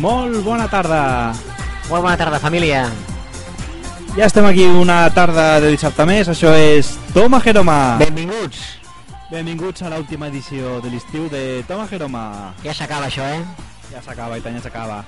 [0.00, 1.34] Molt bona tarda.
[1.90, 2.86] Molt bona tarda, família.
[4.16, 6.30] Ja estem aquí una tarda de dissabte més.
[6.32, 7.98] Això és Toma Jeroma.
[8.00, 8.62] Benvinguts.
[9.28, 12.22] Benvinguts a l'última edició de l'estiu de Toma Jeroma.
[12.64, 13.44] Ja s'acaba això, eh?
[13.92, 15.02] Ja s'acaba, i tant, ja s'acaba.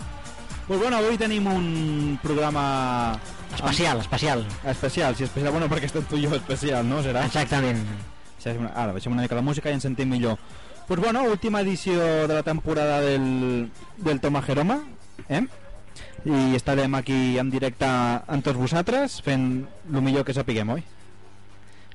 [0.66, 3.16] Pues bueno, avui tenim un programa...
[3.54, 4.44] Especial, especial.
[4.64, 5.56] Especial, sí, especial.
[5.56, 7.00] Bueno, perquè estem tu i jo especial, no?
[7.00, 7.24] Serà?
[7.32, 7.80] Exactament.
[8.44, 10.36] Ara, baixem una mica la música i ens sentim millor.
[10.86, 14.82] Pues bueno, última edició de la temporada del, del Toma Jeroma,
[15.28, 15.46] eh?
[16.24, 20.84] I estarem aquí en directe amb tots vosaltres fent el millor que sapiguem, oi?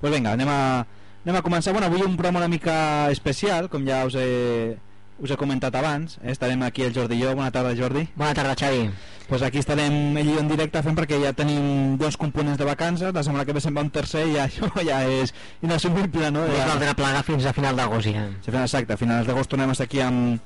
[0.01, 0.83] Pues vinga, anem a,
[1.23, 1.71] anem a començar.
[1.71, 4.75] Bueno, avui un programa mica especial, com ja us he,
[5.19, 6.17] us he comentat abans.
[6.23, 6.31] Eh?
[6.31, 7.35] Estarem aquí el Jordi i jo.
[7.35, 8.07] Bona tarda, Jordi.
[8.15, 8.89] Bona tarda, Xavi.
[9.27, 12.63] pues aquí estarem ell i jo en directe fent perquè ja tenim dos components de
[12.63, 13.13] vacances.
[13.13, 16.45] La setmana que ve se'n va un tercer i ja, això ja és inassumible, no?
[16.47, 16.69] No Ja...
[16.69, 18.23] valdrà plegar fins a final d'agost, ja.
[18.45, 20.39] Sí, exacte, a finals d'agost tornem a estar aquí amb...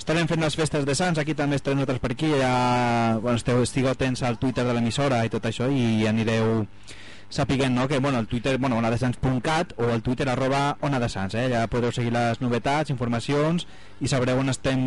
[0.00, 3.18] Estarem fent les festes de Sants, aquí també estarem nosaltres per aquí, ja...
[3.20, 6.62] bueno, esteu, estigueu atents al Twitter de l'emissora i tot això i anireu
[7.30, 7.86] sapiguent no?
[7.88, 11.48] que bueno, el Twitter, bueno, onadesans.cat o el Twitter arroba onadesans, eh?
[11.52, 13.66] ja podeu seguir les novetats, informacions
[14.00, 14.80] i sabreu on estem,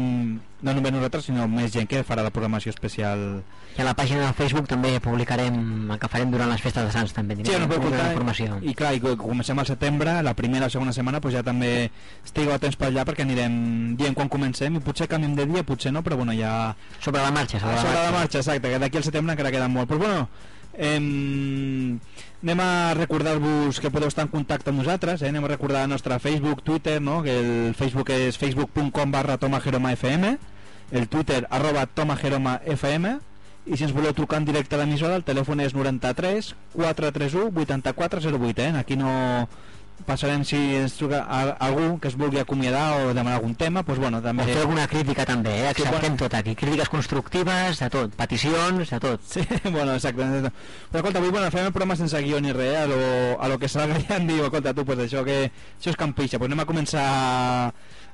[0.62, 3.44] no només nosaltres sinó més gent que farà la programació especial
[3.78, 5.56] I a la pàgina de Facebook també publicarem
[5.92, 7.38] el que farem durant les festes de Sants, també.
[7.42, 8.60] Sí, no portar informació.
[8.62, 11.90] i clar, i co- comencem al setembre la primera o segona setmana pues ja també
[12.26, 15.92] estigueu atents per allà perquè anirem dient quan comencem i potser canviem de dia, potser
[15.94, 18.20] no però bueno, ja Sobre la marxa, sobre, sobre la la marxa.
[18.20, 19.90] marxa, exacte, que d'aquí al setembre encara queda molt.
[19.90, 20.28] Però bueno,
[20.74, 22.00] em...
[22.44, 25.30] anem a recordar-vos que podeu estar en contacte amb nosaltres, eh?
[25.32, 27.22] anem a recordar el nostre Facebook, Twitter, no?
[27.24, 30.34] que el Facebook és facebook.com barra tomajeromafm,
[30.92, 33.08] el Twitter arroba tomajeromafm,
[33.64, 38.66] i si ens voleu trucar en directe a l'emissora, el telèfon és 93 431 8408,
[38.66, 38.74] eh?
[38.82, 39.48] aquí no
[40.06, 44.00] passarem si ens truca a- algú que es vulgui acomiadar o demanar algun tema, doncs
[44.02, 44.44] bueno, també...
[44.44, 45.72] O fer alguna crítica també, eh?
[45.76, 46.18] Sí, acceptem bueno.
[46.26, 49.22] tot aquí, crítiques constructives, de tot, peticions, de tot.
[49.24, 50.24] Sí, bueno, exacte.
[50.24, 50.52] exacte.
[50.92, 52.78] Però escolta, avui bueno, fem el programa sense guió ni res, eh?
[52.84, 55.94] a lo, a lo que salga ja em diu, escolta, tu, pues això que això
[55.94, 57.08] és campixa, pues anem a començar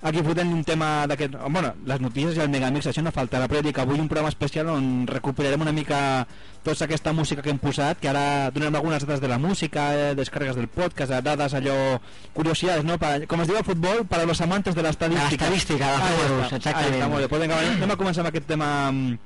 [0.01, 1.33] aquí fotent un tema d'aquest...
[1.49, 4.69] Bueno, les notícies i el Megamix, això no faltarà, però dic, avui un programa especial
[4.71, 6.25] on recuperarem una mica
[6.63, 10.15] tota aquesta música que hem posat, que ara donarem algunes dades de la música, eh,
[10.15, 11.99] descàrregues del podcast, eh, dades allò,
[12.33, 12.97] curiositats, no?
[12.99, 15.49] Pa, com es diu al futbol, para los amantes de l'estadística.
[15.49, 16.09] L'estadística, Ah,
[16.49, 16.75] ja exactament.
[16.75, 17.29] Ah, ja està, molt bé.
[17.29, 19.17] Pues vinga, anem a començar amb aquest tema mm,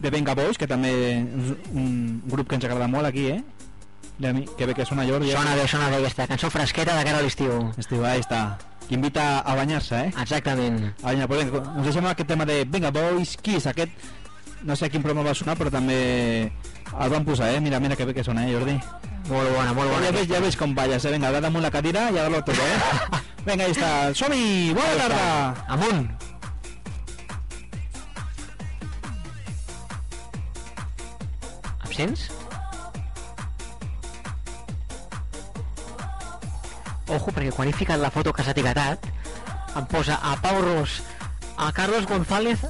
[0.00, 3.42] de Venga Boys, que també és un grup que ens agrada molt aquí, eh?
[4.20, 5.30] Que bé que sona Jordi.
[5.32, 7.70] Sona bé, sona bé aquesta cançó fresqueta de cara a l'estiu.
[7.80, 8.58] Estiu, ahí està.
[8.90, 10.12] Que invita a banyar-se, eh?
[10.18, 10.92] Exactament.
[11.04, 13.92] A banyar, pues vinga, us deixem aquest tema de Venga Boys, Kiss, aquest...
[14.66, 15.98] No sé a quin programa va sonar, però també
[16.50, 17.60] el van posar, eh?
[17.62, 18.74] Mira, mira que bé que sona, eh, Jordi?
[19.28, 20.08] Molt bona, molt bona.
[20.08, 21.14] Ja veig, ja veig com balles, eh?
[21.14, 23.22] Vinga, damunt la cadira i a dar-lo tot, eh?
[23.46, 24.10] Vinga, ahí està.
[24.10, 24.74] Som-hi!
[24.74, 25.54] Bona tarda!
[25.78, 26.10] Amunt.
[31.86, 32.39] Absents?
[37.10, 39.06] Ojo, perquè quan he la foto que s'ha etiquetat
[39.78, 39.86] em
[40.22, 41.00] a Pau Ros,
[41.58, 42.62] a Carlos González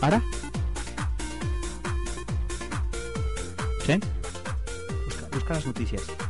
[0.00, 0.22] Ara?
[3.84, 4.04] Sent?
[5.04, 6.27] Busca, busca les notícies.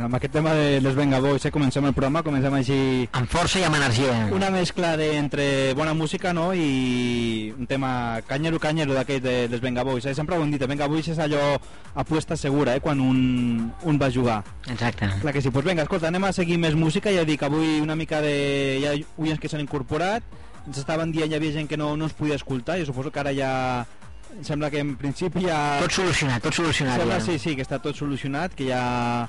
[0.00, 1.50] Amb aquest tema de les Venga Boys, eh?
[1.52, 2.76] comencem el programa, comencem així
[3.12, 4.14] Amb força i amb energia.
[4.32, 6.54] una mescla de, entre bona música no?
[6.54, 10.14] i un tema canyero canyero d'aquest de, dels Venga Boys eh?
[10.14, 11.58] sempre ho hem dit, Venga Boys és allò
[11.94, 12.80] apuesta segura eh?
[12.80, 15.08] quan un, un va jugar Exacte.
[15.20, 17.96] clar que sí, doncs vinga, escolta, anem a seguir més música ja dic, avui una
[17.96, 18.34] mica de
[18.80, 20.22] hi ha oients que s'han incorporat
[20.66, 23.20] ens estaven dient, hi havia gent que no, no ens podia escoltar i suposo que
[23.20, 23.50] ara ja
[24.30, 27.00] em sembla que en principi ja Tot solucionat, tot solucionat.
[27.00, 27.24] sembla, ja.
[27.24, 29.26] sí, sí, que està tot solucionat que ja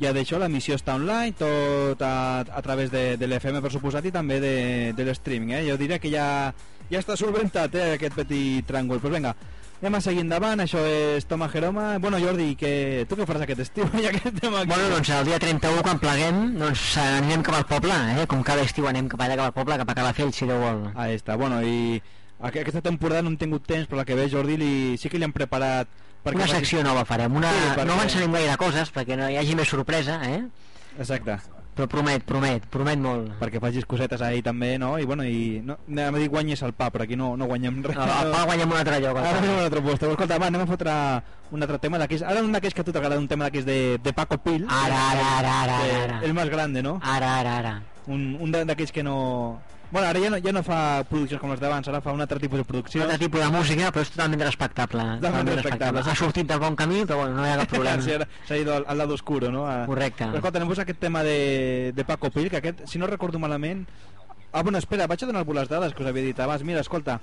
[0.00, 4.12] ja d'això l'emissió està online tot a, a través de, de l'FM per suposat i
[4.14, 4.56] també de,
[4.96, 5.62] de l'streaming eh?
[5.68, 6.52] jo diria que ja,
[6.90, 9.32] ja està solventat eh, aquest petit tràngol pues vinga,
[9.82, 13.64] anem a seguir endavant això és Toma Jeroma bueno Jordi, que, tu què faràs aquest
[13.66, 17.58] estiu ja que estem aquí Bueno, doncs el dia 31, quan pleguem, doncs anirem cap
[17.60, 18.26] al poble, eh?
[18.30, 20.84] Com cada estiu anem cap allà cap al poble, cap a Calafell, si Déu vol.
[20.94, 21.98] Ahí està, bueno i
[22.38, 25.18] aqu- aquesta temporada no hem tingut temps però la que ve Jordi li, sí que
[25.18, 25.90] li han preparat
[26.28, 27.50] perquè Una secció nova farem, una...
[27.52, 30.42] Sí, perquè- no avançarem gaire coses perquè no hi hagi més sorpresa, eh?
[30.98, 31.38] exacte
[31.78, 33.28] Però promet, promet, promet molt.
[33.38, 34.96] perquè facis cosetes ahí també, no?
[34.98, 37.76] I bueno, i no, anem a dir guanyes el pa, però aquí no, no guanyem
[37.84, 37.94] res.
[37.94, 39.16] No, el pa guanyem un altre lloc.
[39.22, 40.02] Ara a un altre lloc.
[40.02, 40.96] Escolta, va, anem a fotre
[41.54, 42.24] un altre tema d'aquells...
[42.26, 44.66] Ara un d'aquells que a tu t'agrada, un tema d'aquells de, de Paco Pil.
[44.66, 46.18] Ara, ara, ara, ara, de- ara.
[46.26, 46.96] El més grande, no?
[47.00, 47.74] Ara, ara, ara.
[48.08, 49.60] Un, un d'aquells que no...
[49.90, 52.38] Bueno, ara ja no, ja no fa produccions com les d'abans, ara fa un altre
[52.42, 53.02] tipus de Un producció.
[53.06, 55.06] altre tipus de música, però és totalment respectable.
[55.22, 56.02] Totalment respectable.
[56.04, 58.02] Ha sortit del bon camí, però bueno, no hi ha cap problema.
[58.02, 58.12] Sí,
[58.48, 59.66] S'ha ido al, al lado oscuro, no?
[59.66, 59.86] A...
[59.86, 60.26] Correcte.
[60.26, 63.38] Però escolta, anem a aquest tema de, de Paco Pil, que aquest, si no recordo
[63.38, 63.86] malament...
[64.52, 66.62] Ah, bueno, espera, vaig a donar-vos les dades que us havia dit abans.
[66.64, 67.18] Mira, escolta,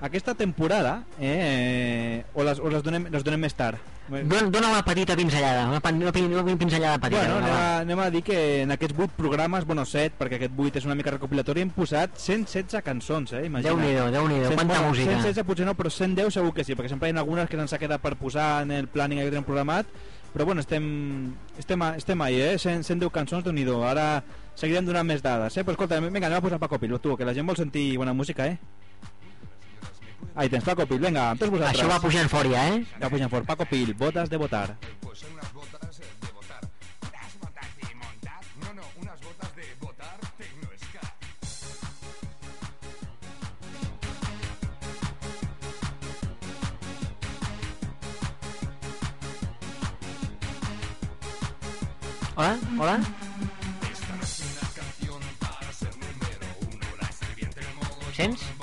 [0.00, 3.78] aquesta temporada, eh, o, les, o les, donem, les donem més tard.
[4.08, 7.26] Dona, dona una petita pinzellada, una, una, una pinzellada petita.
[7.26, 10.54] Bueno, anem a, anem a dir que en aquests 8 programes, bueno, 7, perquè aquest
[10.56, 13.44] 8 és una mica recopilatori, hem posat 116 cançons, eh?
[13.50, 13.68] Imagina't.
[13.68, 15.12] Déu-n'hi-do, Déu-n'hi-do, Cent- quanta bueno, música.
[15.12, 17.76] 116 potser no, però 110 segur que sí, perquè sempre hi ha algunes que se'ns
[17.76, 19.92] ha quedat per posar en el planning que tenim programat,
[20.32, 22.56] però bueno, estem, estem, estem ahí, eh?
[22.56, 24.22] 100, 110 cançons, déu nhi Ara
[24.54, 25.64] seguirem donant més dades, eh?
[25.64, 28.16] Però escolta, vinga, anem a posar Paco Pil, tu, que la gent vol sentir bona
[28.16, 28.56] música, eh?
[30.34, 31.80] Ahí tens Paco Pil, vinga, amb tots vosaltres.
[31.80, 32.84] Això va pujant fort ja, eh?
[33.02, 34.76] Ja pujant fort, Paco Pil, botes de votar.
[35.00, 36.60] Pues son unas botas de votar.
[37.02, 38.40] ¿Unas botas de montar?
[38.62, 41.00] No, no, unas botas de votar Tecnoesca.
[52.36, 53.00] Hola, hola.
[53.90, 56.86] Esta no es una canción para ser número uno.
[57.00, 58.57] La escribí entre el modo Sents?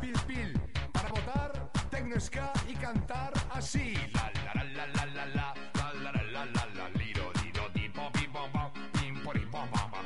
[0.00, 0.60] Pil pil.
[0.92, 3.94] Para votar, tecnoesca y cantar así.
[4.14, 5.54] La la la la la la la.
[5.74, 6.88] La la la la la.
[6.98, 8.70] Liro, liro, di po pi po pa.
[8.92, 9.14] Pim.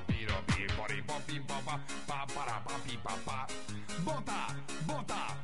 [0.07, 0.35] Piro,
[1.27, 1.81] pim po pa.
[2.07, 2.99] Pa para pa pi.
[4.05, 4.47] Vota,
[4.87, 5.37] vota,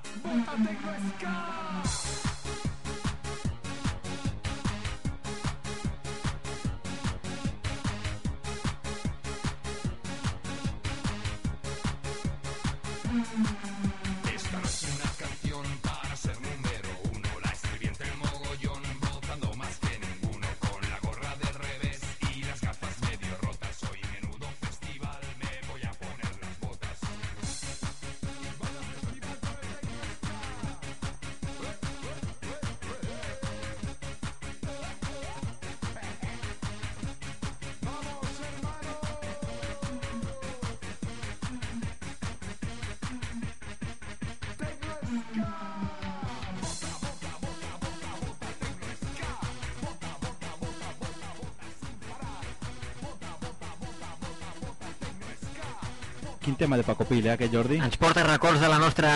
[0.64, 1.34] tecnoesca.
[1.84, 2.37] Esta
[56.58, 57.78] tema de Paco Pil, eh, aquest Jordi?
[57.80, 59.12] Ens porta records de la nostra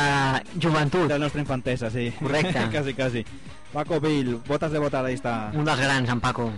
[0.59, 1.09] joventut.
[1.09, 2.11] De la nostra infantesa, sí.
[2.19, 2.69] Correcte.
[2.73, 3.25] quasi, quasi.
[3.73, 5.51] Paco Pil, botes de votar, ahí està.
[5.53, 6.51] Un dels grans, en Paco.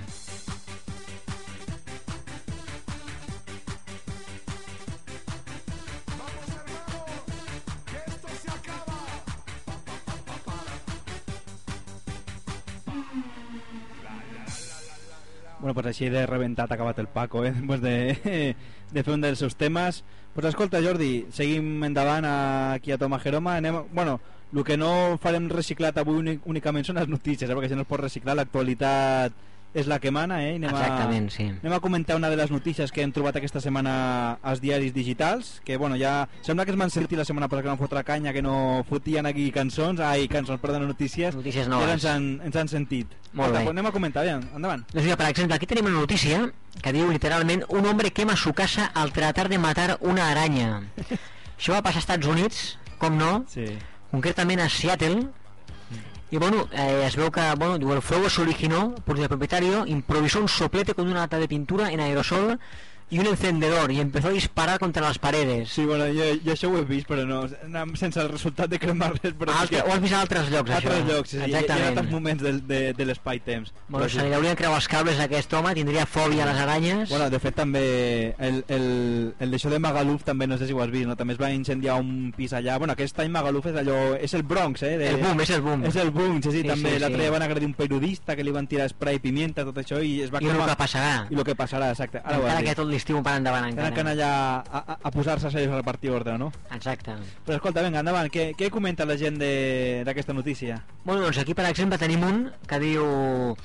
[15.94, 17.54] Així de rebentat ha acabat el Paco, eh?
[17.62, 18.54] Després de,
[18.90, 20.02] de fer un dels seus temes.
[20.34, 23.56] Pues escolta, Jordi, seguim endavant aquí a Toma Jeroma.
[23.62, 24.18] Anem, bueno,
[24.52, 27.54] el que no farem reciclat avui únic, únicament són les notícies, eh?
[27.54, 29.38] perquè si no es pot reciclar, l'actualitat
[29.75, 30.52] és la que mana, eh?
[30.54, 31.45] I Anem Exactament, a, sí.
[31.50, 35.61] Anem a comentar una de les notícies que hem trobat aquesta setmana als diaris digitals,
[35.64, 38.33] que bueno, ja sembla que es van sentir la setmana passada que van fotre canya,
[38.33, 41.90] que no fotien aquí cançons, ai, cançons, perdona, notícies, Notícies noves.
[41.90, 43.09] ens han, ens han sentit.
[43.35, 43.71] Molt Escolta, bé.
[43.75, 44.85] anem a comentar, aviam, endavant.
[44.93, 48.52] Doncs mira, per exemple, aquí tenim una notícia que diu literalment un hombre quema su
[48.54, 50.85] casa al tratar de matar una araña.
[51.59, 53.66] Això va passar als Estats Units, com no, Sí.
[54.12, 55.26] concretament a Seattle,
[56.35, 60.41] y bueno, eh, es veu que bueno, el fuego se originó porque el propietario improvisó
[60.41, 62.59] un soplete con una lata de pintura en aerosol
[63.14, 65.68] y un encendedor y empezó a disparar contra las paredes.
[65.71, 67.44] Sí, bueno, jo, jo això ho he vist, però no,
[67.94, 70.71] sense el resultat de cremar res, però Altre, que ho has vist a altres llocs,
[70.71, 70.90] a això?
[70.90, 71.94] altres llocs, sí, sí, hi, ha- hi ha Exactament.
[72.00, 73.73] tants moments de, de, de l'espai-temps.
[73.88, 77.09] Bueno, se li haurien creuat els cables a aquest home, tindria fòbia a les aranyes.
[77.14, 77.85] Bueno, de fet també
[78.38, 78.88] el, el,
[79.38, 81.14] el d'això de Magaluf també no sé si ho has vist, no?
[81.16, 84.42] també es va incendiar un pis allà, bueno aquest any Magaluf és allò, és el
[84.42, 84.97] Bronx eh?
[84.99, 85.85] De, el boom, és el boom.
[85.87, 87.30] és el boom, sí, sí, Sí, també sí, l'altre sí.
[87.30, 90.40] van agredir un periodista que li van tirar spray pimienta, tot això i es va
[90.42, 91.26] I el cremar que passarà.
[91.30, 94.00] i el que passarà, exacte ara ho encara que tot l'estiu per endavant tenen que
[94.00, 94.14] anar encara.
[94.14, 96.50] allà a, a, a posar-se a serios a repartir ordre, no?
[96.73, 97.12] Exacte.
[97.44, 100.80] Però escolta, vinga, endavant, què, què comenta la gent de- d'aquesta notícia?
[101.04, 103.56] Bueno, doncs aquí per exemple tenim un que diu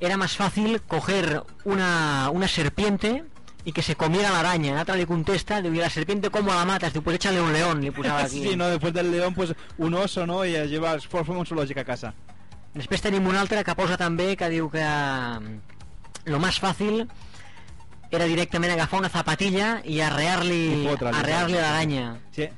[0.00, 3.22] era más fácil coger una, una serpiente
[3.64, 4.74] y que se comiera la araña.
[4.74, 6.92] L'altre li contesta, diu, i la serpiente cómo la matas?
[6.92, 8.42] Diu, pues échale un león, li posava aquí.
[8.42, 10.44] Sí, no, después del león, pues un oso, ¿no?
[10.44, 12.14] Y llevas forma zoológica a casa.
[12.74, 15.60] Després tenim un altre que posa també que diu que mm,
[16.32, 17.04] lo más fàcil
[18.18, 21.62] era directament agafar una zapatilla i arrear-li arrear-li saps?
[21.62, 22.06] l'aranya.
[22.36, 22.48] Sí,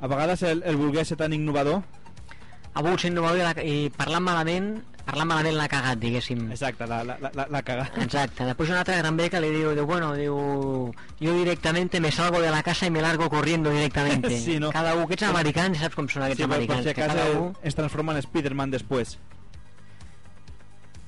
[0.00, 1.82] a vegades el, el volguer ser tan innovador...
[2.72, 4.66] Ha volgut ser innovador i, la, i parlant malament,
[5.02, 6.44] parlant malament l'ha cagat, diguéssim.
[6.54, 7.88] Exacte, la, la, la, la caga.
[7.98, 8.44] Exacte.
[8.46, 10.36] Després un altre també que li diu, diu, bueno, diu,
[11.18, 14.38] yo directamente me salgo de la casa y me largo corriendo directamente.
[14.46, 14.70] Sí, no?
[14.70, 16.86] Cada un, aquests americans, saps com són aquests Sí, americans?
[16.86, 17.56] si que acaso cada un...
[17.60, 19.18] es transforma en Spider-Man después.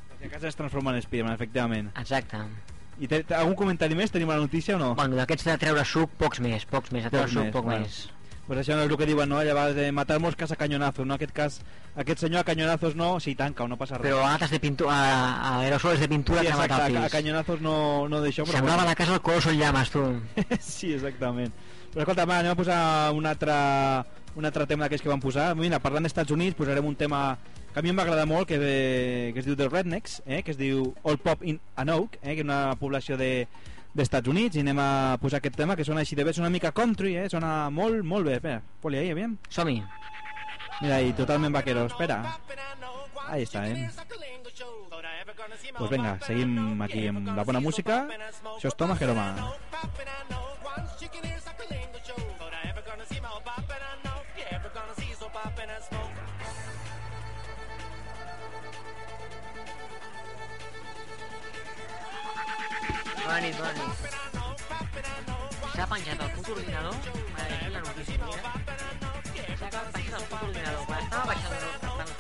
[0.09, 1.93] Per si acaso es transforma en Spider-Man, efectivament.
[1.97, 2.43] Exacte.
[3.01, 4.13] I té, té algun comentari més?
[4.13, 4.95] Tenim la notícia o no?
[4.99, 7.07] Bueno, d'aquests de treure suc, pocs més, pocs més.
[7.07, 7.87] De treure Pocs suc, més, poc bueno.
[7.87, 8.03] més.
[8.43, 9.39] Pues això no és el que diuen, no?
[9.47, 11.15] Llavors, de matar mosques a canyonazos, no?
[11.15, 11.61] Aquest cas,
[11.95, 14.11] aquest senyor a canyonazos no, sí, tanca, no passa res.
[14.11, 16.91] Però a de pintura, a, a aerosols de pintura sí, que exacte, mata a, a
[16.91, 17.13] fills.
[17.15, 17.77] canyonazos no,
[18.11, 18.59] no d'això, però...
[18.59, 20.03] Semblava la casa del Coloso en llames, tu.
[20.61, 21.55] sí, exactament.
[21.95, 22.81] Però escolta, va, anem a posar
[23.15, 23.55] un altre,
[24.35, 25.53] un altre tema d'aquests que van posar.
[25.55, 27.23] Mira, parlant d'Estats Units, posarem un tema
[27.73, 30.43] que a mi em va agradar molt, que, de, que es diu The Rednecks, eh,
[30.45, 33.47] que es diu All Pop in Anoke, eh, que és una població de
[33.93, 36.55] d'Estats Units, i anem a posar aquest tema que sona així de bé, sona una
[36.55, 38.39] mica country, eh, sona molt, molt bé.
[38.41, 39.37] Espera, poli ahí, aviam.
[39.49, 39.83] Som-hi.
[40.81, 42.39] Mira ahí, totalment vaquero, espera.
[43.29, 43.91] Ahí está, eh.
[45.79, 48.07] Pues venga, seguim aquí amb la bona música.
[48.57, 49.33] Això és Toma Jeroma.
[49.33, 49.63] Bona
[63.41, 63.93] nit, bona nit.
[65.75, 66.95] S'ha penjat el puto ordinador?
[67.37, 68.43] Vale, aquí la notícia, mira.
[69.59, 70.83] S'ha acabat baixant el puto ordinador.
[70.87, 72.11] Quan estava baixant el- els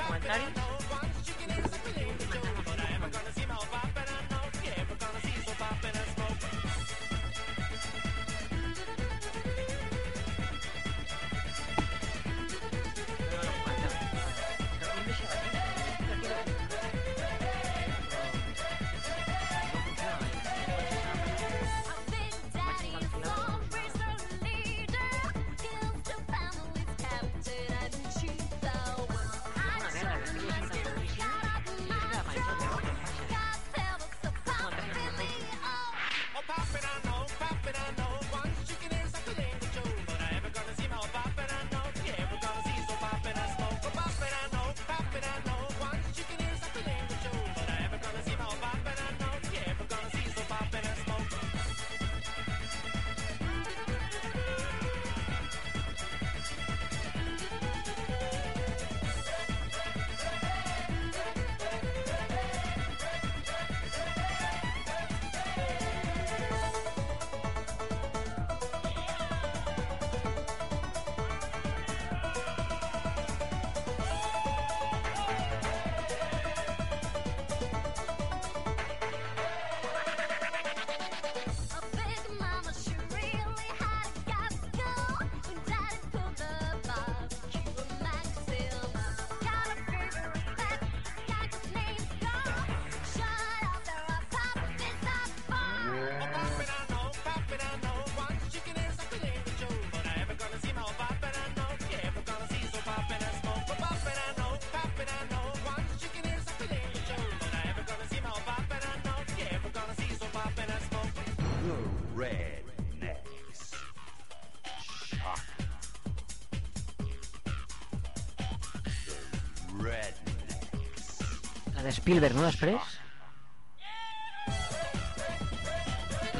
[121.92, 122.98] Spielberg, no, després?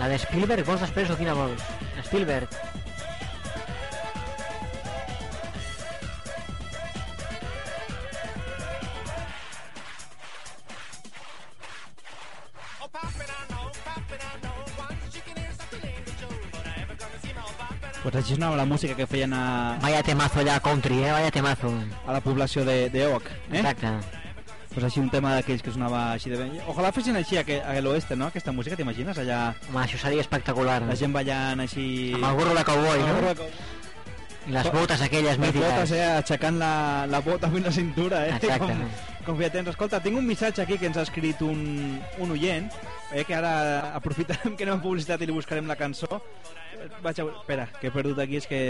[0.00, 1.64] La de Spielberg, vols després o quina vols?
[2.08, 2.50] Spielberg.
[18.02, 21.12] Pues així sonava la música que feien a, Vaya temazo allà country, eh?
[21.12, 21.70] Vaya temazo.
[22.04, 23.30] a la població de, de Oc.
[23.30, 23.60] Eh?
[23.60, 24.21] Exacte.
[24.72, 26.54] Pues així un tema d'aquells que sonava així de ben...
[26.72, 28.30] Ojalà fessin així a, a l'oeste, no?
[28.32, 29.18] Aquesta música, t'imagines?
[29.20, 30.78] Allà Home, això seria espectacular.
[30.88, 31.84] la gent ballant així...
[32.16, 33.14] Amb el gorro de cowboy, Amb el no?
[33.20, 33.80] gorro de cowboy.
[34.42, 35.68] I les botes aquelles Les mítiques.
[35.70, 36.06] botes, eh?
[36.16, 36.70] Aixecant la,
[37.06, 38.32] la bota fins la cintura, eh?
[38.40, 38.72] Exacte.
[38.72, 39.68] Com, com feia temps.
[39.70, 41.60] Escolta, tinc un missatge aquí que ens ha escrit un,
[42.18, 42.66] un oient,
[43.12, 43.22] eh?
[43.28, 43.52] que ara
[44.00, 46.18] aprofitarem que anem a publicitat i li buscarem la cançó.
[46.74, 47.28] Eh, Vaig a...
[47.36, 48.62] Espera, que he perdut aquí, és que...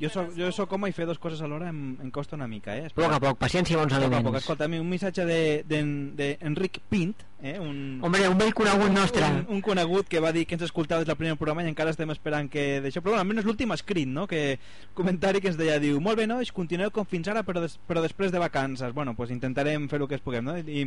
[0.00, 2.76] Jo soc, jo soc home i fer dues coses alhora em, em costa una mica,
[2.76, 2.86] eh?
[2.86, 4.14] A poc a poc, paciència i bons Poc a poc.
[4.14, 4.42] aliments.
[4.42, 7.58] Escolta, un missatge d'Enric de, d'Enric Pint, eh?
[7.58, 9.24] un, Hombre, un vell conegut nostre.
[9.26, 11.90] un, un conegut que va dir que ens escoltava des del primer programa i encara
[11.94, 14.26] estem esperant que d'això, però bueno, almenys l'últim escrit, no?
[14.26, 14.58] que
[14.94, 18.02] comentari que ens deia, diu, molt bé nois, continueu com fins ara però, des, però
[18.04, 20.56] després de vacances bueno, pues intentarem fer el que es puguem no?
[20.58, 20.86] i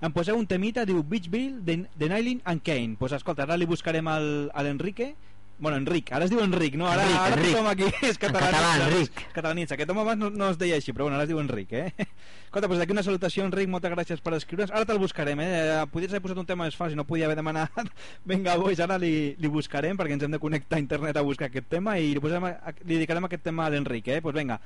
[0.00, 3.66] em poseu un temita, diu Beachville de, de Nylin and Kane pues escolta, ara li
[3.68, 5.14] buscarem al, a l'Enrique
[5.60, 6.86] Bueno, Enric, ara es diu Enric, no?
[6.88, 7.50] Ara, Enric, ara Enric.
[7.52, 8.46] tothom aquí és català.
[8.48, 9.18] català, Enric.
[9.34, 9.74] Catalanitza.
[9.76, 11.92] Aquest home abans no, no es deia així, però bueno, ara es diu Enric, eh?
[12.50, 14.72] Escolta, doncs d'aquí una salutació, Enric, moltes gràcies per escriure'ns.
[14.72, 15.84] Ara te'l buscarem, eh?
[15.92, 17.76] Podries haver posat un tema més fàcil, no podia haver demanat
[18.32, 21.50] Venga Boys, ara li, li buscarem perquè ens hem de connectar a internet a buscar
[21.52, 24.16] aquest tema i li, posem, a- li dedicarem aquest tema a l'Enric, eh?
[24.20, 24.56] Doncs pues vinga.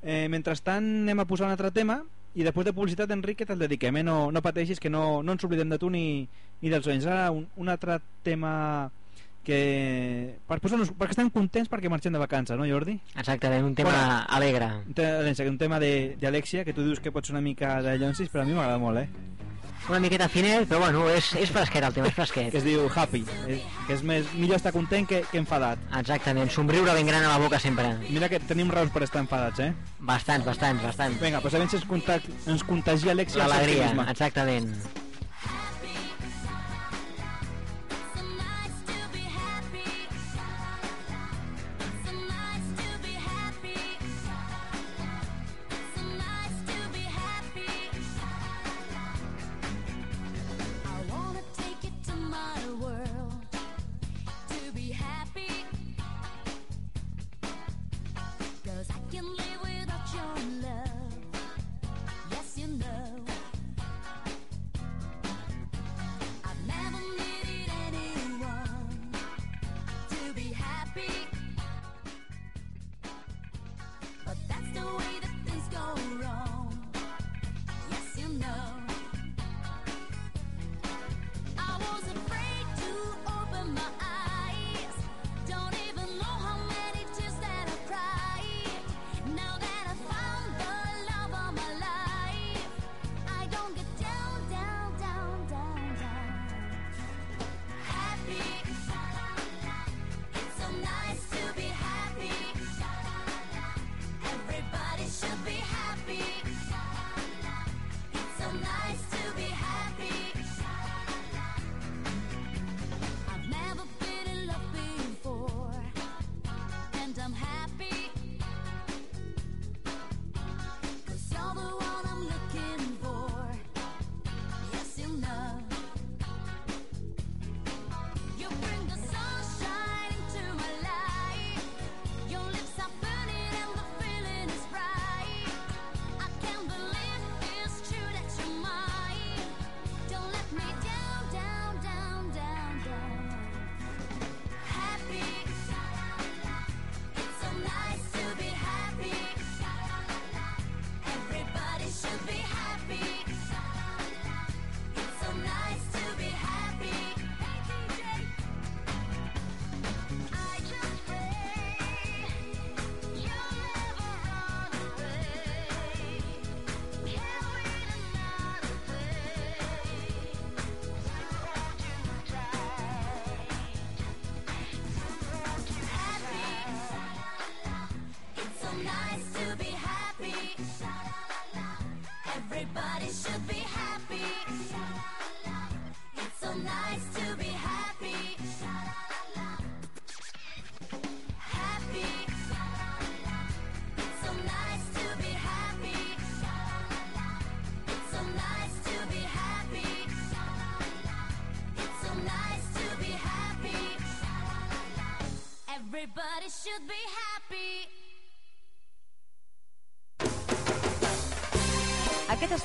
[0.00, 2.00] Eh, mentrestant anem a posar un altre tema
[2.38, 4.02] i després de publicitat, Enric, que te'l dediquem, eh?
[4.06, 6.24] No, no pateixis, que no, no ens oblidem de tu ni,
[6.62, 7.04] ni dels oients.
[7.04, 8.88] Ara un, un altre tema
[9.48, 10.36] que...
[10.48, 10.92] Per posar-nos...
[10.92, 12.98] perquè estem contents perquè marxem de vacances, no Jordi?
[13.16, 14.20] Exactament, un tema Bueno.
[14.36, 14.68] alegre.
[14.86, 17.96] Un te- un tema de- d'Alexia que tu dius que pot ser una mica de
[17.98, 19.08] Llonsis però a mi m'agrada molt, eh?
[19.88, 22.50] Una miqueta finet, però bueno, és, és fresquet el tema, és fresquet.
[22.52, 26.50] que es diu Happy eh, que és més, millor estar content que, que enfadat Exactament,
[26.52, 27.94] somriure ben gran a la boca sempre.
[28.10, 29.72] mira que tenim raons per estar enfadats eh?
[29.98, 31.16] Bastants, bastants, bastants.
[31.22, 34.74] vinga, doncs a veure si ens, contag ens contagia Alexia L'alegria, exactament.
[74.96, 75.84] Way that things go
[76.22, 76.57] wrong.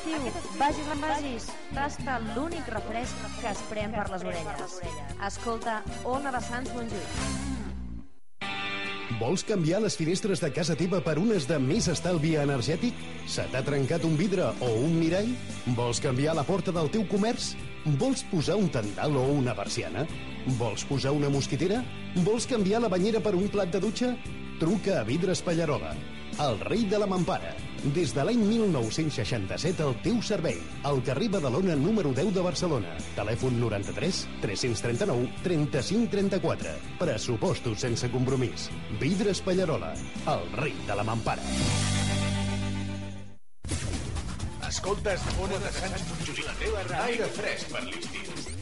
[0.03, 4.73] Aquest estiu, vagis on vagis, tasta l'únic refresc que es pren per les orelles.
[5.23, 7.07] Escolta Ona de Sants Montjuïc.
[9.21, 12.99] Vols canviar les finestres de casa teva per unes de més estalvi energètic?
[13.31, 15.31] Se t'ha trencat un vidre o un mirall?
[15.77, 17.53] Vols canviar la porta del teu comerç?
[18.01, 20.03] Vols posar un tendal o una persiana?
[20.59, 21.79] Vols posar una mosquitera?
[22.27, 24.17] Vols canviar la banyera per un plat de dutxa?
[24.59, 25.95] Truca a Vidres Pallarola,
[26.43, 27.52] el rei de la mampara.
[27.83, 30.61] Des de l'any 1967 al teu servei.
[30.87, 32.93] Al carrer Badalona número 10 de Barcelona.
[33.17, 36.77] Telèfon 93 339 35 34.
[37.01, 38.69] Pressupostos sense compromís.
[39.01, 39.91] Vidres Pallarola,
[40.31, 41.43] el rei de la mampara.
[44.71, 47.05] Escoltes Ona de Sants Montjuïc, la teva ràdio.
[47.11, 48.52] Aire fresc per l'estiu.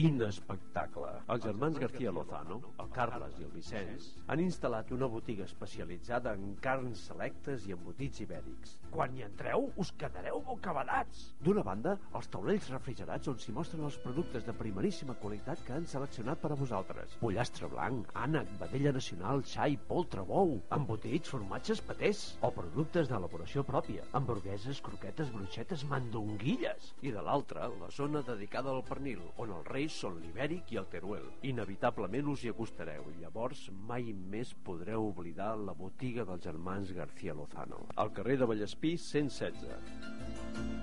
[0.00, 1.09] Quin espectacle!
[1.30, 6.56] Els germans García Lozano, el Carles i el Vicenç, han instal·lat una botiga especialitzada en
[6.64, 8.72] carns selectes i embotits ibèrics.
[8.90, 11.20] Quan hi entreu, us quedareu bocabadats!
[11.46, 15.86] D'una banda, els taulells refrigerats on s'hi mostren els productes de primeríssima qualitat que han
[15.92, 17.14] seleccionat per a vosaltres.
[17.22, 24.08] Pollastre blanc, ànec, vedella nacional, xai, poltre, bou, embotits, formatges, patés, o productes d'elaboració pròpia,
[24.18, 26.90] hamburgueses, croquetes, bruixetes, mandonguilles.
[27.06, 30.90] I de l'altra, la zona dedicada al pernil, on els reis són l'ibèric i el
[30.90, 31.19] teruel.
[31.50, 37.34] Inevitablement us hi acostareu i llavors mai més podreu oblidar la botiga dels germans García
[37.34, 37.86] Lozano.
[37.96, 40.80] Al carrer de Vallespí 116.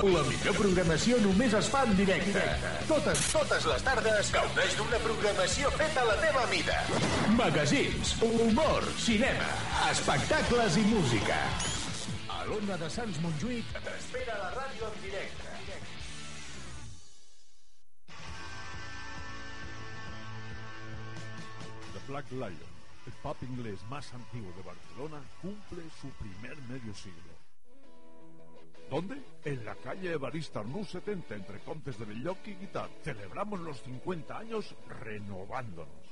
[0.00, 2.44] La millor programació només es fa en directe.
[2.88, 6.78] Totes, totes les tardes gaudeix d'una programació feta a la teva mida.
[7.36, 9.50] Magazins, humor, cinema,
[9.90, 11.42] espectacles i música.
[12.40, 15.50] A l'Ona de Sants Montjuïc t'espera la ràdio en directe.
[21.92, 22.78] The Black Lion,
[23.10, 27.36] el pub inglés más antiguo de Barcelona, cumple su primer medio siglo.
[28.88, 29.20] ¿Dónde?
[29.44, 32.88] En la calle Evarista Arnús 70, entre Contes de Belloc y Guitar.
[33.04, 34.74] Celebramos los 50 años
[35.04, 36.08] renovándonos.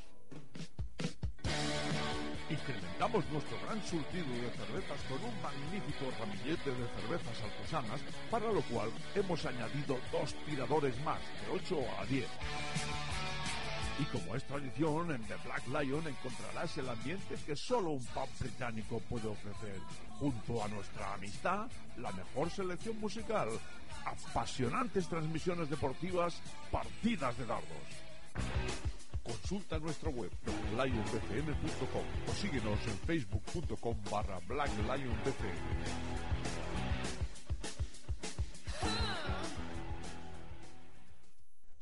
[2.51, 8.63] Incrementamos nuestro gran surtido de cervezas con un magnífico ramillete de cervezas artesanas, para lo
[8.63, 12.27] cual hemos añadido dos tiradores más, de 8 a 10.
[14.01, 18.29] Y como es tradición, en The Black Lion encontrarás el ambiente que solo un pub
[18.39, 19.81] británico puede ofrecer.
[20.19, 23.49] Junto a nuestra amistad, la mejor selección musical,
[24.05, 28.98] apasionantes transmisiones deportivas, partidas de dardos.
[29.49, 35.57] Consulta nuestra web blacklionbcn.com o síguenos en facebook.com barra blacklionbcn.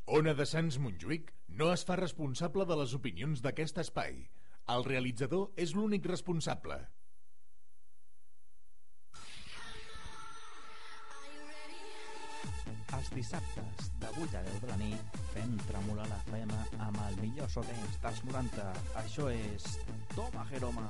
[0.07, 4.15] Ona de Sants Montjuïc no es fa responsable de les opinions d'aquest espai.
[4.71, 6.79] El realitzador és l'únic responsable.
[13.07, 17.19] Els dissabtes, de 8 a 10 de la nit, fem tremolar la FM amb el
[17.21, 18.65] millor so dels 90.
[18.99, 19.69] Això és
[20.17, 20.89] Toma Jeroma.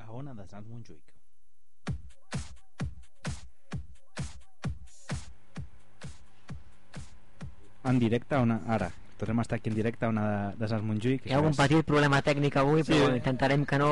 [0.00, 1.12] A Ona de Sants Montjuïc.
[7.92, 8.62] En directe, una...
[8.64, 8.88] ara.
[9.24, 11.22] Tornem a estar aquí en directe a una de, de Sants Montjuïc.
[11.24, 12.92] Hi ha algun petit problema tècnic avui, Sí.
[12.92, 13.88] però intentarem que no,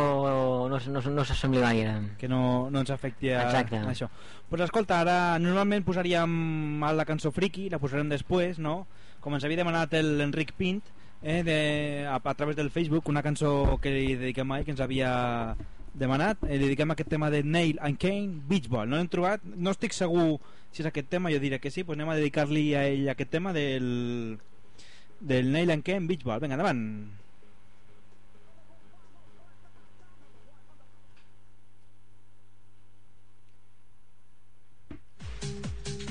[0.69, 1.95] no, no, no s'assembli gaire.
[2.19, 3.79] que no, no ens afecti a, Exacte.
[3.81, 4.11] a això.
[4.51, 8.87] Pues escolta, ara normalment posaríem la cançó friki, la posarem després, no?
[9.21, 10.83] Com ens havia demanat l'Enric Pint,
[11.23, 11.59] eh, de,
[12.07, 15.57] a, a través del Facebook, una cançó que li dediquem a ell, que ens havia
[15.95, 18.89] demanat, eh, dediquem aquest tema de Nail and Kane, Beach Ball.
[18.89, 20.41] No l'hem trobat, no estic segur
[20.73, 23.31] si és aquest tema, jo diré que sí, pues anem a dedicar-li a ell aquest
[23.31, 24.39] tema del,
[25.23, 26.41] del Nail and Kane, Beach Ball.
[26.41, 27.09] Vinga, endavant.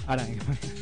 [0.08, 0.56] Ara, no,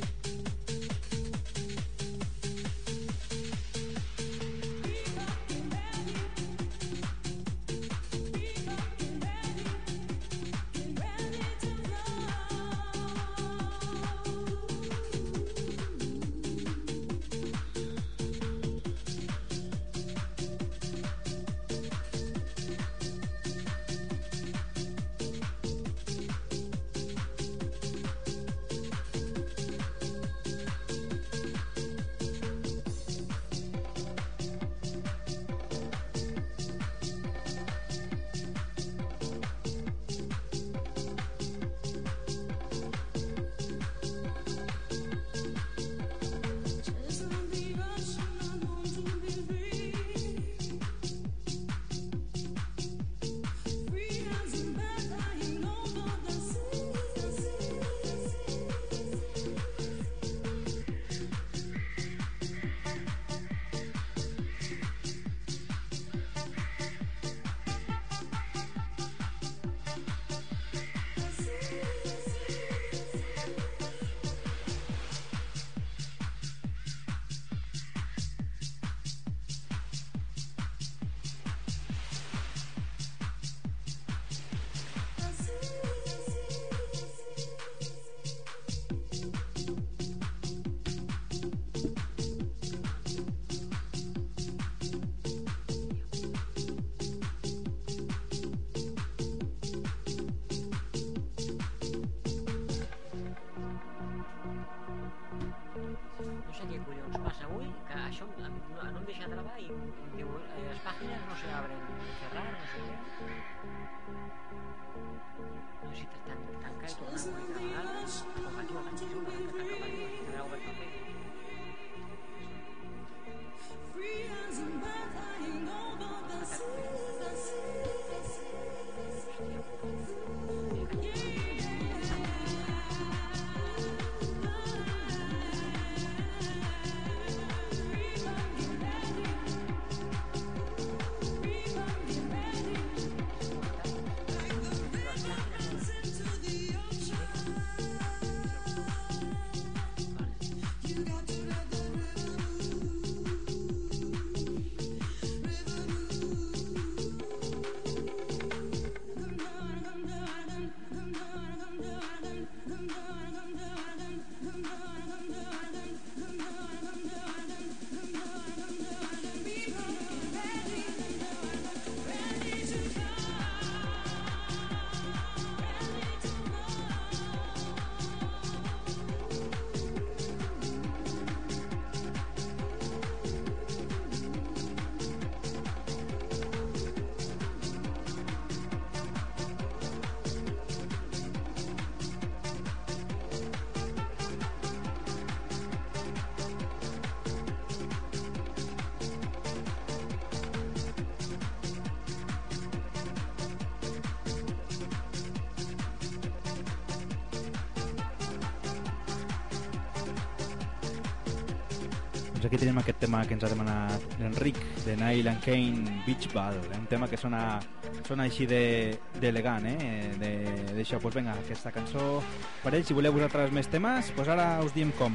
[212.50, 216.58] aquí tenim aquest tema que ens ha demanat l'Enric, de Nile and Kane Beach Ball.
[216.74, 216.78] Eh?
[216.80, 217.60] Un tema que sona,
[218.08, 220.12] sona així de- d'elegant, eh?
[220.18, 222.22] De- D'això, doncs pues vinga, aquesta cançó
[222.64, 222.88] per ells.
[222.88, 225.14] Si voleu vosaltres més temes, doncs ara us diem com.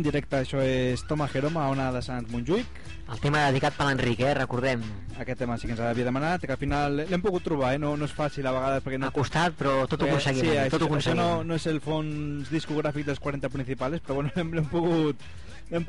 [0.00, 2.80] En directe, això és Toma Jeroma, a ona de Sants Montjuïc.
[3.10, 4.32] El tema dedicat per l'Enric, eh?
[4.38, 4.82] recordem.
[5.20, 7.80] Aquest tema sí que ens havia demanat, que al final l'hem pogut trobar, eh?
[7.82, 9.10] no, no és fàcil a vegades perquè no...
[9.10, 10.46] Ha costat, però tot ho Eh, aconseguim.
[10.46, 11.20] sí, tot ho això, això aconseguim.
[11.20, 15.20] no, no és el fons discogràfic dels 40 principals, però bueno, l'hem pogut,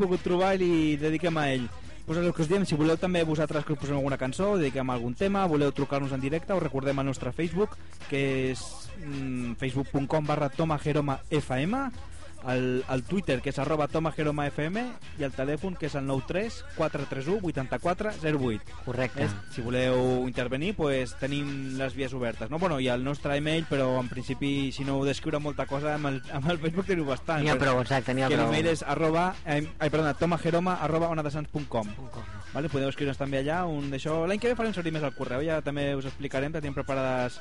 [0.01, 1.69] pogut trobar i li dediquem a ell.
[2.05, 4.89] Pues el que us diem, si voleu també vosaltres que us posem alguna cançó, dediquem
[4.89, 7.77] a algun tema, voleu trucar-nos en directe, us recordem el nostre Facebook,
[8.09, 8.63] que és
[9.05, 11.75] mm, facebook.com barra tomajeromafm,
[12.47, 14.77] el, el Twitter, que és arroba tomajeromafm,
[15.19, 18.77] i el telèfon, que és el 93 431 84 08.
[18.85, 19.27] Correcte.
[19.27, 22.49] És, si voleu intervenir, pues, tenim les vies obertes.
[22.49, 22.59] No?
[22.59, 26.11] Bueno, I el nostre email, però en principi, si no heu d'escriure molta cosa, amb
[26.11, 27.43] el, amb el Facebook teniu bastant.
[27.45, 28.49] N'hi ha prou, exacte, n'hi ha que prou.
[28.49, 31.95] l'email és arroba, eh, ai, perdona, tomajeroma arroba onadesans.com
[32.53, 32.69] vale?
[32.71, 35.61] podeu escriure'ns també allà un d'això l'any que ve farem servir més el correu ja
[35.65, 37.39] també us explicarem que tenim preparades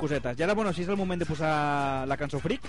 [0.00, 2.66] cosetes i ara bueno, si és el moment de posar la cançó Freak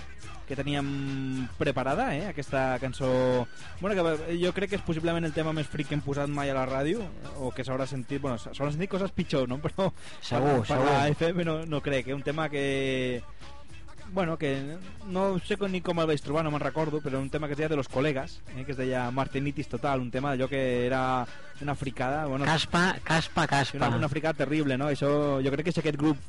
[0.48, 2.28] que teníem preparada eh?
[2.28, 3.48] aquesta cançó
[3.80, 6.52] bueno, que jo crec que és possiblement el tema més freak que hem posat mai
[6.52, 7.08] a la ràdio
[7.40, 9.58] o que s'haurà sentit bueno, s'hauran sentit coses pitjor no?
[9.66, 9.90] però
[10.22, 10.92] Segur, per, per segur.
[10.92, 13.24] la FM no, no crec que és un tema que
[14.12, 17.48] bueno, que no sé ni com el vaig trobar, no me'n recordo, però un tema
[17.48, 20.50] que es deia de los colegas, eh, que es deia Martinitis Total, un tema d'allò
[20.52, 21.26] que era
[21.62, 22.26] una fricada...
[22.26, 23.78] Bueno, Caspa, caspa, caspa.
[23.78, 24.90] Una, una fricada terrible, no?
[24.92, 26.20] Això, jo crec que si aquest grup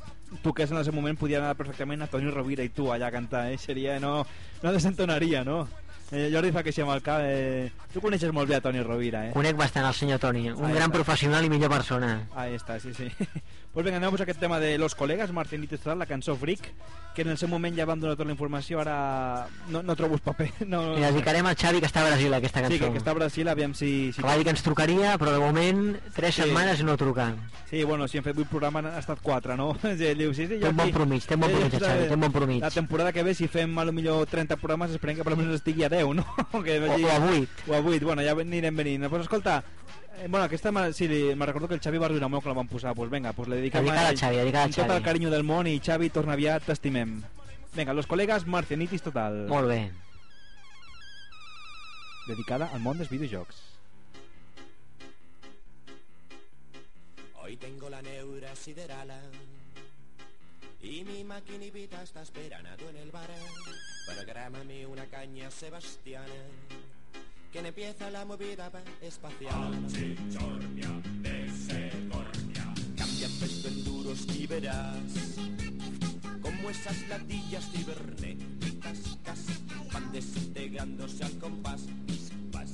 [0.41, 3.49] toqués en ese moment podia anar perfectament a Toni Rovira i tu allà a cantar,
[3.51, 3.59] eh?
[3.59, 4.21] Seria, no,
[4.63, 5.67] no desentonaria, no?
[6.13, 7.23] Eh, Jordi fa que sí amb el cap.
[7.25, 7.71] Eh...
[7.93, 9.31] Tu coneixes molt bé a Toni Rovira, eh?
[9.33, 10.99] Conec bastant el senyor Toni, un Ahí gran està.
[10.99, 12.11] professional i millor persona.
[12.37, 13.09] Ahí està, sí, sí.
[13.73, 16.61] Pues vinga, anem a posar aquest tema de Los Colegas, Martín Total, la cançó Freak,
[17.15, 20.15] que en el seu moment ja vam donar tota la informació, ara no, no trobo
[20.15, 20.51] el paper.
[20.67, 22.73] No, I dedicarem al Xavi que està a Brasil aquesta cançó.
[22.73, 24.11] Sí, que, que està a Brasil, aviam si...
[24.13, 26.43] si Que va dir que ens trucaria, però de moment tres Sí.
[26.43, 27.31] setmanes i no truca.
[27.69, 29.71] Sí, bueno, si hem fet 8 programes han estat 4, no?
[29.81, 32.21] Sí, diu, sí, sí, Té un bon promig, té un bon promig, Xavi, té un
[32.27, 32.61] bon promig.
[32.61, 35.57] La temporada que ve, si fem a lo millor 30 programes, esperem que per almenys
[35.57, 36.25] estigui a 10, no?
[36.65, 37.49] que O- o a vuit.
[37.67, 39.09] O a 8, bueno, ja anirem venint.
[39.09, 39.63] Pues escolta,
[40.17, 42.53] eh, bueno, aquesta, me- sí, li- me recordo que el Xavi va riure molt quan
[42.55, 44.75] la van posar, pues venga, pues le Dedicada a al ell, Xavi, dedicada al amb
[44.75, 44.97] tot Xavi.
[44.97, 47.21] el carinyo del món i Xavi, torna aviat, t'estimem.
[47.75, 49.47] Vinga, los colegas, Marcianitis total.
[49.47, 49.91] Molt bé.
[52.27, 53.55] Dedicada al món dels videojocs.
[57.41, 59.19] Hoy tengo la neura siderala
[60.81, 63.29] y mi maquinita está esperando en el bar.
[64.05, 66.25] Prográmame una caña sebastiana
[67.53, 69.71] que empieza la movida pa- espacial.
[69.87, 70.89] Chichornia
[71.21, 72.73] de.
[72.97, 75.37] Cambia peso en duros y verás
[76.41, 79.39] como esas latillas cibernéticas cas,
[79.93, 81.81] van desintegrándose al compás,
[82.51, 82.71] pas,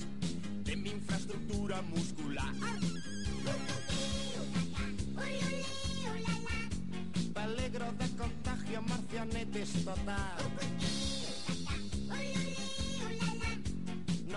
[0.63, 2.53] de mi infraestructura muscular.
[7.33, 10.37] Peligro de contagio, marcianetes total.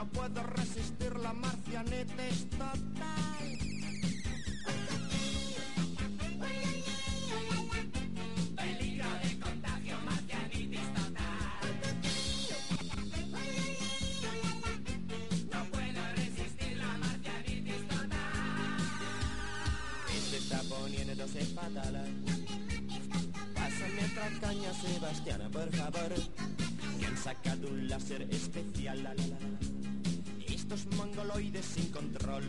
[0.03, 3.46] No puedo resistir la marcianetes total.
[8.57, 11.68] Peligro de contagio, marcianitis total.
[15.53, 18.80] No puedo resistir la marcianitis total.
[20.30, 21.94] Se está poniéndose fatal.
[23.55, 26.12] Pásame otra caña, Sebastiana, por favor.
[26.98, 29.14] Que han sacado un láser especial.
[30.63, 32.45] Estos mongoloides sin control.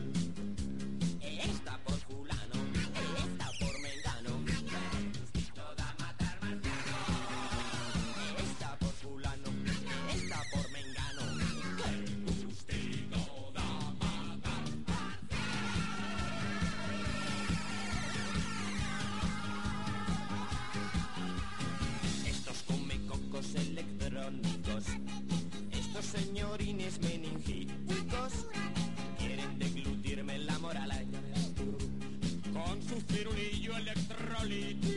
[33.21, 34.92] Con su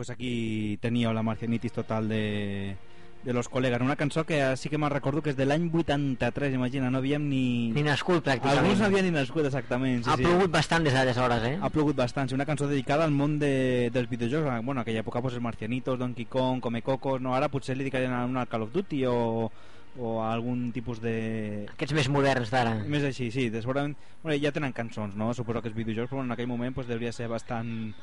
[0.00, 2.74] pues aquí teníeu la marcianitis total de,
[3.22, 3.82] de los col·legues.
[3.84, 7.26] Una cançó que sí que me'n recordo que és de l'any 83, imagina, no havíem
[7.28, 7.68] ni...
[7.76, 8.62] Ni nascut, pràcticament.
[8.62, 10.00] Alguns no havien ni nascut, exactament.
[10.06, 10.24] Sí, ha sí.
[10.24, 11.58] plogut bastant des d'aleshores, eh?
[11.60, 14.64] Ha plogut bastant, sí, una cançó dedicada al món de, dels videojocs.
[14.64, 17.36] Bueno, en aquella època pues, els Marcianitos, Donkey Kong, Come Cocos, no?
[17.36, 19.52] ara potser li dedicarien a un Call of Duty o,
[19.98, 21.66] o a algun tipus de...
[21.72, 22.76] Aquests més moderns d'ara.
[22.86, 25.32] Més així, sí, de segurament bueno, ja tenen cançons, no?
[25.34, 27.94] Suposo que els videojocs, però en aquell moment pues, devia ser bastant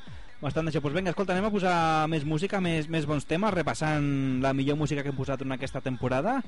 [0.41, 0.81] bastant d'això.
[0.83, 1.77] Pues vinga, escolta, anem a posar
[2.11, 5.81] més música, més, més bons temes, repassant la millor música que hem posat en aquesta
[5.85, 6.41] temporada.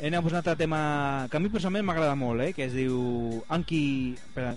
[0.00, 0.80] Anem a posar un altre tema
[1.28, 2.54] que a mi personalment m'agrada molt, eh?
[2.56, 3.82] que es diu Anki...
[4.16, 4.54] Espera,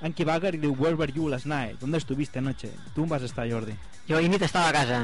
[0.00, 1.78] Anki Bagger diu Where were you last night?
[1.80, 2.70] ¿Dónde estuviste anoche?
[2.94, 3.74] Tu on vas estar, Jordi?
[4.08, 4.98] Jo ahir nit estava a casa.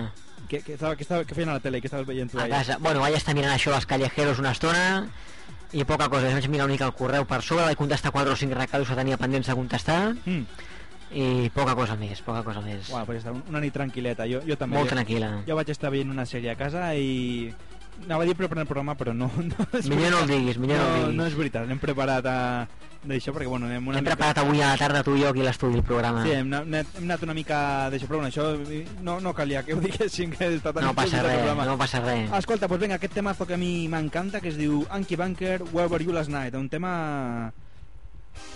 [0.49, 1.80] Què, què, estava, què, estava, què feien a la tele?
[1.80, 2.59] Què estaves veient tu A allà?
[2.61, 2.76] casa.
[2.78, 5.09] Bueno, vaig estar mirant això als callejeros una estona
[5.72, 6.30] i poca cosa.
[6.30, 8.95] Vaig mirar una mica el correu per sobre, vaig contestar 4 o 5 recados que
[8.95, 10.45] tenia pendents de contestar Mm.
[11.14, 12.88] i poca cosa més, poca cosa més.
[12.90, 14.26] Bueno, pues està una nit tranquil·leta.
[14.30, 14.76] Jo, jo també.
[14.76, 15.42] Molt tranquil·la.
[15.47, 17.53] Jo vaig estar veient una sèrie a casa i...
[18.05, 20.80] Anava a dir preparant el programa, però no, no és Millor no el diguis, millor
[20.82, 21.14] no el diguis.
[21.16, 22.38] No és veritat, hem preparat a...
[23.05, 24.14] d'això, perquè bueno, anem una Hem mica...
[24.16, 26.22] preparat avui a la tarda tu i jo aquí a l'estudi el programa.
[26.24, 27.59] Sí, hem, anat, hem anat una mica
[27.92, 28.47] d'això, però bueno, això
[29.05, 31.66] no, no calia que ho diguéssim que està tan No passa res, programa.
[31.68, 32.32] no passa res.
[32.40, 35.88] Escolta, doncs vinga, aquest temazo que a mi m'encanta, que es diu Anki Bunker, Where
[35.92, 37.53] Were You Last Night, un tema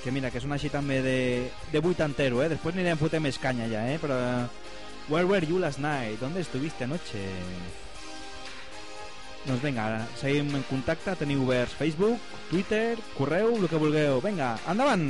[0.02, 1.18] que mira, que sona així també de,
[1.70, 2.48] de vuitantero, eh?
[2.50, 3.98] Després anirem fotent més canya ja, eh?
[4.02, 4.16] Però
[5.08, 7.20] Where Were You Last Night, ¿dónde estuviste anoche?
[9.48, 9.84] Doncs vinga,
[10.20, 14.20] seguim en contacte, teniu oberts Facebook, Twitter, correu, el que vulgueu.
[14.20, 15.08] Vinga, endavant!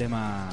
[0.00, 0.48] Tema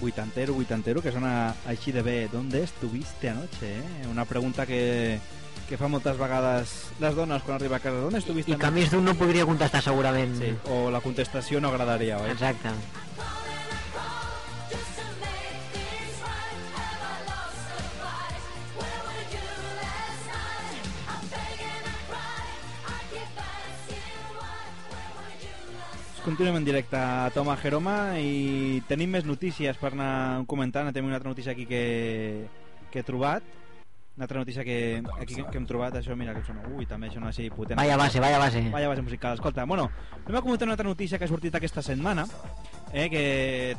[0.00, 2.28] vuitantero, vuitantero, que sona així de bé.
[2.30, 3.78] ¿Dónde estuviste anoche?
[3.80, 4.06] Eh?
[4.10, 5.18] Una pregunta que,
[5.66, 8.04] que fa moltes vegades les dones quan arriba a casa.
[8.06, 10.36] ¿Dónde estuviste I que a més d'un no podria contestar segurament.
[10.38, 12.30] Sí, o la contestació no agradaria, oi?
[12.36, 12.70] Exacte.
[26.44, 30.90] Continuem en directe a Toma Jeroma i tenim més notícies per anar comentant.
[30.92, 32.44] Tenim una altra notícia aquí que,
[32.92, 33.46] que he trobat.
[34.18, 37.30] Una altra notícia que, aquí que, hem trobat, això, mira, que sona, ui, també sona
[37.32, 37.80] així potent.
[37.80, 38.60] Vaya base, vaya base.
[38.76, 39.40] Vaya base musical.
[39.40, 39.88] Escolta, bueno,
[40.20, 42.28] anem a comentar una altra notícia que ha sortit aquesta setmana,
[42.92, 43.24] eh, que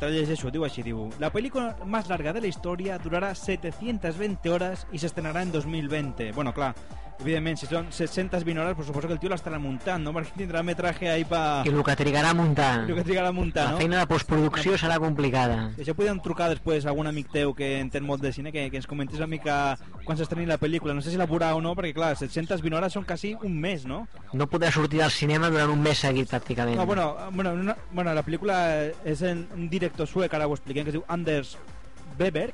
[0.02, 4.88] te llegeixo, diu així, diu La película más larga de la historia durará 720 horas
[4.92, 6.32] y se estrenará en 2020.
[6.32, 6.74] Bueno, clar,
[7.22, 10.12] evidentment, si són 720 hores, pues suposo que el tio l'estarà muntant, no?
[10.16, 11.64] Perquè tindrà metraje ahí pa...
[11.66, 12.84] I el que trigarà a muntar.
[12.84, 13.80] El que trigarà a muntar, La no?
[13.82, 15.72] feina de postproducció serà complicada.
[15.78, 18.68] I això podem trucar després a algun amic teu que entén molt de cine, que,
[18.70, 20.94] que ens comentés una mica quan s'estreni la pel·lícula.
[20.94, 23.88] No sé si la veurà o no, perquè clar, 720 hores són quasi un mes,
[23.90, 24.04] no?
[24.34, 26.76] No podrà sortir del cinema durant un mes seguit, pràcticament.
[26.78, 28.60] No, bueno, bueno, una, bueno, la pel·lícula
[29.08, 31.56] és en un director suec, ara ho expliquem, que es diu Anders
[32.20, 32.54] Weberg,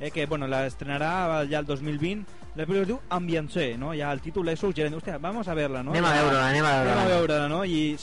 [0.00, 2.37] eh, que bueno, la estrenarà ja el 2020.
[2.58, 3.92] La pel·lícula es diu Ambiance, no?
[3.94, 4.96] Ja el títol és suggerent.
[4.98, 5.92] Hòstia, vamos a verla, no?
[5.94, 6.92] Anem a Ja- veure-la, anem a veure-la.
[6.98, 7.64] Anem a veure-la, no?
[7.64, 7.96] I,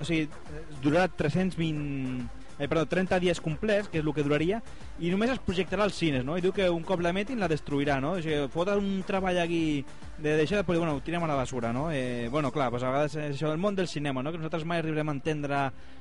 [0.00, 0.28] o sigui,
[0.82, 2.38] durarà 320...
[2.60, 4.58] Eh, perdó, 30 dies complets, que és el que duraria,
[5.00, 6.34] i només es projectarà als cines, no?
[6.36, 8.10] I diu que un cop l'emetin la destruirà, no?
[8.18, 9.62] O sigui, fot un treball aquí
[10.20, 11.86] de deixar després, bueno, ho tirem a la basura, no?
[11.90, 14.28] Eh, bueno, clar, pues a vegades és això, el món del cinema, no?
[14.30, 15.54] Que nosaltres mai arribarem a entendre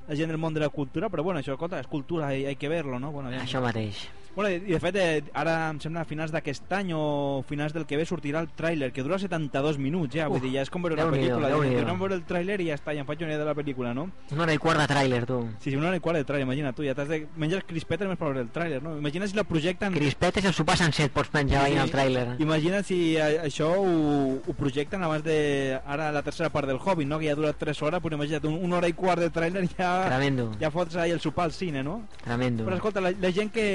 [0.10, 2.58] la gent del món de la cultura, però bueno, això, escolta, és cultura, hay, hay
[2.58, 3.14] que verlo, no?
[3.14, 3.46] Bueno, aviam.
[3.48, 4.10] Això mateix.
[4.36, 7.86] Bueno, i de fet, eh, ara em sembla a finals d'aquest any o finals del
[7.90, 10.72] que ve sortirà el tràiler, que dura 72 minuts ja, vull Uf, dir, ja és
[10.72, 11.50] com veure una pel·lícula.
[11.50, 13.56] Jo no veure el tràiler i ja està, ja em faig una idea de la
[13.58, 14.08] pel·lícula, no?
[14.32, 15.40] Una hora i quart de tràiler, tu.
[15.60, 18.08] Sí, sí, una hora i quart de tràiler, imagina tu, ja t'has de menjar crispetes
[18.08, 18.96] només per veure el tràiler, no?
[18.98, 19.94] Imagina si la projecten...
[19.98, 22.26] Crispetes el sopar sencer pots menjar veient el tràiler.
[22.40, 25.80] Imagina si a, això ho, ho projecten abans de...
[25.86, 27.20] Ara la tercera part del Hobbit, no?
[27.20, 29.66] Que ja ha durat 3 hores, però imagina't, un, una hora i quart de tràiler
[29.76, 29.92] ja...
[30.08, 30.52] Tremendo.
[30.62, 32.04] Ja fots ahí el sopar al cine, no?
[32.24, 32.64] Tremendo.
[32.68, 33.68] Però escolta, la, la gent que,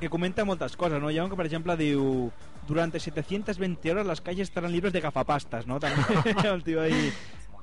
[0.00, 1.10] que comenta moltes coses, no?
[1.10, 2.30] Hi ha un que, per exemple, diu
[2.68, 5.80] durante 720 horas las calles estarán libres de gafapastas, no?
[5.80, 6.04] També
[6.52, 7.10] el tio ahí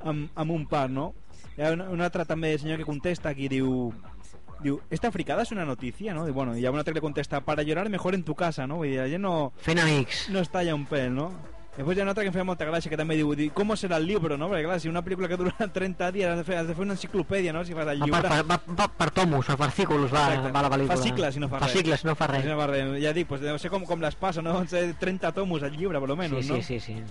[0.03, 1.14] amb, amb un par, no?
[1.58, 3.91] Hi ha un, un altre també senyor que contesta aquí, diu
[4.62, 6.28] diu, esta fricada es una noticia, no?
[6.28, 8.82] I, bueno, hi ha un altre que contesta, para llorar mejor en tu casa, no?
[8.82, 9.51] Vull dir, la gent no...
[9.62, 10.28] Fent amics.
[10.34, 11.32] No es talla un pèl, no?
[11.78, 13.99] Després hi ha un altre que em feia molta gràcia que també diu, com serà
[14.01, 14.47] el llibre, no?
[14.49, 16.84] Perquè clar, si una pel·lícula que dura 30 dies has de fer, has de fer
[16.88, 17.61] una enciclopèdia, no?
[17.67, 18.21] Si fas el Va llibre...
[18.23, 20.51] per, per, va, va per tomos, per fascículos va, Exacte.
[20.55, 20.97] va la pel·lícula.
[20.97, 21.69] Fascicles, si no fa res.
[21.69, 22.41] Fascicles, no fa res.
[22.47, 22.91] Si no fa res.
[23.03, 24.55] Ja dic, pues, deu ser com, com les passa, no?
[24.57, 26.61] Deuen ser 30 tomos al llibre, per lo menos, sí, no?
[26.63, 27.03] sí, sí, sí.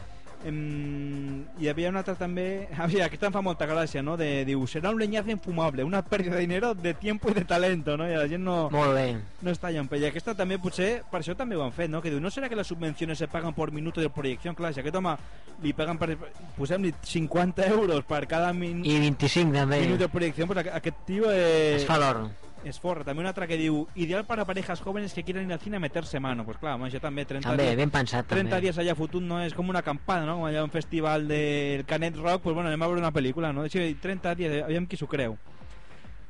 [0.47, 2.69] Em, hi havia una altra també...
[2.79, 4.15] Havia, aquesta em fa molta gràcia, no?
[4.21, 7.97] De, diu, serà un leñazo infumable, una pérdida de dinero, de tiempo i de talento,
[7.99, 8.07] no?
[8.09, 8.69] I la gent no...
[8.71, 9.07] Molt bé.
[9.43, 10.05] No està pell.
[10.07, 12.01] I aquesta també, potser, per això també ho han fet, no?
[12.05, 14.55] Que diu, no serà que les subvenciones se paguen por minuto de proyección?
[14.55, 15.17] Clar, si aquest home
[15.63, 16.15] li paguen per...
[16.57, 18.85] Posem-li 50 euros per cada min...
[18.87, 19.81] I 25 també.
[19.83, 21.31] minut de proyección, pues aqu- aquest tio...
[21.33, 22.27] Eh, Es fa l'or.
[22.69, 23.05] Es forra.
[23.05, 25.81] També una altra que diu ideal para parejas jóvenes que quieran ir al cine a
[25.81, 26.45] meterse mano.
[26.45, 28.63] Pues clar, home, això també 30 També, dies, ben pensat, 30 també.
[28.67, 30.39] dies allà fotut no és com una acampada, no?
[30.41, 33.69] Com allà un festival del Canet Rock, pues bueno, anem a veure una pel·lícula, no?
[33.69, 35.39] Sí, 30 dies, aviam qui s'ho creu.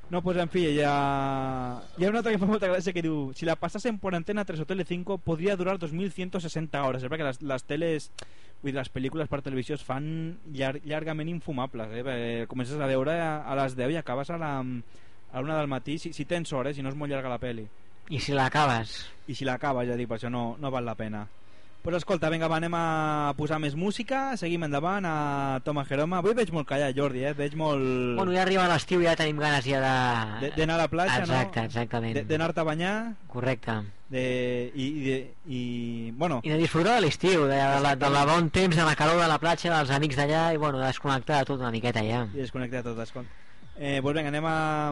[0.09, 1.82] No, pues en fi, ya...
[1.99, 4.45] Hi ha una altra que fa molta gràcia que diu si la passasen por Antena
[4.47, 7.03] 3 o Tele5 podria durar 2.160 hores.
[7.03, 8.12] És perquè les, les teles
[8.62, 12.05] vull dir, les pel·lícules per televisió es fan llar llargament infumables eh?
[12.07, 14.53] Perquè comences a veure a, a les 10 i acabes a la,
[15.37, 17.66] a l'una del matí si, si tens hores, si no és molt llarga la peli
[18.09, 18.97] I si l'acabes?
[19.28, 21.26] i si l'acabes, ja dic, per això no, no val la pena
[21.87, 26.34] però escolta, vinga, va, anem a posar més música seguim endavant a Toma Jeroma avui
[26.34, 27.34] veig molt callat, Jordi, eh?
[27.39, 29.93] veig molt Bueno, ja arriba l'estiu i ja tenim ganes ja de...
[30.49, 31.68] de- d'anar a la platja, Exacte, no?
[31.70, 32.16] exactament.
[32.18, 32.95] De- d'anar-te a banyar
[33.30, 33.76] Correcte.
[34.11, 34.24] de,
[34.74, 35.62] i, i, de, i
[36.18, 38.97] bueno I de disfrutar de l'estiu, de, de, la, de la bon temps, de la
[38.99, 42.03] calor de la platja, dels amics d'allà i bueno, de desconnectar de tot una miqueta
[42.03, 42.24] ja.
[42.34, 43.30] i desconnectar tot escolta.
[43.79, 44.91] Eh, pues vinga, anem a...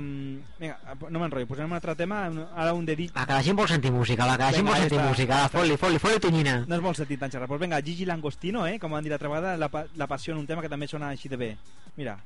[0.60, 0.74] Vinga,
[1.08, 3.14] no m'enrotllo, posem un altre tema, ara un de dit...
[3.16, 5.46] Va, que la gent vol sentir música, va, que la gent vol sentir música, va,
[5.46, 5.56] està.
[5.56, 6.58] fot-li, fot-li, fot-li tonyina.
[6.68, 7.48] No es vol sentir tan xerrar.
[7.48, 10.42] Pues vinga, Gigi Langostino, eh, com han dit l'altra vegada, la, pa- la passió en
[10.42, 11.50] un tema que també sona així de bé.
[11.96, 12.18] Mira.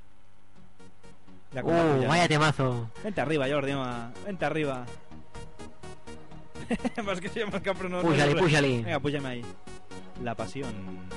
[1.54, 2.90] Ja Uh, vaya temazo.
[3.04, 4.10] Vente arriba, Jordi, home.
[4.26, 4.84] Vente arriba.
[7.06, 8.02] Vas que se llama el cap, però no...
[8.02, 8.74] Puja-li, no puja-li.
[8.82, 9.44] Vinga, ahí.
[10.22, 10.74] La pasión.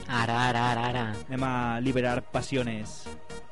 [0.07, 1.03] Ara, ara, ara, ara.
[1.27, 3.01] Anem a liberar pasiones.
[3.03, 3.50] Satisfy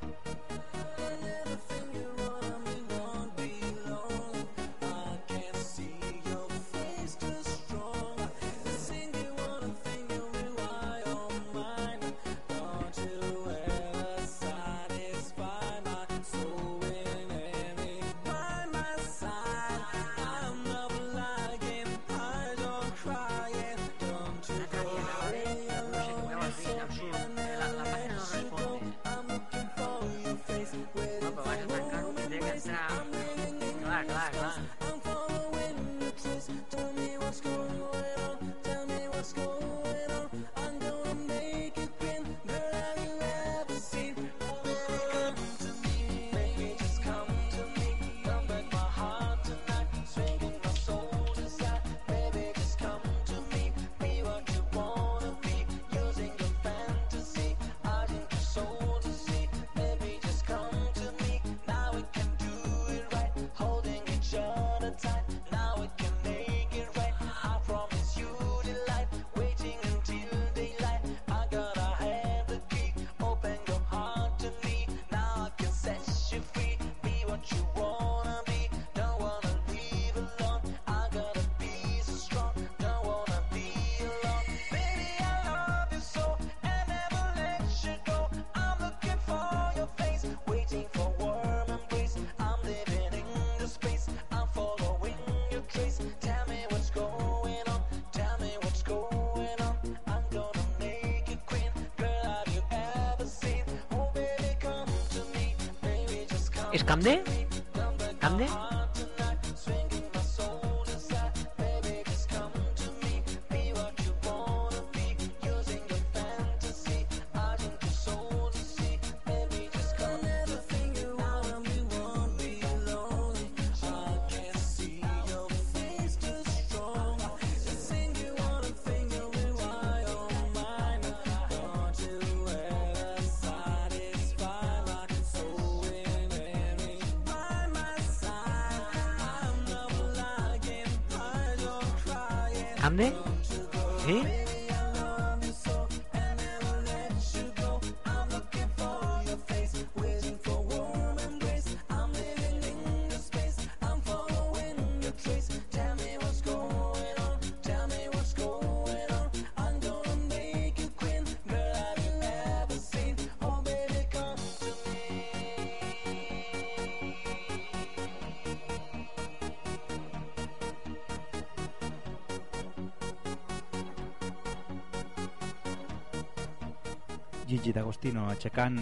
[177.49, 178.77] Gigi D'Agostino aixecant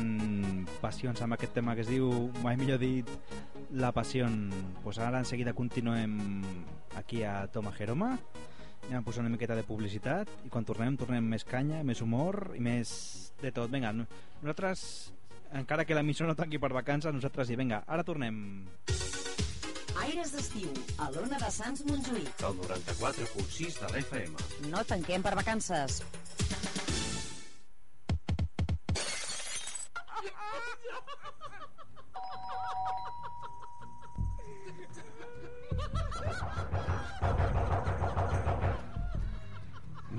[0.82, 2.10] passions amb aquest tema que es diu
[2.44, 3.08] mai millor dit
[3.80, 4.28] la passió
[4.84, 6.18] pues ara en seguida continuem
[7.00, 8.18] aquí a Toma Jeroma
[8.88, 12.54] anem a posar una miqueta de publicitat i quan tornem tornem més canya, més humor
[12.56, 14.08] i més de tot, vinga no-
[14.42, 15.14] nosaltres
[15.56, 18.66] encara que l'emissora no tanqui per vacances nosaltres hi, vinga, ara tornem
[19.98, 20.70] Aires d'estiu,
[21.04, 22.30] a l'Ona de Sants Montjuïc.
[22.46, 24.70] El 94.6 de l'FM.
[24.72, 25.98] No tanquem per vacances.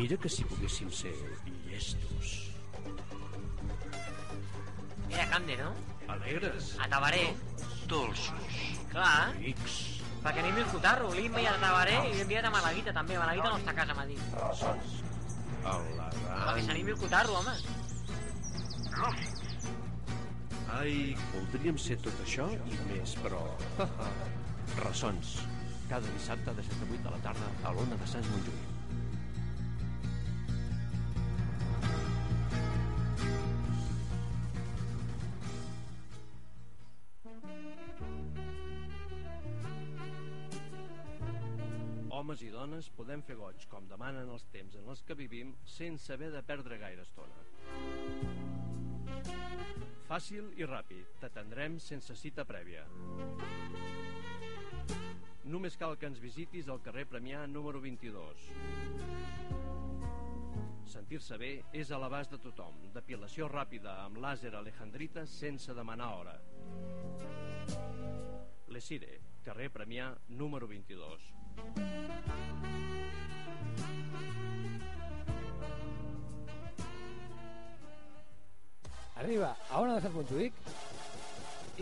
[0.09, 1.11] Mira que si poguéssim ser
[1.69, 2.49] llestos.
[5.11, 5.75] Era Camde, no?
[6.09, 6.79] Alegres.
[6.81, 7.35] A Tabaré.
[7.91, 8.55] Dolços.
[8.89, 9.35] Clar.
[9.37, 9.75] Rics.
[10.23, 11.11] Perquè anem a escoltar-lo.
[11.13, 13.19] L'he enviat a Tabaré i l'he enviat a Malaguita, també.
[13.21, 14.25] Malaguita no està a casa, m'ha dit.
[14.39, 14.97] Ressons.
[15.75, 16.17] Elegant.
[16.25, 17.55] Perquè s'animi a escoltar-lo, home.
[20.79, 20.97] Ai,
[21.35, 23.45] voldríem ser tot això i més, però...
[24.87, 25.37] Ressons.
[25.93, 28.68] Cada dissabte de 7 a 8 de la tarda a l'Ona de Sants Montjuïc.
[42.69, 46.43] Dones podem fer goig com demanen els temps en els que vivim sense haver de
[46.45, 47.39] perdre gaire estona.
[50.09, 52.85] Fàcil i ràpid, t'atendrem sense cita prèvia.
[55.49, 58.45] Només cal que ens visitis al carrer Premià número 22.
[60.93, 62.85] Sentir-se bé és a l'abast de tothom.
[62.93, 66.37] Depilació ràpida amb làser alejandrita sense demanar hora.
[68.69, 69.15] Lesire,
[69.49, 71.38] carrer Premià número 22.
[79.19, 80.53] Arriba a Ona de Sant Montjuïc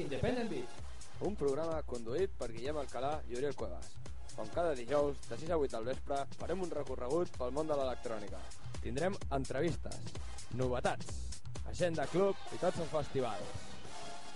[0.03, 0.83] Independent Beat
[1.25, 3.93] un programa conduït per Guillem Alcalà i Oriol Cuevas.
[4.37, 7.79] On cada dijous de 6 a 8 del vespre farem un recorregut pel món de
[7.79, 8.41] l'electrònica.
[8.83, 10.13] Tindrem entrevistes
[10.61, 11.15] novetats
[11.71, 13.65] agenda club i tots els festivals.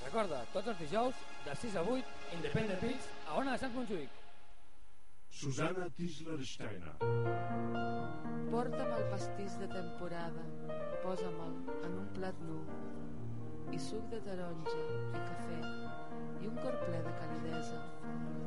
[0.07, 4.20] Recorda, tots els dijous de 6 a 8 Independent Beats a Ona de Sant Montjuïc
[5.31, 6.97] Susana Tisler-Steiner.
[8.51, 10.43] Porta'm el pastís de temporada,
[11.05, 11.55] posa'me'l
[11.87, 12.59] en un plat nu,
[13.71, 15.61] i suc de taronja i cafè,
[16.43, 17.81] i un cor ple de calidesa,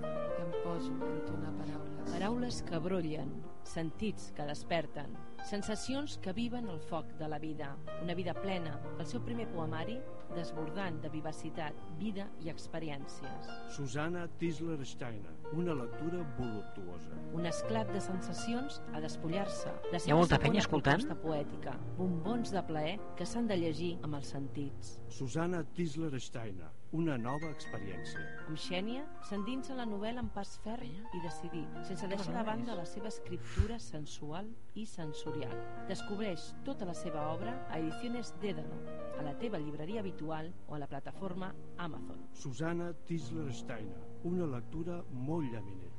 [0.03, 2.11] que em poso a entonar paraules.
[2.11, 3.31] Paraules que brollen,
[3.75, 7.75] sentits que desperten, sensacions que viven el foc de la vida.
[8.01, 9.97] Una vida plena, el seu primer poemari,
[10.33, 13.49] desbordant de vivacitat, vida i experiències.
[13.75, 17.19] Susana Tisler-Steiner, una lectura voluptuosa.
[17.35, 19.73] Un esclat de sensacions a despullar-se.
[19.91, 21.05] La Hi ha molta penya escoltant?
[21.23, 24.97] poètica, bombons de plaer que s'han de llegir amb els sentits.
[25.09, 28.21] Susana Tisler-Steiner, una nova experiència.
[28.47, 30.83] Amb Xènia s'endinsa en la novel·la amb pas ferm
[31.13, 35.53] i decidit, sense deixar de banda la seva escriptura sensual i sensorial.
[35.87, 38.79] Descobreix tota la seva obra a Ediciones Dédalo,
[39.19, 42.27] a la teva llibreria habitual o a la plataforma Amazon.
[42.33, 45.93] Susana Tisler-Steiner, una lectura molt llaminera.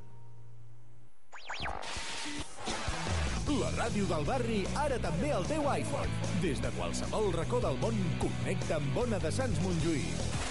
[3.54, 6.32] La ràdio del barri ara també al teu iPhone.
[6.42, 10.43] Des de qualsevol racó del món, connecta amb Ona de Sants Montjuïc.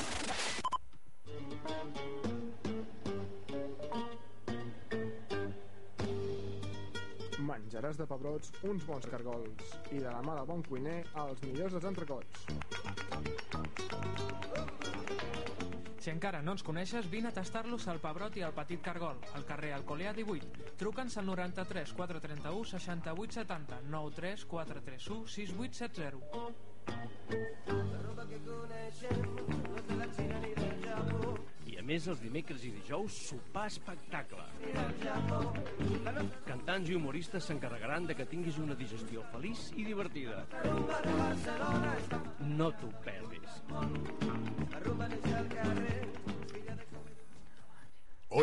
[7.93, 11.73] Menjaràs de pebrots uns bons cargols i de la mà del bon cuiner els millors
[11.75, 12.47] dels entrecots.
[16.01, 19.45] Si encara no ens coneixes, vine a tastar-los al Pebrot i al Petit Cargol, al
[19.45, 20.73] carrer Alcolea 18.
[20.81, 26.73] Truca'ns al 93 431 68 70 93 431 6870.
[28.33, 29.62] I a
[31.93, 34.43] més, els dimecres i dijous, sopar espectacle.
[36.47, 40.41] Cantants i humoristes s'encarregaran de que tinguis una digestió feliç i divertida.
[42.57, 43.61] No t'ho perdis.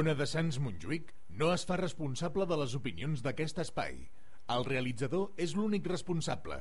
[0.01, 4.05] Ona de Sants Montjuïc no es fa responsable de les opinions d'aquest espai.
[4.51, 6.61] El realitzador és l'únic responsable.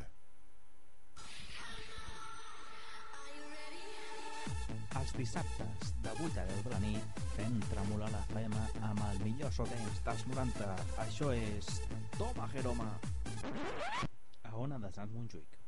[4.98, 9.20] Els dissabtes, de 8 a 10 de la nit, fem tremolar la flema amb el
[9.22, 10.70] millor so dance dels 90.
[11.06, 11.70] Això és
[12.18, 12.90] Toma Jeroma.
[14.50, 15.60] A Ona de Sants Montjuïc.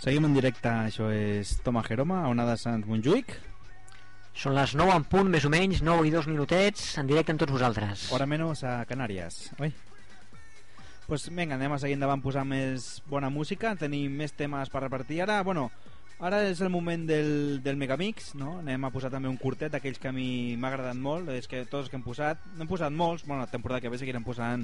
[0.00, 3.34] Seguim en directe, això és Toma Jeroma, a Ona de Sants Montjuïc.
[4.40, 7.42] Són les 9 en punt, més o menys, 9 i 2 minutets, en directe amb
[7.42, 8.08] tots vosaltres.
[8.14, 9.74] Hora menys a Canàries, oi?
[11.10, 15.16] Pues vinga, anem a seguir endavant posant més bona música, tenim més temes per repartir.
[15.24, 15.64] Ara, bueno,
[16.22, 18.60] ara és el moment del, del Megamix, no?
[18.60, 21.64] Anem a posar també un curtet d'aquells que a mi m'ha agradat molt, és que
[21.64, 24.62] tots els que hem posat, n'hem posat molts, bueno, la temporada que ve seguirem posant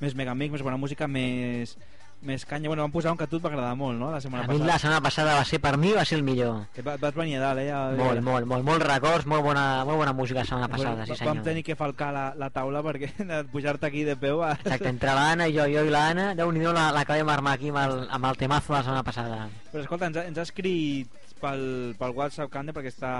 [0.00, 1.76] més Megamix, més bona música, més,
[2.24, 2.68] més canya.
[2.68, 4.10] Bueno, vam posar un que a tu et va agradar molt, no?
[4.10, 6.66] La setmana A mi la setmana passada va ser, per mi, va ser el millor.
[6.74, 7.70] Que va- vas venir a dalt, eh?
[7.70, 11.12] A- Molt, molt, molt, molt records, molt bona, molt bona música la setmana passada, sí
[11.12, 11.34] Va- senyor.
[11.34, 13.12] Vam tenir que falcar la, la taula perquè
[13.52, 14.42] pujar-te aquí de peu...
[14.42, 14.52] A...
[14.52, 17.68] Exacte, entre l'Anna i jo, jo i l'Anna, déu-n'hi-do la, la que vam armar aquí
[17.70, 19.48] amb el, amb el temazo de la setmana passada.
[19.72, 21.08] Però escolta, ens ha, ens ha escrit
[21.44, 21.64] pel,
[21.98, 23.12] pel WhatsApp Cande perquè està,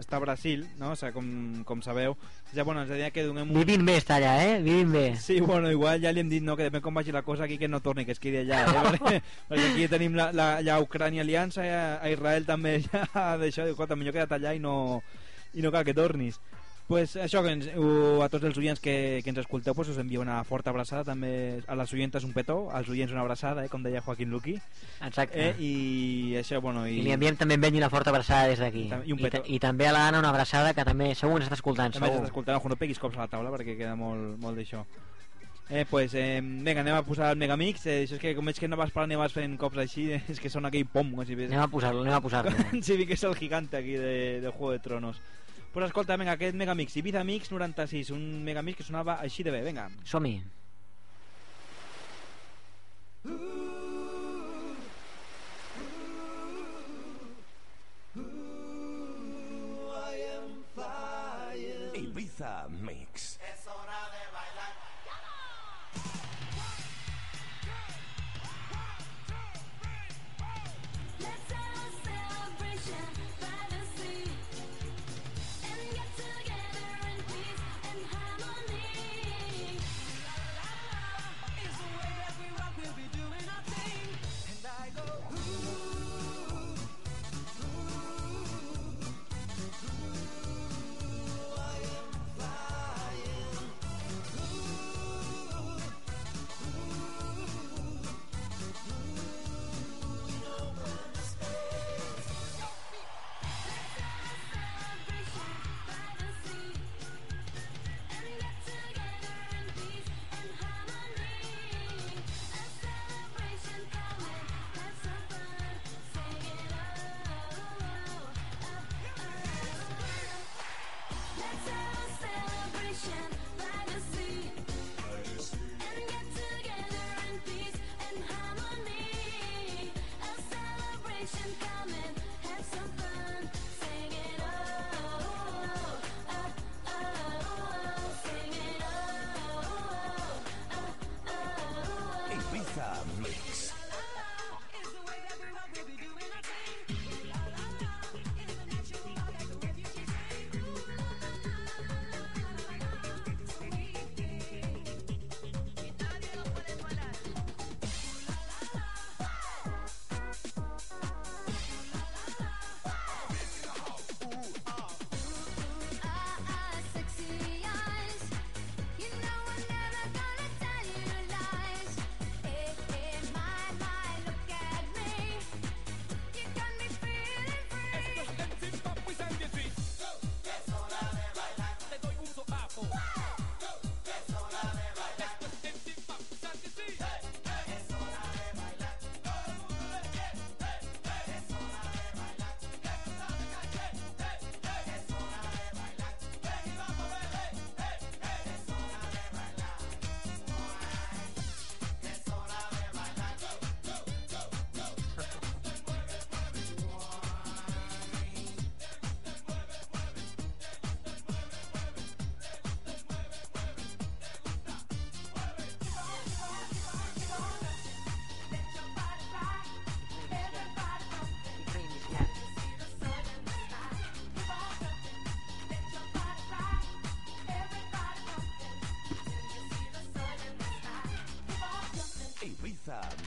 [0.00, 0.92] està a Brasil, no?
[0.94, 1.28] O sigui, com,
[1.68, 2.16] com sabeu.
[2.52, 3.58] Ja, bueno, ens deia que donem un...
[3.60, 4.58] Vivint bé està allà, eh?
[4.64, 5.04] Vivint bé.
[5.22, 7.60] Sí, bueno, igual ja li hem dit no, que depèn com vagi la cosa aquí
[7.60, 8.84] que no torni, que es quedi allà, eh?
[8.90, 9.22] perquè,
[9.52, 11.78] perquè aquí tenim la, la, la Ucrània aliança, eh?
[12.00, 13.06] a Israel també ja
[13.40, 14.76] d'això, diu, escolta, millor queda't allà i no,
[15.54, 16.40] i no cal que tornis.
[16.86, 20.20] Pues això, que ens, a tots els oients que, que ens escolteu pues us envio
[20.22, 23.82] una forta abraçada també a les oientes un petó, als oients una abraçada eh, com
[23.82, 24.54] deia Joaquín Luqui
[25.02, 25.48] Exacte.
[25.48, 28.86] eh, i això, bueno I i, li enviem també en una forta abraçada des d'aquí.
[29.04, 31.90] I I, ta- I també a l'Anna una abraçada que també segur ens està escoltant,
[31.92, 32.20] també segur.
[32.22, 34.84] estàs escoltant, ojo, no peguis cops a la taula perquè queda molt, molt d'això
[35.68, 38.54] Eh, pues, eh, vinga, anem a posar el Megamix eh, això és que com veig
[38.62, 41.10] que no vas parlant i vas fent cops així eh, és que sona aquell pom
[41.10, 41.50] com si ves...
[41.50, 42.52] Anem a posar-lo, anem a posar-lo.
[42.86, 45.18] si vi que és el gigante aquí de, de Juego de Tronos
[45.76, 49.58] pues escolta, vinga, aquest Megamix Ibiza Mix 96, un Megamix que sonava així de bé,
[49.60, 50.38] vinga Som-hi.
[62.00, 62.54] Ibiza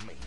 [0.06, 0.19] Mix.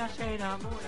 [0.00, 0.80] Hayas enamorado.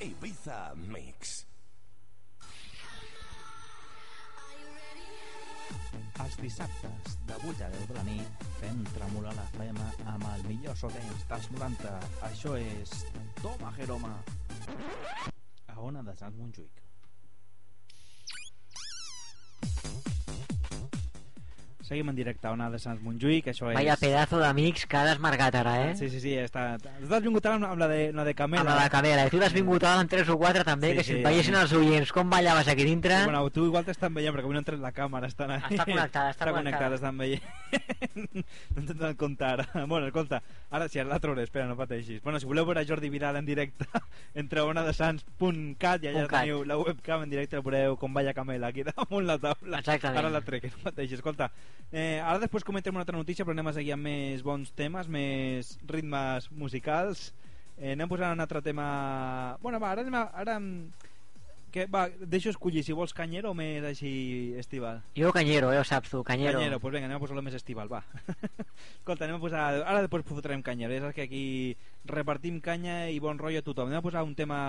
[0.00, 1.46] Ibiza Mix.
[6.20, 10.44] Els dissabtes, de 8 a 10 de la nit, fem tremolar la flema amb el
[10.50, 11.94] millor so dance dels 90.
[12.28, 12.94] Això és
[13.40, 14.14] Toma Jeroma.
[15.72, 16.91] A Ona de Sant Montjuïc.
[21.92, 23.74] Seguim en directe a Ona de Sants Montjuïc, això és...
[23.76, 25.88] Vaya pedazo d'amics que ha desmarcat ara, eh?
[25.98, 26.78] Sí, sí, sí, està...
[26.80, 28.62] Tu has vingut ara amb, la de, la de Camela.
[28.64, 29.26] Amb la de Camela.
[29.28, 31.18] I tu t'has vingut ara amb 3 o 4 també, Sí, que si sí.
[31.18, 33.18] et veiessin els oients com ballaves aquí dintre...
[33.26, 35.60] Bueno, tu igual t'estan veient, perquè avui no han tret la càmera, estan ahí.
[35.68, 36.96] Està connectada, està està connectada.
[36.96, 37.44] estan veient.
[38.16, 39.68] no intentant comptar.
[39.92, 40.40] Bueno, escolta,
[40.72, 42.22] ara sí, ara la trauré, espera, no pateixis.
[42.24, 43.84] Bueno, si voleu veure Jordi Vidal en directe,
[44.42, 49.28] entre onadesans.cat i allà teniu la webcam en directe, veureu com balla Camela, aquí damunt
[49.28, 49.82] la taula.
[49.84, 50.22] Exactament.
[50.24, 51.20] Ara la trec, no pateixis.
[51.20, 51.50] Escolta,
[51.92, 55.08] eh, ara després comentem una altra notícia, però anem a seguir amb més bons temes,
[55.12, 57.30] més ritmes musicals.
[57.78, 59.56] Eh, anem posant un altre tema...
[59.62, 60.26] Bueno, va, ara anem a...
[60.42, 60.58] Ara...
[61.72, 64.10] Que, va, deixo escollir si vols canyero o més així
[64.60, 64.98] estival.
[65.16, 66.58] Jo canyero, eh, ho saps tu, canyero.
[66.58, 68.02] Canyero, pues vinga, anem a posar-lo més estival, va.
[68.98, 69.62] Escolta, anem a posar...
[69.80, 71.46] Ara després fotrem canyero, saps que aquí
[72.12, 73.88] repartim canya i bon rotllo a tothom.
[73.88, 74.60] Anem a posar un tema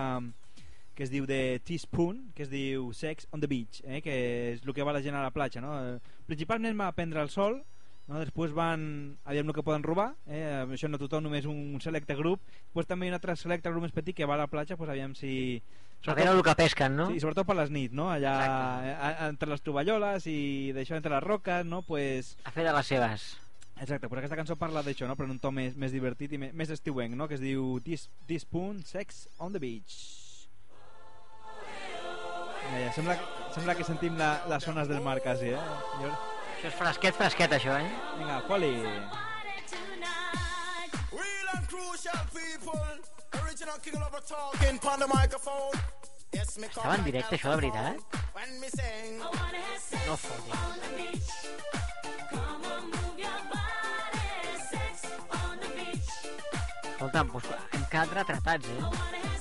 [0.95, 4.01] que es diu de Teaspoon, que es diu Sex on the Beach, eh?
[4.05, 4.13] que
[4.53, 5.73] és el que va la gent a la platja, no?
[5.81, 7.63] Eh, Principalment va prendre el sol,
[8.07, 8.19] no?
[8.19, 10.63] després van aviam el que poden robar, eh?
[10.69, 13.83] això no tothom, només un selecte grup, després també hi ha un altre selecte grup
[13.87, 15.61] més petit que va a la platja, pues aviam si...
[16.05, 17.05] A veure el que pesquen, no?
[17.13, 18.09] Sí, sobretot per les nits, no?
[18.11, 18.33] Allà
[18.83, 21.79] eh, a- entre les tovalloles i d'això entre les roques, no?
[21.87, 22.33] Pues...
[22.43, 23.23] A fer de les seves.
[23.79, 25.15] Exacte, però aquesta cançó parla d'això, no?
[25.15, 27.29] Però en un to més, més divertit i més, més estiuenc, no?
[27.31, 29.95] Que es diu This, This Spoon, Sex on the Beach.
[32.73, 33.17] Mira, sembla,
[33.53, 35.65] sembla que sentim la, les zones del mar quasi, eh?
[36.01, 36.09] Jo...
[36.53, 37.89] Això és fresquet, fresquet, això, eh?
[38.17, 38.71] Vinga, Poli.
[41.13, 42.79] Real and crucial people.
[43.43, 45.77] Original king of talking on the microphone.
[46.33, 47.95] Estava en directe, això, de veritat?
[50.07, 51.43] No fotis.
[56.93, 59.32] Escolta, doncs, hem quedat retratats, eh?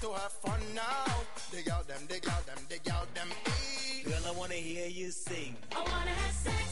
[0.00, 1.06] To have fun now.
[1.50, 3.28] Dig out them, dig out them, dig out them.
[3.46, 4.02] E.
[4.04, 5.56] Girl, I wanna hear you sing.
[5.74, 6.67] I wanna have sex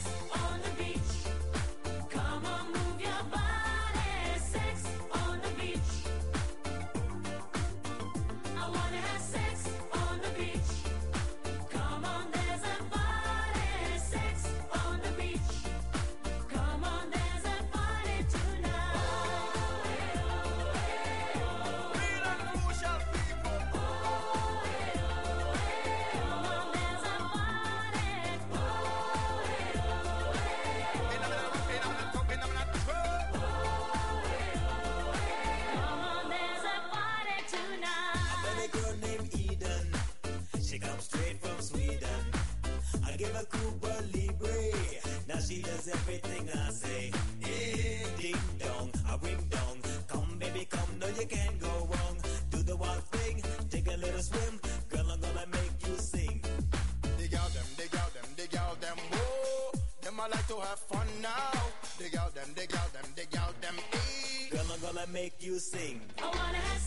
[60.49, 61.53] to have fun now.
[61.99, 63.75] Dig out them, dig out them, dig out them.
[63.95, 64.49] E.
[64.51, 66.01] Girl, I'm gonna make you sing.
[66.23, 66.86] I wanna have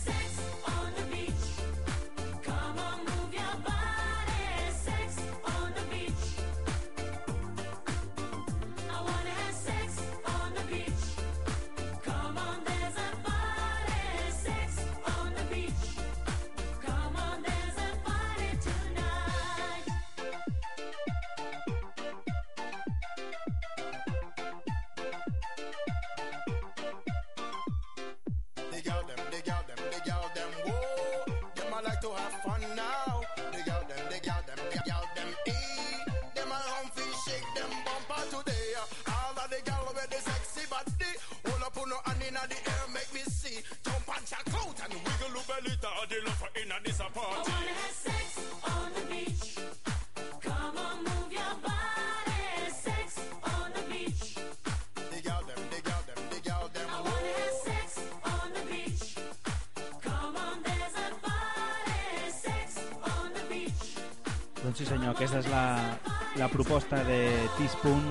[66.50, 67.20] proposta de
[67.56, 68.02] Teaspoon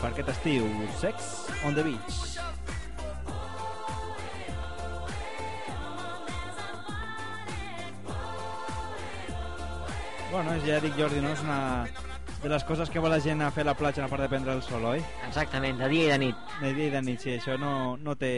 [0.00, 0.68] per aquest estiu.
[1.00, 1.32] Sex
[1.66, 2.22] on the beach.
[10.32, 11.32] Bueno, ja dic Jordi, no?
[11.34, 11.58] És una
[12.42, 14.30] de les coses que vol la gent a fer a la platja a part de
[14.32, 15.02] prendre el sol, oi?
[15.28, 16.48] Exactament, de dia i de nit.
[16.62, 18.32] De dia i de nit, sí, això no, no, té,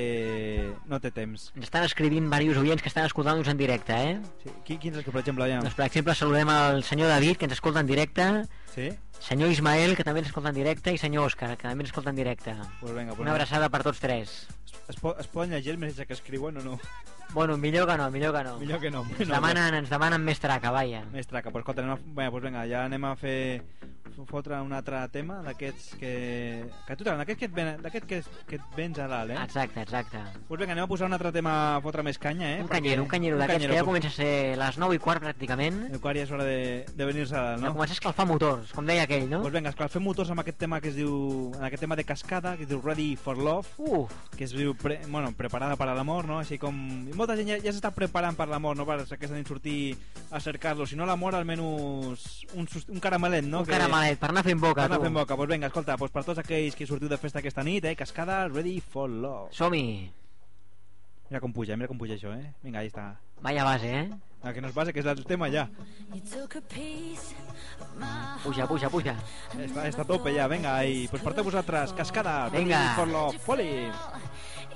[0.90, 1.46] no té temps.
[1.54, 4.18] Ens estan escrivint diversos oients que estan escoltant-nos en directe, eh?
[4.42, 4.52] Sí.
[4.66, 5.62] Qui, quins és que, per exemple, ja...
[5.62, 8.28] Doncs, per exemple, saludem al senyor David, que ens escolta en directe,
[8.74, 8.90] Sí?
[9.24, 12.12] Senyor Ismael, que també ens escolta en directe, i senyor Òscar, que també ens escolta
[12.12, 12.54] en directe.
[12.80, 13.38] Pues venga, pues Una venga.
[13.40, 14.46] abraçada per tots tres.
[14.88, 16.78] Es, po es poden llegir missatge que escriuen o no?
[17.32, 18.58] Bueno, millor que no, millor que no.
[18.58, 19.02] Millor que no.
[19.18, 21.02] Ens demanen, ens demanen més traca, vaja.
[21.10, 23.36] Més traca, pues escolta, anem a, bé, pues vinga, ja anem a fer
[24.28, 26.10] fotre un altre tema d'aquests que...
[26.86, 27.72] que tu t'agrada, d'aquest que, et ven,
[28.06, 29.38] que, que et vens a dalt, eh?
[29.42, 30.20] Exacte, exacte.
[30.46, 32.60] Pues vinga, anem a posar un altre tema a fotre més canya, eh?
[32.62, 35.80] Un canyero, un canyero d'aquests que ja comença a ser les 9 i quart pràcticament.
[35.90, 37.74] El quart ja és hora de, de venir-se a dalt, Ja no?
[37.74, 39.40] comença a escalfar motors, com deia aquell, no?
[39.42, 41.52] Pues vinga, escalfem motors amb aquest tema que es diu...
[41.56, 43.68] En aquest tema de cascada, que es diu Ready for Love.
[43.78, 44.04] Uh.
[44.36, 46.38] Que es diu, pre, bueno, preparada per a l'amor, no?
[46.42, 46.74] Així com...
[47.14, 48.86] Molta gent ja, ja s'està preparant per l'amor, no?
[48.88, 49.94] Per aquesta nit sortir
[50.30, 50.86] a cercar-lo.
[50.86, 51.62] Si no l'amor, almenys
[52.54, 53.62] un, un caramelet, no?
[53.64, 55.08] Un caramelet, per anar fent boca, Per anar tu.
[55.08, 55.38] fent boca.
[55.38, 57.96] Pues vinga, escolta, pues per tots aquells que sortiu de festa aquesta nit, eh?
[57.98, 59.52] Cascada, Ready for Love.
[59.54, 60.10] Som-hi.
[61.30, 62.52] Mira com puja, mira com puja això, eh?
[62.62, 63.14] Vinga, ahí està.
[63.42, 64.08] Vaya base, eh?
[64.44, 65.68] Ah, que no es base, que és el tema ja.
[66.12, 67.34] You took a piece
[67.80, 69.14] of my Puja, puja, puja.
[69.56, 72.76] Està, està a tope ja, vinga, i pues per tots vosaltres, Cascada, Vinga.
[72.76, 73.70] Ready for Love, foli!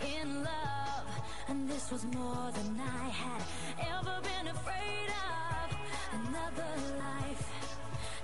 [0.00, 1.08] in love,
[1.48, 3.42] and this was more than I had
[3.92, 5.76] ever been afraid of.
[6.20, 7.44] Another life,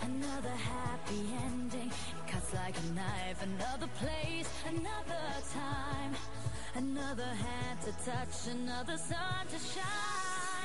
[0.03, 1.90] another happy ending.
[1.90, 3.42] It cuts like a knife.
[3.42, 6.12] Another place, another time,
[6.74, 10.43] another hand to touch, another sun to shine.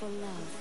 [0.00, 0.59] for love?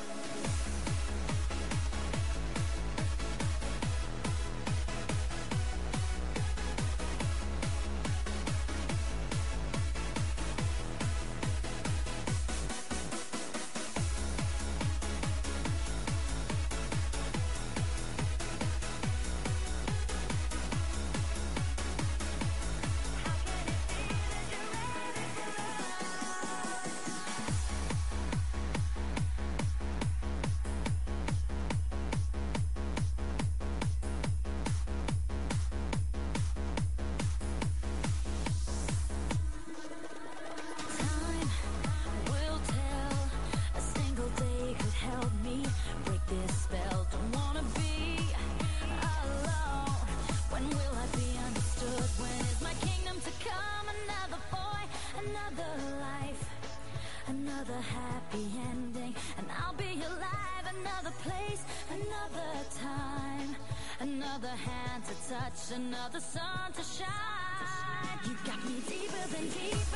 [65.40, 67.10] Touch, another sun to shine.
[68.26, 69.89] You got me deeper than deep,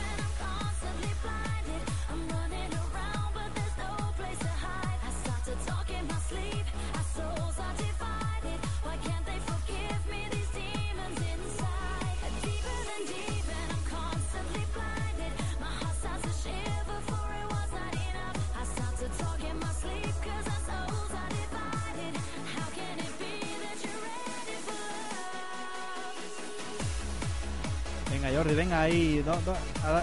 [28.34, 29.54] Jordi, vinga, ahí, do, do,
[29.86, 30.02] a,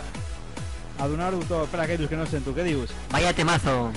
[1.03, 1.67] a donar-ho tot.
[1.67, 2.95] Espera, què dius, que no sento, què dius?
[3.11, 3.91] Vaya temazo.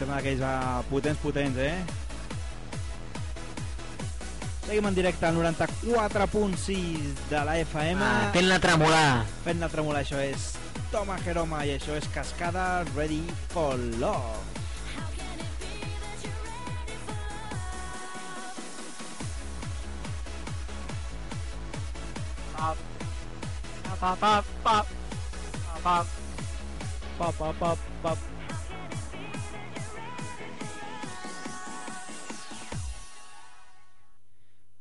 [0.00, 1.76] Tema d'aquells ah, potents, potents, eh?
[4.66, 8.02] Seguim en directe al 94.6 de la FM.
[8.02, 9.08] Ah, fent-la tremolar.
[9.46, 10.52] Fent-la tremolar, això és
[10.90, 13.22] Toma Jeroma i això és Cascada Ready
[13.54, 14.39] for Love.
[24.18, 24.86] Pap, pap.
[25.82, 26.04] pa,
[27.18, 28.16] pa, pa, pa.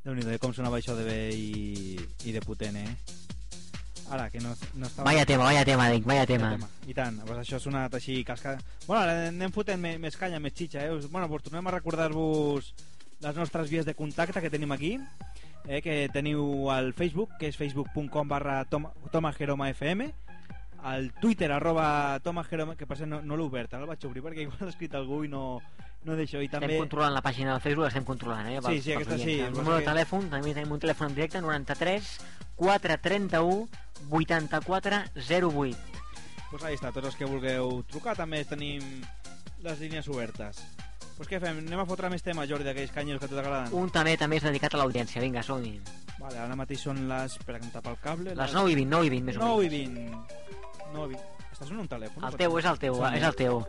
[0.09, 2.95] déu nhi com sonava això de bé i, i de potent, eh?
[4.09, 5.05] Ara, que no, no estava...
[5.05, 6.55] Vaya tema, vaya tema, dic, vaya tema.
[6.89, 8.63] I tant, pues això ha sonat així cascada.
[8.87, 10.95] Bueno, ara anem fotent més, més canya, més xitxa, eh?
[11.11, 12.73] Bueno, pues tornem a recordar-vos
[13.21, 14.95] les nostres vies de contacte que tenim aquí,
[15.67, 15.81] eh?
[15.81, 20.07] que teniu al Facebook, que és facebook.com barra Tom- tomajeromafm,
[20.83, 24.45] al Twitter, arroba tomajeroma, que cert no, no l'he obert, ara el vaig obrir perquè
[24.45, 25.59] igual ha escrit algú i no,
[26.05, 26.39] no deixo.
[26.39, 26.77] I Estem també...
[26.79, 28.59] controlant la pàgina del Facebook, l'estem controlant, eh?
[28.63, 31.41] Sí, sí, aquesta sí, El passa número de telèfon, també tenim un telèfon en directe,
[31.43, 32.13] 93
[32.55, 33.67] 431
[34.09, 35.77] 84 08.
[36.49, 38.81] Pues ahí està, tots els que vulgueu trucar també tenim
[39.61, 40.63] les línies obertes.
[41.19, 41.57] Pues què fem?
[41.65, 43.73] Anem a fotre més temes, Jordi, d'aquells canyos que a tu t'agraden?
[43.75, 45.73] Un també també és dedicat a l'audiència, vinga, som-hi.
[46.19, 47.35] Vale, ara mateix són les...
[47.35, 48.35] Espera que em tapa el cable.
[48.39, 50.13] Les 9 i 20, 9 i 20, més o 9 i menys.
[50.15, 50.93] 20.
[50.95, 51.25] 9 i 20.
[51.51, 52.23] Estàs en un telèfon?
[52.29, 53.59] El teu, és el teu, és el teu.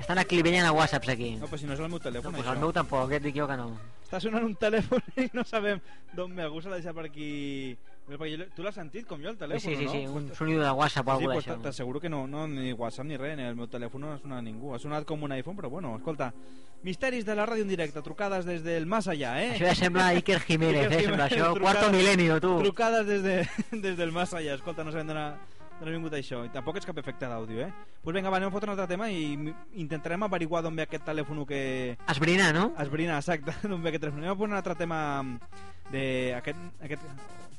[0.00, 1.30] Estan acribillant a whatsapps aquí.
[1.38, 2.56] No, però si no és el meu telèfon, No, pues això.
[2.56, 3.68] el meu tampoc, et dic jo que no.
[4.02, 5.78] Està sonant un telèfon i no sabem
[6.18, 6.42] d'on ve.
[6.48, 7.30] Algú s'ha deixat per aquí...
[8.06, 9.90] Tu l'has sentit com jo, el telèfon, Sí, sí, no?
[9.90, 11.62] sí, un sonido de WhatsApp o sí, alguna pues d'això.
[11.62, 14.44] T'asseguro que no, no, ni WhatsApp ni res, ni el meu telèfon no ha sonat
[14.46, 14.74] ningú.
[14.74, 16.28] Ha sonat com un iPhone, però bueno, escolta,
[16.86, 19.50] misteris de la ràdio en directe, trucades des del más allá, eh?
[19.56, 21.02] Això ja sembla Iker Jiménez, Iker eh?
[21.08, 22.54] Sembla això, trucades- Cuarto Milenio, tu.
[22.62, 23.48] Trucades des, de,
[23.88, 25.26] des del más allá, escolta, no sabem d'on ha,
[25.80, 26.44] d'on ha vingut això.
[26.46, 27.72] I tampoc és cap efecte d'àudio, eh?
[28.06, 29.34] Pues vinga, va, anem a fotre un altre tema i
[29.82, 31.98] intentarem averiguar d'on ve aquest telèfon que...
[32.06, 32.70] Esbrinar, no?
[32.78, 34.22] Esbrinar, exacte, d'on ve aquest telèfon.
[34.22, 35.00] Anem a posar un altre tema
[35.92, 36.34] de...
[36.36, 37.04] Aquest, aquest,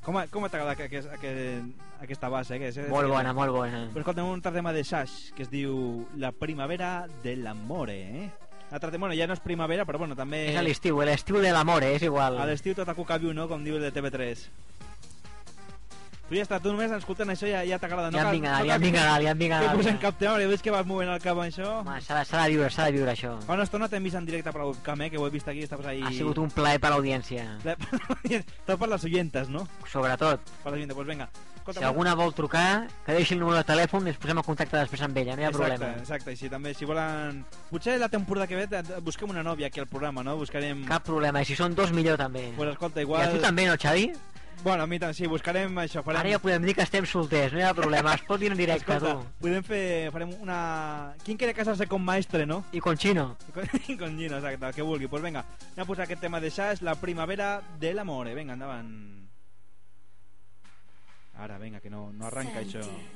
[0.05, 2.55] com, com t'agrada aquest, aquest, aquesta base?
[2.55, 2.59] Eh?
[2.61, 3.85] Que és, Molt bona, molt bona.
[3.93, 8.29] Però escolta, un altre tema de Sash, que es diu La primavera de l'amore, eh?
[8.69, 10.49] Altre tema, bueno, ja no és primavera, però bueno, també...
[10.51, 11.93] És a l'estiu, l'estiu de l'amor, eh?
[11.95, 12.35] és igual.
[12.35, 13.47] A l'estiu tot a cucaviu, no?
[13.47, 14.43] Com diu el de TV3.
[16.27, 18.17] Tu ja està, tu només escoltant això ja, ja t'agrada, no?
[18.17, 19.75] Ja em cal- vinga, no ja em cal vinga, que- ja em vinga, Que ja.
[19.79, 21.67] posem cap tema, perquè veig que vas movent el cap amb això.
[21.79, 23.37] Home, S'ha de- viure, s'ha de viure això.
[23.47, 25.09] Fa una estona t'hem vist en directe per la webcam, eh?
[25.09, 26.01] Que ho he vist aquí, estaves ahí...
[26.03, 27.45] Ha sigut un plaer per l'audiència.
[28.65, 29.67] Tot per les oientes, no?
[29.89, 30.41] Sobretot.
[30.63, 31.29] Per les oientes, doncs vinga.
[31.57, 34.43] Escolta, Si alguna vol trucar, que deixi el número de telèfon i ens posem en
[34.43, 35.99] contacte després amb ella, no hi ha exacte, problema.
[35.99, 37.43] Exacte, i si també, si volen...
[37.71, 40.37] Potser la temporada que ve busquem una nòvia aquí al programa, no?
[40.39, 40.85] Buscarem...
[40.87, 42.53] Cap problema, i si són dos millor també.
[42.55, 43.21] Pues escolta, I igual...
[43.27, 44.11] a tu també, no, Xavi?
[44.63, 46.19] Bueno, a mi també, sí, buscarem això, farem...
[46.19, 48.57] Ara ja podem dir que estem solters, no hi ha problema, es pot dir en
[48.57, 49.43] directe, Escolta, tu.
[49.45, 49.81] podem fer...
[50.11, 51.13] Farem una...
[51.23, 52.63] ¿Quién quiere casarse con maestre, no?
[52.73, 53.37] I con Chino.
[53.47, 55.07] I con, i con Gino, exacte, el que vulgui.
[55.07, 58.33] Pues venga, anem a posar aquest tema de Sash, la primavera de l'amore.
[58.35, 58.89] Vinga, endavant.
[61.37, 62.79] Ara, vinga, que no, no arranca Senti.
[62.81, 63.15] això.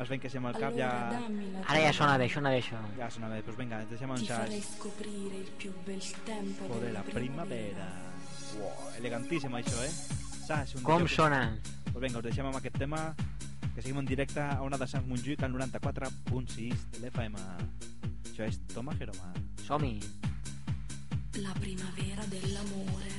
[0.00, 1.64] Es ven que siamo al cap Allora ja...
[1.68, 2.78] Ara ja sona bé, sona bé això.
[2.96, 4.78] Ja sona bé, pues venga, deixem un Ti farei Sash.
[4.78, 7.90] scoprire il più bel tempo O de la primavera.
[8.58, 9.92] Wow, elegantíssim això, eh?
[10.46, 11.42] Sash, un Com disc- sona?
[11.92, 13.14] Pues venga, us deixem amb aquest tema
[13.74, 17.36] que seguim en directe a una de Sant Montjuïc al 94.6 de l'FM.
[18.30, 19.32] Això és Toma Jeroma.
[19.66, 19.98] Som-hi.
[21.40, 23.18] La primavera dell'amore.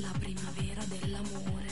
[0.00, 1.69] La primavera dell'amore.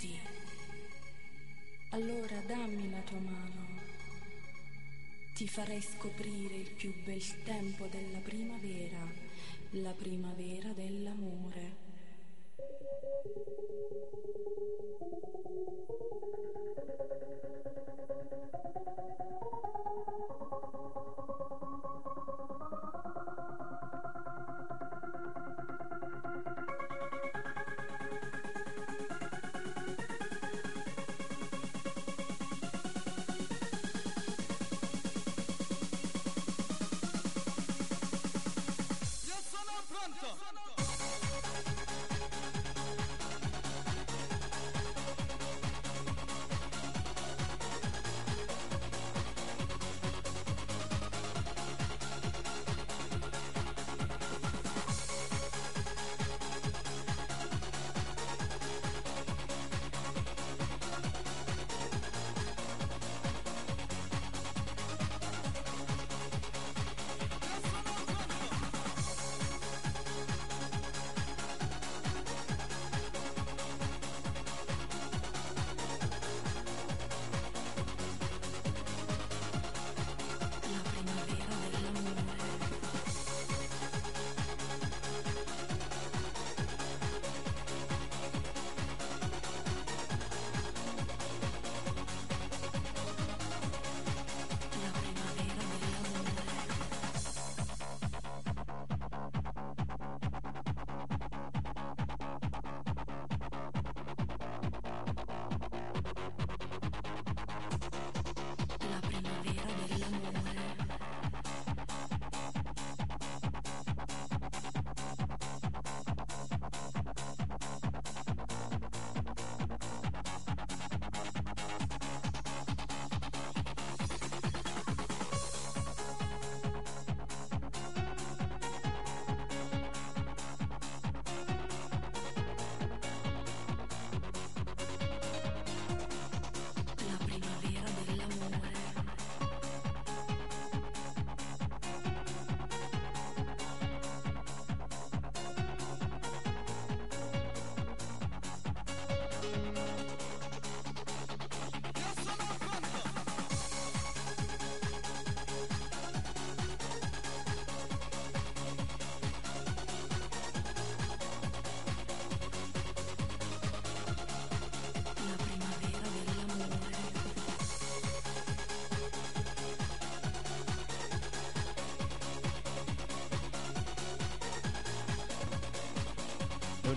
[0.00, 0.18] Senti,
[1.90, 3.66] allora dammi la tua mano.
[5.34, 9.06] Ti farei scoprire il più bel tempo della primavera,
[9.72, 11.49] la primavera dell'amore.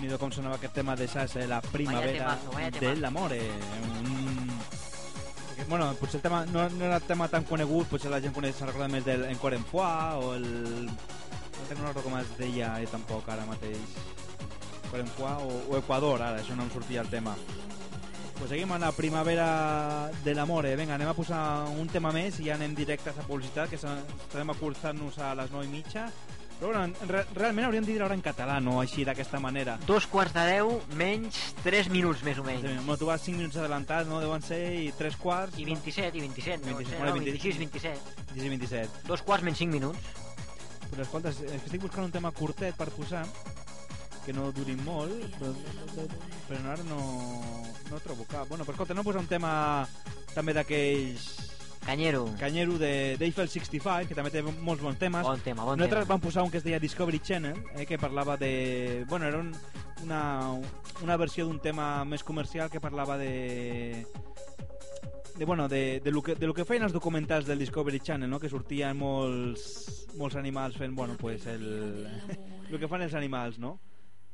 [0.02, 3.40] Déu com sonava aquest tema de Sase, la primavera temazo, de l'amore.
[4.02, 4.50] Un...
[5.56, 8.34] que, Bueno, potser el tema no, no era el tema tan conegut, potser la gent
[8.34, 10.48] coneix, se'n recorda més del Encore en Foix o el...
[10.88, 14.00] No tenc no recordo com es deia eh, tampoc ara mateix.
[14.84, 17.38] Encore en Foix o, o Equador, ara, això no em sortia el tema.
[18.40, 20.74] Pues seguim amb la primavera de l'amore.
[20.76, 21.42] Vinga, anem a posar
[21.80, 25.70] un tema més i ja anem directes a publicitat, que estarem acurçant-nos a les 9
[25.70, 26.10] i mitja.
[26.64, 29.74] Però bueno, re realment hauríem de dir ara en català, no així d'aquesta manera.
[29.84, 32.64] Dos quarts de deu, menys 3 minuts, més o menys.
[32.86, 34.22] Bueno, tu vas 5 minuts adelantat, no?
[34.24, 35.60] Deuen ser i 3 quarts...
[35.60, 38.16] I 27, i 27, no, 27, sé, bueno, no, 26, 26, 27.
[38.32, 39.04] 26 i 27.
[39.12, 40.08] Dos quarts menys 5 minuts.
[40.88, 43.26] Però escolta, és que estic buscant un tema curtet per posar,
[44.24, 46.08] que no duri molt, però,
[46.48, 47.02] però ara no,
[47.92, 48.48] no trobo cap.
[48.48, 49.52] Bueno, però escolta, no posar un tema
[50.32, 51.33] també d'aquells...
[51.86, 52.26] Canyero.
[52.40, 55.26] Canyero de d'Eiffel 65, que també té molts bons temes.
[55.28, 56.14] Bon tema, bon Nosaltres tema.
[56.16, 59.06] vam posar un que es deia Discovery Channel, eh, que parlava de...
[59.10, 59.52] Bueno, era un,
[60.04, 60.22] una,
[61.04, 64.06] una versió d'un tema més comercial que parlava de
[65.36, 68.30] de, bueno, de, de, lo que, de lo que feien els documentals del Discovery Channel,
[68.30, 68.40] no?
[68.40, 72.06] que sortien molts, molts animals fent, bueno, pues el,
[72.70, 73.80] el que fan els animals, no?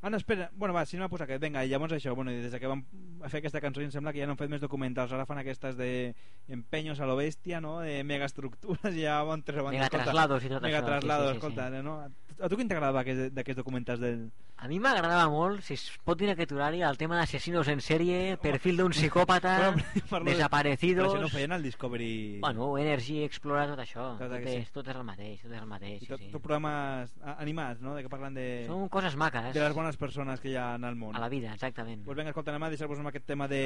[0.01, 2.31] Ah, no, espera, bueno, va, si no m'ha posat aquest, vinga, i llavors això, bueno,
[2.31, 2.85] i des que vam
[3.27, 5.75] fer aquesta cançó em sembla que ja no han fet més documentals, ara fan aquestes
[5.75, 6.15] de
[6.47, 11.27] empeños a lo bestia, no?, de megaestructures, ja van tres Megatraslados i tot això, Megatraslados,
[11.27, 11.97] sí, sí, sí, escolta, no?
[12.39, 14.29] A tu quin t'agradava aquest- d'aquests documentals del...
[14.59, 17.79] A mi m'agradava molt, si es pot dir en aquest horari, el tema d'assassinos en
[17.83, 21.05] sèrie, perfil d'un psicòpata, de- desaparecidos...
[21.07, 22.39] Però això no feien al Discovery...
[22.43, 24.09] Bueno, Energy, Explorar, tot això.
[24.19, 26.03] Tot Tot, és, tot és el mateix, tot és el mateix.
[26.03, 26.29] I tot, sí.
[26.33, 28.47] tot programes animats, no?, de que parlen de...
[28.67, 29.53] Són coses maques.
[29.55, 31.15] De les bones persones que hi ha en el món.
[31.15, 32.03] A la vida, exactament.
[32.07, 33.63] Pues vinga, escolta, anem a deixar-vos amb aquest tema de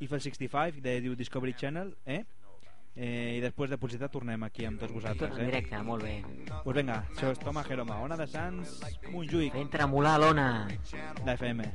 [0.00, 2.24] Eiffel 65, de Discovery Channel, eh?
[2.98, 3.38] Eh?
[3.38, 5.50] I després de publicitat tornem aquí amb tots vosaltres, Tot en eh?
[5.52, 6.16] directe, molt bé.
[6.64, 8.78] Pues vinga, això és Toma Jeroma, Ona de Sants,
[9.12, 9.54] Montjuïc.
[9.54, 10.48] Fent tremolar l'ona.
[11.24, 11.66] La FM.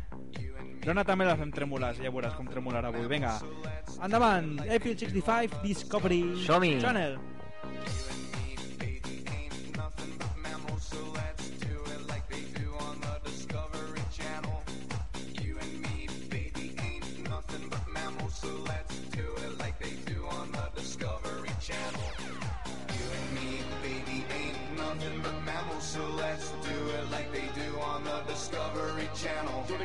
[0.83, 3.07] L'Ona també la fem tremolar, ja veuràs com tremolarà avui.
[3.07, 3.37] Vinga,
[4.03, 6.23] endavant, Eiffel 65, Discovery.
[6.43, 7.15] Channel.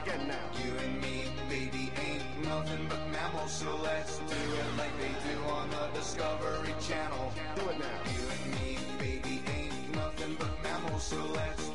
[0.08, 0.60] Again now.
[0.64, 3.52] You and me, baby, ain't nothing but mammals.
[3.52, 7.32] So let's do it like they do on the Discovery Channel.
[7.56, 8.00] Do it now.
[8.12, 11.02] You and me, baby, ain't nothing but mammals.
[11.02, 11.68] So let's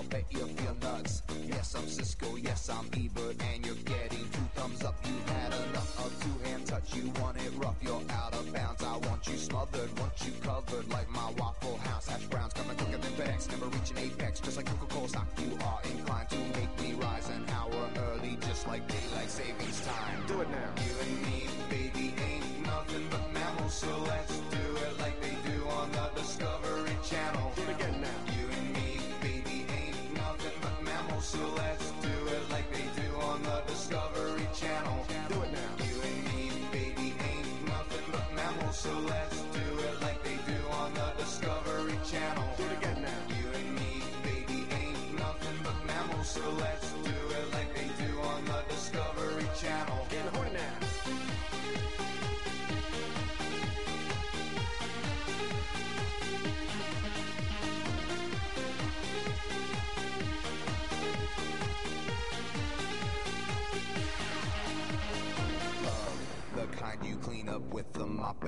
[0.00, 0.59] I'll bet you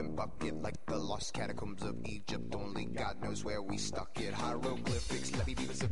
[0.03, 2.55] and bucket like the lost catacombs of Egypt.
[2.55, 4.35] Only God knows where we stuck it.
[4.35, 5.92] Hieroglyphics, let me be specific.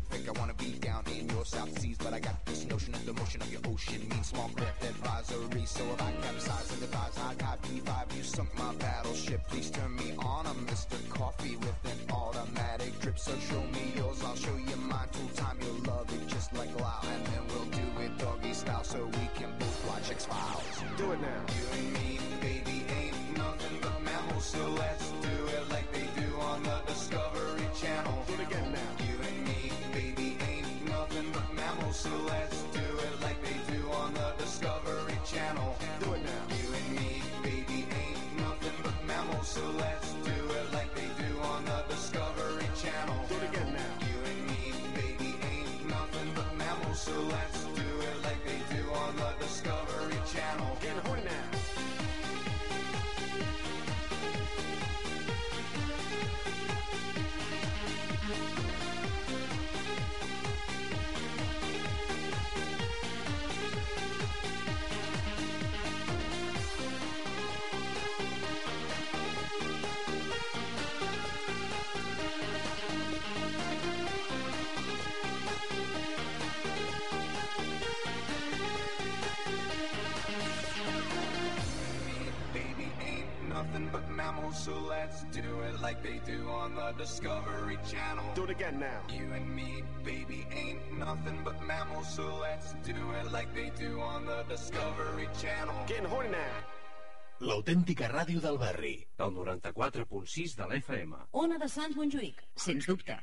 [83.61, 88.25] Nothing but mammals, so let's do it like they do on the Discovery Channel.
[88.35, 89.01] Do it again now.
[89.13, 94.01] You and me, baby, ain't nothing but mammals, so let's do it like they do
[94.01, 95.75] on the Discovery Channel.
[95.87, 96.57] Getting horny now.
[97.41, 98.97] L'autèntica ràdio del barri.
[99.19, 101.15] Del 94.6 de l'FM.
[101.33, 103.17] Ona de Sants Montjuïc, sens dubte.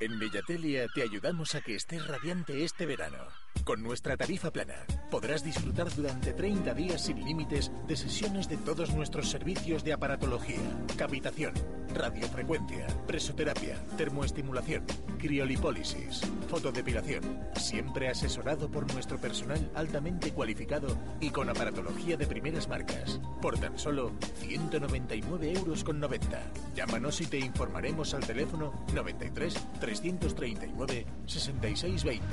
[0.00, 3.26] En Bellatelia te ayudamos a que estés radiante este verano.
[3.64, 8.94] Con nuestra tarifa plana podrás disfrutar durante 30 días sin límites de sesiones de todos
[8.94, 10.58] nuestros servicios de aparatología,
[10.96, 11.52] cavitación,
[11.94, 14.84] radiofrecuencia, presoterapia, termoestimulación,
[15.18, 17.22] criolipólisis, fotodepilación,
[17.56, 23.78] siempre asesorado por nuestro personal altamente cualificado y con aparatología de primeras marcas, por tan
[23.78, 26.40] solo 199 euros con 90.
[26.74, 32.26] Llámanos y te informaremos al teléfono 93 339 6620.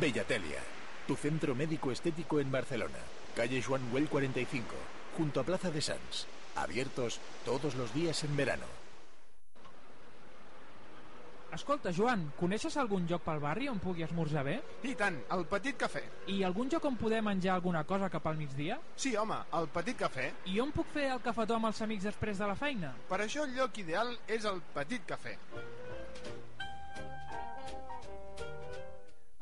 [0.00, 0.58] Bellatelia,
[1.06, 2.98] tu centro médico estético en Barcelona,
[3.34, 4.66] calle Joan Güell 45,
[5.16, 6.26] junto a Plaza de Sants.
[6.56, 8.66] Abiertos todos los días en verano.
[11.52, 14.54] Escolta, Joan, coneixes algun lloc pel barri on pugui esmorzar bé?
[14.88, 16.00] I tant, el Petit Cafè.
[16.32, 18.78] I algun lloc on poder menjar alguna cosa cap al migdia?
[18.96, 20.30] Sí, home, el Petit Cafè.
[20.48, 22.94] I on puc fer el cafetó amb els amics després de la feina?
[23.10, 25.36] Per això el lloc ideal és el Petit Cafè.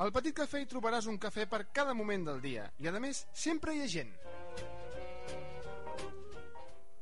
[0.01, 3.18] Al Petit Cafè hi trobaràs un cafè per cada moment del dia i, a més,
[3.36, 4.14] sempre hi ha gent.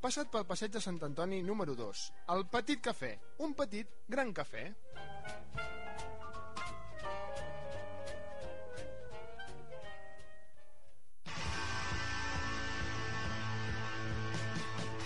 [0.03, 2.03] Passa't pel passeig de Sant Antoni número 2,
[2.35, 3.13] el Petit Cafè,
[3.47, 4.67] un petit gran cafè.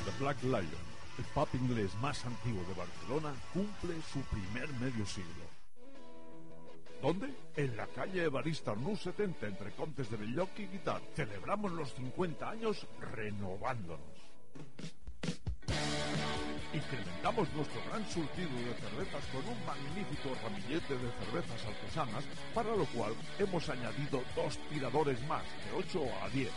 [0.08, 5.51] The Black Lion, el pub inglés más antiguo de Barcelona, cumple su primer medio siglo.
[7.02, 7.34] ¿Dónde?
[7.56, 11.02] En la calle Evarista Arnús 70, entre Contes de Belloc y Guitar.
[11.16, 13.98] Celebramos los 50 años renovándonos.
[16.72, 22.24] Incrementamos nuestro gran surtido de cervezas con un magnífico ramillete de cervezas artesanas,
[22.54, 26.50] para lo cual hemos añadido dos tiradores más, de 8 a 10.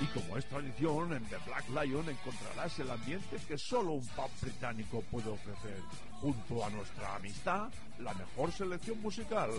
[0.00, 4.30] Y como es tradición, en The Black Lion encontrarás el ambiente que solo un pub
[4.40, 5.78] británico puede ofrecer.
[6.20, 7.68] Junto a nuestra amistad,
[7.98, 9.50] la mejor selección musical,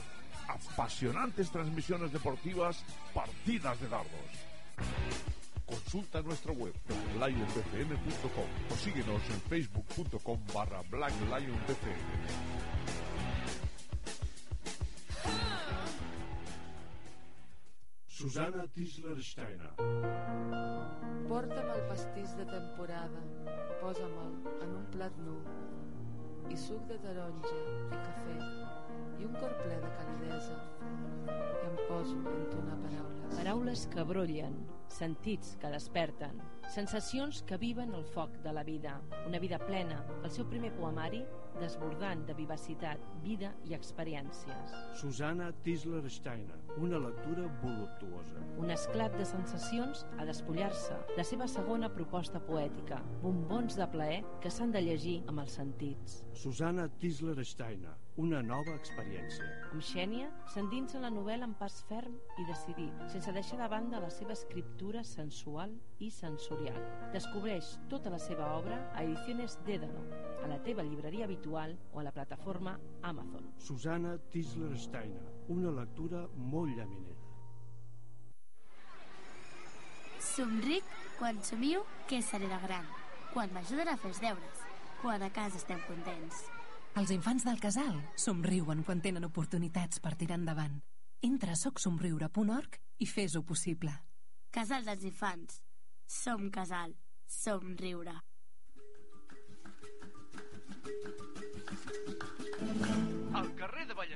[0.48, 4.12] apasionantes transmisiones deportivas, partidas de dardos.
[5.66, 6.74] Consulta nuestra web
[7.16, 13.01] blacklionbcn.com o síguenos en facebook.com barra blacklionbcn.
[18.22, 19.72] Susana Tisler-Steiner.
[21.26, 23.22] Porta'm el pastís de temporada,
[23.80, 25.40] posa-me'l en un plat nu,
[26.54, 28.36] i suc de taronja i cafè,
[29.18, 30.60] i un cor ple de calidesa,
[31.32, 33.34] i em poso a entonar paraules.
[33.40, 34.62] Paraules que brollen,
[34.92, 36.42] sentits que desperten,
[36.72, 41.24] sensacions que viven el foc de la vida, una vida plena, el seu primer poemari
[41.60, 44.76] desbordant de vivacitat, vida i experiències.
[44.98, 46.60] Susana Tisler-Steiner.
[46.80, 48.44] Una lectura voluptuosa.
[48.62, 50.98] Un esclat de sensacions a despullar-se.
[51.18, 56.22] La seva segona proposta poètica, bombons de plaer que s'han de llegir amb els sentits.
[56.46, 58.01] Susana Tisler-Steiner.
[58.20, 59.46] Una nova experiència.
[59.72, 64.02] Amb Xènia s'endinsa en la novel·la amb pas ferm i decidit, sense deixar de banda
[64.04, 65.72] la seva escriptura sensual
[66.04, 66.76] i sensorial.
[67.14, 70.04] Descobreix tota la seva obra a Ediciones Dédalo,
[70.44, 73.48] a la teva llibreria habitual o a la plataforma Amazon.
[73.58, 75.24] Susana Tisler-Steiner.
[75.48, 77.16] Una lectura molt llaminera.
[80.20, 80.84] Somric
[81.18, 82.88] quan somiu que seré de gran,
[83.32, 84.66] quan m'ajudarà a fer els deures,
[85.00, 86.50] quan a casa estem contents.
[87.00, 90.74] Els infants del casal somriuen quan tenen oportunitats per tirar endavant.
[91.24, 93.94] Entra a socsomriure.org i fes-ho possible.
[94.52, 95.62] Casal dels infants.
[96.06, 96.98] Som casal.
[97.32, 97.78] Som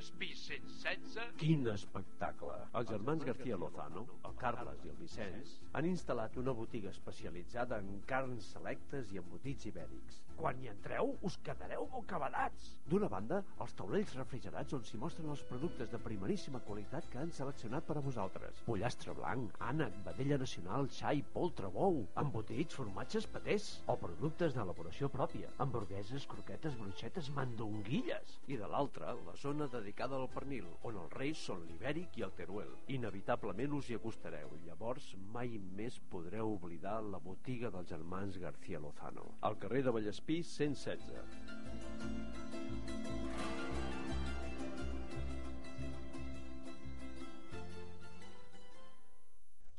[0.06, 1.34] Vallespí 116...
[1.42, 2.54] Quin espectacle!
[2.78, 8.04] Els germans García Lozano, el Carles i el Vicenç, han instal·lat una botiga especialitzada en
[8.06, 10.22] carns selectes i embotits ibèrics.
[10.36, 12.68] Quan hi entreu, us quedareu bocabadats!
[12.92, 17.32] D'una banda, els taulells refrigerats on s'hi mostren els productes de primeríssima qualitat que han
[17.34, 18.62] seleccionat per a vosaltres.
[18.68, 25.50] Pollastre blanc, ànec, vedella nacional, xai, poltre, bou, embotits, formatges, patés, o productes d'elaboració pròpia,
[25.64, 28.38] hamburgueses, croquetes, bruixetes, mandonguilles.
[28.52, 32.32] I de l'altra, la zona dedicada al pernil, on els reis són l'ibèric i el
[32.36, 32.72] teruel.
[32.88, 39.38] Inevitablement us hi acostareu, llavors mai més podreu oblidar la botiga dels germans García Lozano,
[39.42, 41.46] al carrer de Vallespí 116.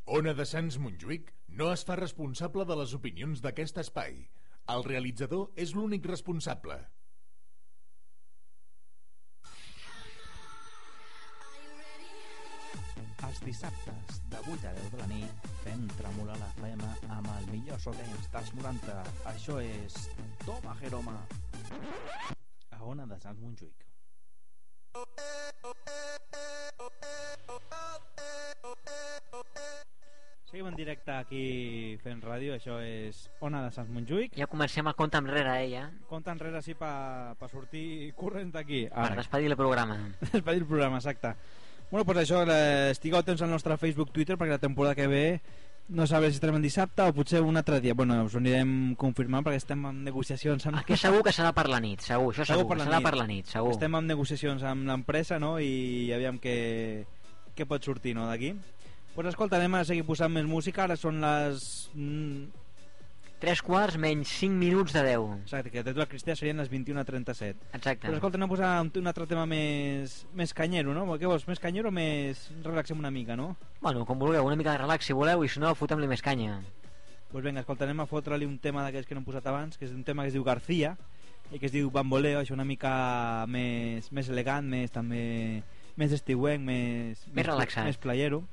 [0.06, 4.28] Ona de Sants Montjuïc no es fa responsable de les opinions d'aquest espai.
[4.72, 6.78] El realitzador és l'únic responsable.
[13.24, 17.48] Els dissabtes, de 8 a 10 de la nit, fem tremolar la flema amb el
[17.54, 18.96] millor so dance dels 90.
[19.32, 19.96] Això és
[20.44, 21.16] Toma Jeroma.
[22.76, 23.86] A Ona de Sants Montjuïc.
[30.46, 34.36] Seguim en directe aquí fent ràdio, això és Ona de Sant Montjuïc.
[34.38, 35.88] Ja comencem el compte enrere, eh, ja.
[36.08, 38.86] Compte enrere així per pa sortir corrents d'aquí.
[38.92, 39.98] Per despedir el programa.
[40.22, 41.34] despedir el programa, exacte.
[41.90, 45.40] Bueno, doncs això, eh, estigueu atents al nostre Facebook, Twitter, perquè la temporada que ve
[45.88, 47.94] no sabré si estarem en dissabte o potser un altre dia.
[47.94, 50.80] Bueno, us ho anirem confirmant perquè estem en negociacions amb...
[50.80, 53.06] Aquí segur que serà per la nit, segur, això segur, per la serà nit.
[53.06, 53.70] per la nit, segur.
[53.76, 56.56] Estem en negociacions amb l'empresa, no?, i aviam què,
[57.54, 58.50] què pot sortir, no?, d'aquí.
[58.56, 61.88] Doncs pues escolta, anem a seguir posant més música, ara són les...
[61.94, 62.65] Mm,
[63.40, 65.42] 3 quarts menys 5 minuts de 10.
[65.42, 67.68] Exacte, que de tota la Cristina serien les 21.37.
[67.76, 68.06] Exacte.
[68.06, 71.04] Però escolta, anem a posar un, un altre tema més, més canyero, no?
[71.20, 72.46] Què vols, més canyero o més...
[72.64, 73.50] relaxem una mica, no?
[73.82, 76.56] Bueno, com vulgueu, una mica de relax si voleu i si no, fotem-li més canya.
[76.62, 79.76] Doncs pues vinga, escolta, anem a fotre-li un tema d'aquests que no hem posat abans,
[79.76, 80.94] que és un tema que es diu García,
[81.52, 85.60] i que es diu Bamboleo, això una mica més, més elegant, més també
[86.00, 87.84] més estiuenc, més, Més relaxat.
[87.84, 88.44] més playero.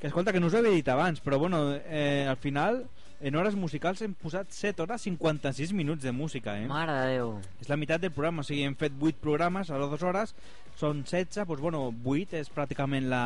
[0.00, 2.82] Que escolta, que no us ho havia dit abans, però bueno, eh, al final,
[3.22, 6.66] en hores musicals hem posat 7 hores 56 minuts de música, eh?
[6.66, 7.36] Mare de Déu.
[7.62, 10.34] És la meitat del programa, o sigui, hem fet 8 programes a les 2 hores,
[10.80, 13.22] són 16, doncs bueno, 8 és pràcticament la,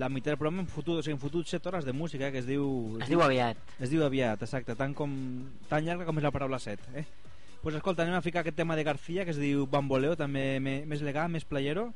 [0.00, 2.32] la meitat del programa, hem fotut, o sigui, hem fotut 7 hores de música, eh,
[2.32, 2.64] que es diu...
[3.04, 3.60] Es diu aviat.
[3.78, 5.12] Es diu aviat, exacte, tant, com,
[5.68, 7.04] tan llarga com és la paraula 7, eh?
[7.60, 11.04] Pues escolta, anem a ficar aquest tema de García, que es diu Bamboleo, també més
[11.04, 11.90] elegant, més playero,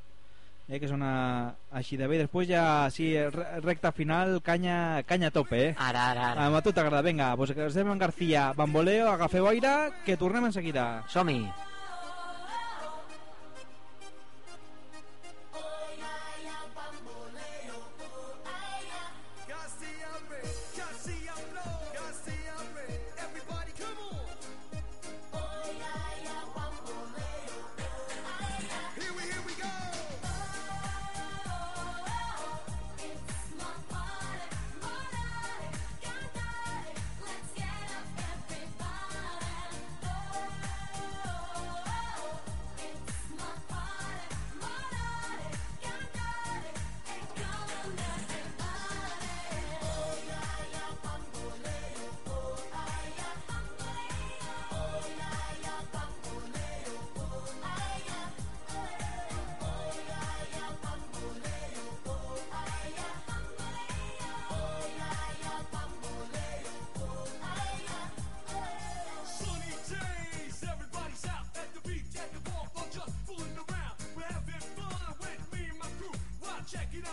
[0.69, 2.19] eh, que sona així de bé.
[2.23, 5.74] Després ja, sí, re- recta final, canya, canya tope, eh?
[5.78, 6.47] Ara, ara, ara.
[6.57, 10.53] A tu t'agrada, vinga, pues que estem en García, Bamboleo, agafeu aire, que tornem en
[10.53, 11.05] seguida.
[11.09, 11.45] Som-hi.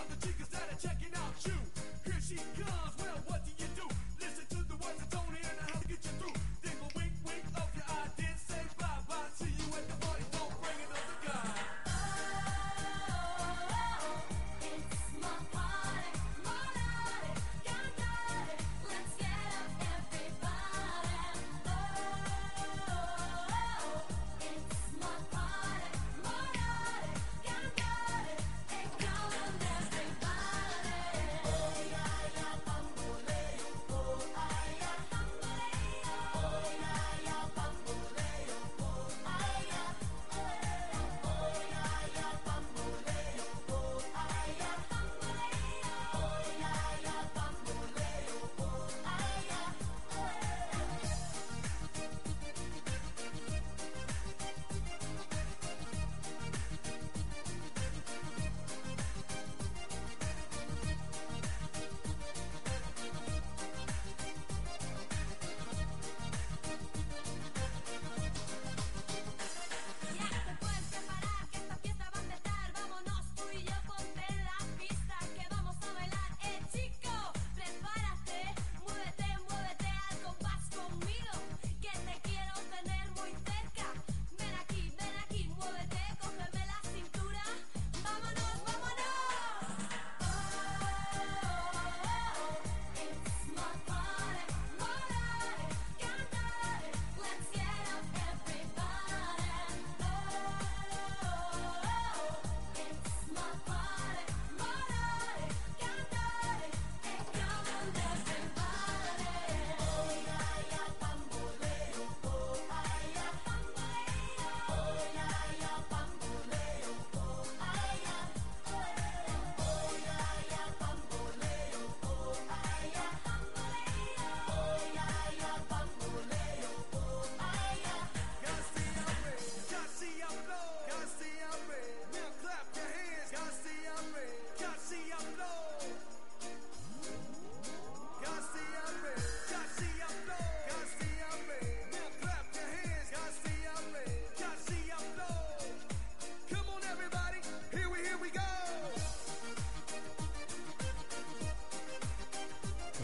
[0.09, 1.10] The the chicks that are checking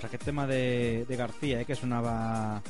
[0.08, 2.62] aquest tema de, de García, eh, que sonava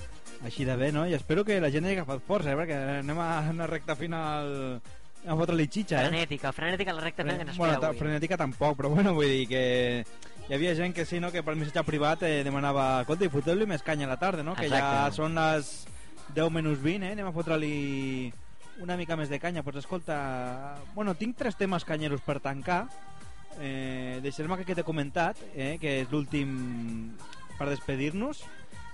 [0.45, 1.07] així de bé, no?
[1.07, 4.79] I espero que la gent hagi agafat força, eh, perquè anem a una recta final
[5.27, 6.11] a fotre-li xitxa, eh?
[6.11, 7.99] Frenètica, frenètica la recta final que ens bueno, avui.
[7.99, 9.63] frenètica tampoc, però bueno, vull dir que
[10.47, 13.65] hi havia gent que sí, no?, que per missatge privat eh, demanava, escolta, i foteu-li
[13.67, 15.17] més canya a la tarda, no?, que ja Exacte.
[15.17, 15.71] són les
[16.35, 18.31] 10 menys 20, eh, anem a fotre-li
[18.79, 19.63] una mica més de canya.
[19.63, 22.85] Pues escolta, bueno, tinc tres temes canyeros per tancar.
[23.59, 27.11] Eh, deixarem aquest que t'he comentat, eh, que és l'últim
[27.57, 28.43] per despedir-nos.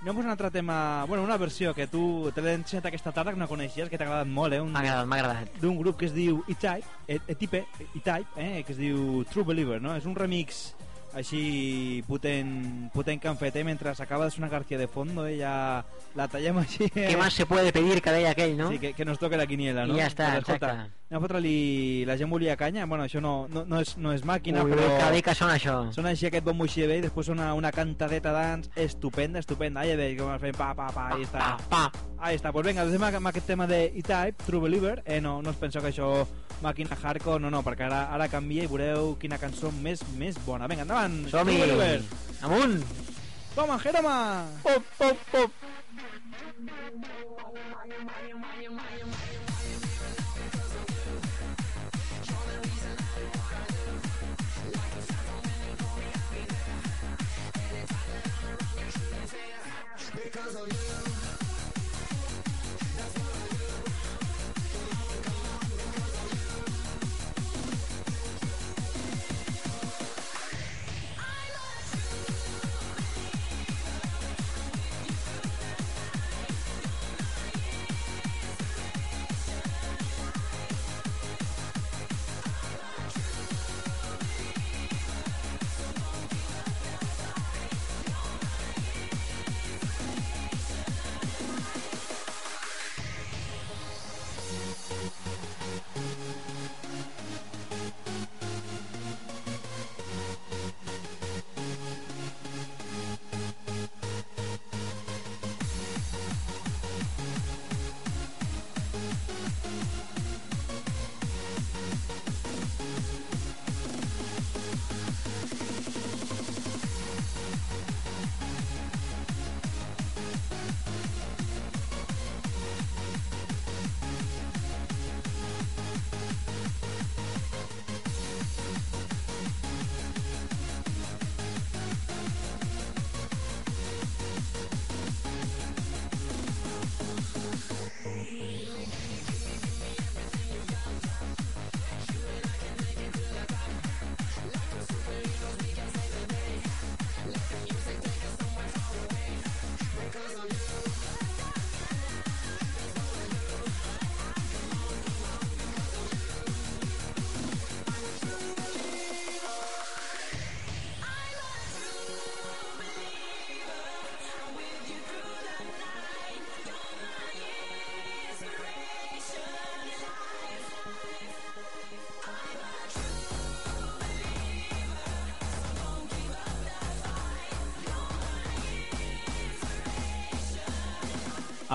[0.03, 3.31] Anem a un altre tema, bueno, una versió que tu te l'he ensenyat aquesta tarda,
[3.31, 4.59] que no coneixies, que t'ha agradat molt, eh?
[4.61, 5.53] Un- M'ha agradat, m'ha agradat.
[5.61, 7.65] d'un grup que es diu E-Type, E- E-Type,
[7.95, 9.95] E-Type, eh, que es diu True Believer, no?
[9.95, 10.73] És un remix
[11.13, 13.63] així potent, potent que han fet, eh?
[13.63, 15.37] Mentre s'acaba de sonar García de fondo, eh?
[15.39, 15.85] Ja
[16.15, 16.83] la tallem així...
[16.95, 17.07] Eh?
[17.13, 18.71] Què més se puede pedir que deia aquell, no?
[18.71, 19.95] Sí, que, que nos toque la quiniela, no?
[19.95, 20.91] I ja està, Pues, escolta, exacte.
[21.13, 22.05] Anem a fotre-li...
[22.09, 24.87] La gent volia canya, bueno, això no, no, no, és, no és màquina, Ui, però...
[24.97, 25.75] que bé que sona això.
[25.93, 29.83] Sona així aquest bombo així bé i després sona una cantadeta d'ans estupenda, estupenda.
[29.83, 31.53] Ahí veig com fent pa, pa, pa, ahí està.
[31.69, 31.85] Pa,
[32.23, 35.01] Ahí està, pues venga, deixem amb aquest tema de E-Type, True Believer.
[35.05, 36.09] Eh, no, no us penseu que això
[36.63, 40.69] màquina hardcore, no, no, perquè ara, ara canvia i veureu quina cançó més, més bona.
[40.71, 41.25] Vinga, endavant!
[41.29, 41.99] True Believer.
[42.47, 42.79] Amunt!
[43.53, 44.17] Toma, Jeroma!
[44.63, 45.51] Pop, pop, pop!
[60.53, 60.82] Because of you.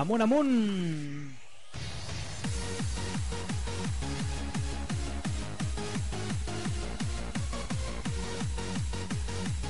[0.09, 1.37] Amunt, amunt!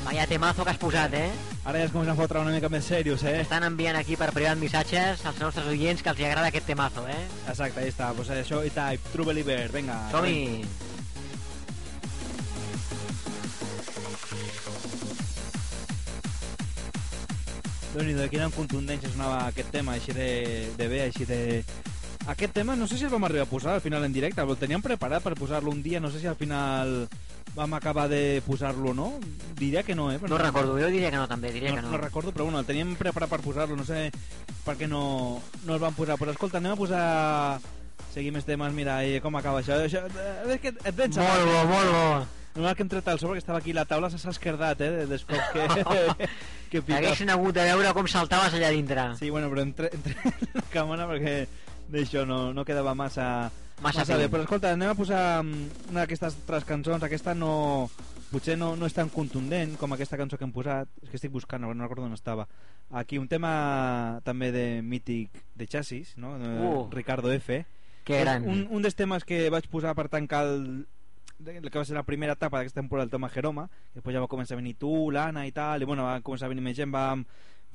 [0.05, 1.27] Vaya temazo que has posat, eh?
[1.65, 3.41] Ara ja es comencen a fotre una mica més serios, eh?
[3.43, 7.03] Estan enviant aquí per privat missatges als nostres oients que els hi agrada aquest temazo,
[7.11, 7.19] eh?
[7.43, 8.13] Exacte, ahí està.
[8.15, 10.05] Pues això, E-Type, True Believer, vinga.
[10.15, 10.88] Som-hi!
[17.99, 20.27] Déu-n'hi-do, quina contundència sonava aquest tema, així de,
[20.79, 21.39] de bé, així de...
[22.31, 24.55] Aquest tema no sé si el vam arribar a posar al final en directe, el
[24.61, 27.09] teníem preparat per posar-lo un dia, no sé si al final
[27.57, 29.09] vam acabar de posar-lo o no,
[29.59, 30.19] diria que no, eh?
[30.21, 31.91] No recordo, jo diria que no també, diria no, que no.
[31.91, 34.07] no recordo, però bueno, el teníem preparat per posar-lo, no sé
[34.63, 36.15] per què no, no el vam posar.
[36.21, 37.03] Però escolta, anem a posar...
[38.13, 39.75] Seguim els temes, mira, i com acaba això.
[39.85, 42.05] això eh, és que et vens Molt bo, molt bo.
[42.55, 45.27] Normal que hem tret el sobre que estava aquí la taula s'ha esquerdat, eh, dels
[45.29, 46.25] cops que,
[46.69, 46.99] que pica.
[46.99, 49.09] Haguessin hagut de veure com saltaves allà dintre.
[49.19, 51.33] Sí, bueno, però entre, entre la càmera perquè
[51.89, 53.49] d'això no, no quedava massa,
[53.81, 54.15] Massa bé.
[54.15, 54.31] prim.
[54.33, 57.03] Però escolta, anem a posar mm, una d'aquestes altres cançons.
[57.03, 57.89] Aquesta no...
[58.29, 60.89] Potser no, no és tan contundent com aquesta cançó que hem posat.
[61.01, 62.45] És que estic buscant, no recordo on estava.
[62.93, 66.35] Aquí un tema també de mític de Chassis, no?
[66.37, 66.83] Uh.
[66.93, 67.63] Ricardo F.
[68.05, 68.45] Que gran.
[68.45, 70.85] Un, un dels temes que vaig posar per tancar el
[71.39, 74.57] que va ser la primera etapa d'aquesta temporada del Toma Jeroma, després ja va començar
[74.57, 77.23] a venir tu, l'Anna i tal, i bueno, va començar a venir més gent, vam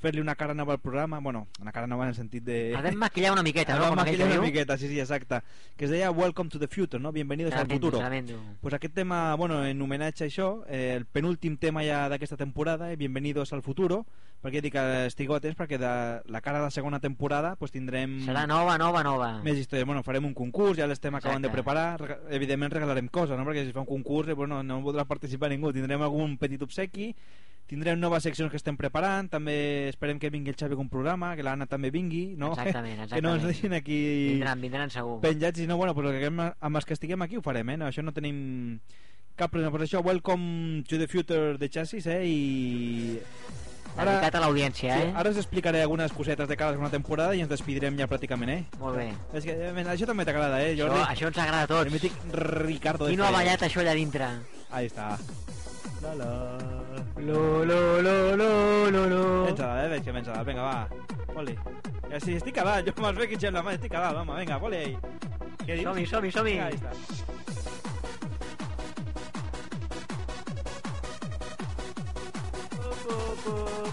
[0.04, 2.58] fer-li una cara nova al programa, bueno, una cara nova en el sentit de...
[2.76, 3.88] El vam maquillar una miqueta, El no?
[3.90, 5.40] vam aquell maquillar una miqueta, sí, sí, exacte,
[5.76, 7.12] que es deia Welcome to the Future, no?
[7.12, 7.98] Bienvenidos al futuro.
[7.98, 8.36] tremendo.
[8.60, 12.92] Pues aquest tema, bueno, en homenatge a això, eh, el penúltim tema ja d'aquesta temporada,
[12.92, 14.04] eh, Bienvenidos al futuro,
[14.44, 15.90] perquè dic que estigueu atents perquè de
[16.28, 18.18] la cara de la segona temporada pues tindrem...
[18.26, 19.30] Serà nova, nova, nova.
[19.42, 19.86] Més històries.
[19.88, 21.86] Bueno, farem un concurs, ja l'estem acabant de preparar.
[22.02, 23.46] Rega- Evidentment regalarem coses, no?
[23.48, 25.72] Perquè si fa un concurs eh, bueno, no podrà participar ningú.
[25.72, 27.14] Tindrem algun petit obsequi,
[27.70, 31.46] tindrem noves seccions que estem preparant, també esperem que vingui el Xavi con programa, que
[31.46, 32.52] l'Anna també vingui, no?
[32.52, 33.48] Exactament, que no ens exactament.
[33.50, 33.98] deixin aquí...
[34.34, 35.18] Vindran, vindran segur.
[35.24, 37.80] Penjats, i no, bueno, però que amb, els que estiguem aquí ho farem, eh?
[37.80, 38.80] No, això no tenim
[39.36, 39.72] cap problema.
[39.74, 42.20] Per això, welcome to the future de Chassis, eh?
[42.28, 42.38] I...
[43.94, 45.10] Dedicat a l'audiència, sí, eh?
[45.14, 48.80] Ara us explicaré algunes cosetes de cada segona temporada i ens despedirem ja pràcticament, eh?
[48.80, 49.06] Molt bé.
[49.38, 50.98] És que, eh, això també t'agrada, eh, Jordi?
[50.98, 52.10] Això, això ens agrada a tots.
[52.66, 53.06] Ricardo.
[53.06, 54.32] Qui no ha ballat això allà dintre?
[54.74, 55.12] Ahí està.
[56.02, 56.73] La, la.
[57.16, 59.44] Lo, lo, lo, lo, lo, lo.
[59.46, 59.88] Pensa-la, eh?
[59.88, 60.12] Veig que.
[60.12, 60.88] Vinga, va.
[61.34, 61.56] Poli.
[62.10, 62.86] Ja, sí, estic acabat.
[62.86, 64.22] Jo me'ls veig que la mà, estic acabat.
[64.22, 64.96] Home, vinga, poli ahí.
[65.64, 65.86] Què dius?
[65.88, 66.58] Som-hi, som-hi, som-hi.
[66.58, 67.22] Vinga, ahí està.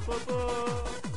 [0.01, 1.10] Chances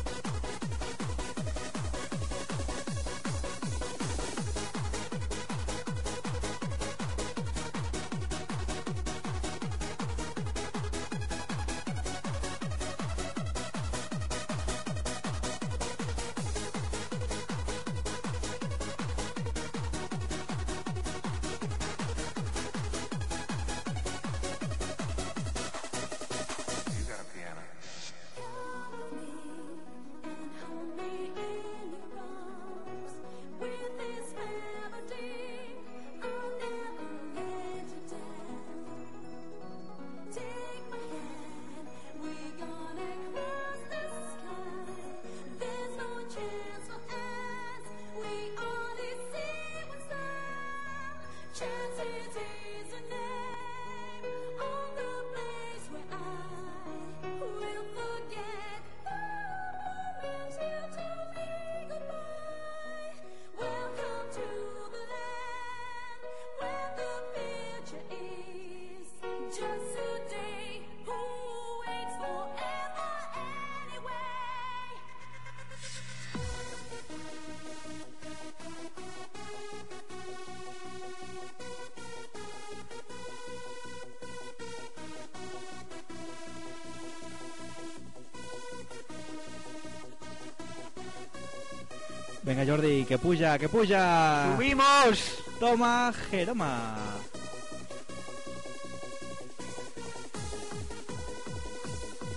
[92.65, 94.53] Vinga, Jordi, que puja, que puja!
[94.55, 95.19] ¡Subimos!
[95.61, 96.97] Toma, Jeroma.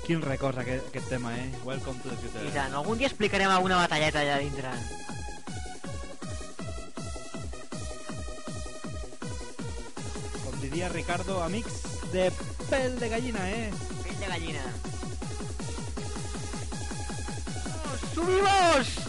[0.06, 1.52] Quin records aquest, aquest tema, eh?
[1.66, 2.44] Welcome to the future.
[2.48, 4.72] I tant, algun dia explicarem alguna batalleta allà dintre.
[10.44, 12.32] Com diria Ricardo, amics de
[12.70, 13.68] pèl de gallina, eh?
[14.04, 14.64] Pell de gallina.
[18.16, 19.07] ¡Subimos!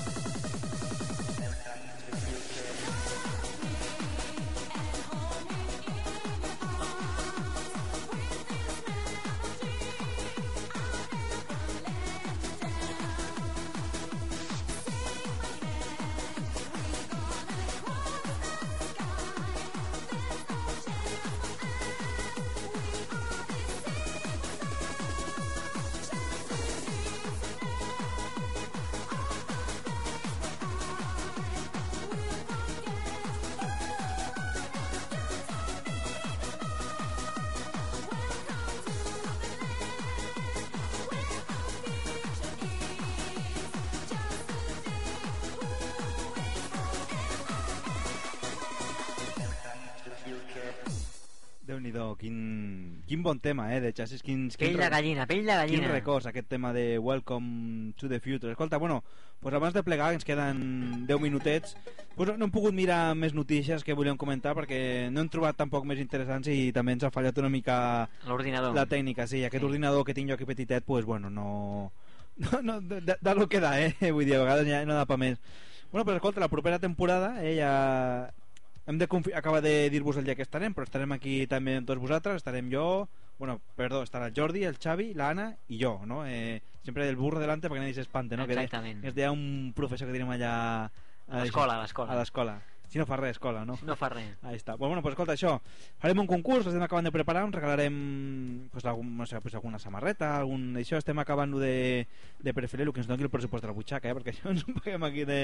[53.29, 54.23] Bon tema, eh, de Chassis.
[54.25, 55.83] Quins, quin Pell de gallina, pell de gallina.
[55.85, 58.53] Quin records, aquest tema de Welcome to the Future.
[58.53, 59.05] Escolta, bueno,
[59.41, 61.77] pues abans de plegar, ens queden 10 minutets,
[62.17, 65.59] pues no, no hem pogut mirar més notícies que volíem comentar perquè no hem trobat
[65.61, 68.73] tampoc més interessants i també ens ha fallat una mica L'ordinador.
[68.75, 69.27] la tècnica.
[69.29, 69.69] Sí, aquest Sí.
[69.69, 71.93] ordinador que tinc jo aquí petitet, pues bueno, no...
[72.39, 73.93] no, no de, de, de lo que da, eh?
[74.13, 75.37] Vull dir, a vegades ja no da pa més.
[75.93, 78.33] Bueno, però escolta, la propera temporada eh, ja
[78.89, 81.87] hem de confi- acaba de dir-vos el dia que estarem, però estarem aquí també amb
[81.87, 83.07] tots vosaltres, estarem jo,
[83.39, 86.25] bueno, perdó, estarà el Jordi, el Xavi, l'Anna i jo, no?
[86.27, 88.49] Eh, sempre el burro delante perquè nadie se espante, no?
[88.49, 89.03] Exactament.
[89.05, 90.55] Que deia un professor que tenim allà
[91.29, 92.13] A l'escola, a l'escola.
[92.13, 92.57] A l'escola.
[92.89, 93.77] Si no fa res, cola, no?
[93.85, 94.31] No fa res.
[94.43, 94.75] Ahí està.
[94.81, 95.59] Bueno, pues escolta, això.
[96.01, 97.99] Farem un concurs, estem acabant de preparar, on regalarem
[98.73, 100.71] pues, algun, no sé, pues, alguna samarreta, algun...
[100.81, 102.07] Això estem acabant de,
[102.41, 104.17] de preferir el que ens doni el pressupost de la butxaca, eh?
[104.17, 105.41] perquè això ens ho paguem aquí de,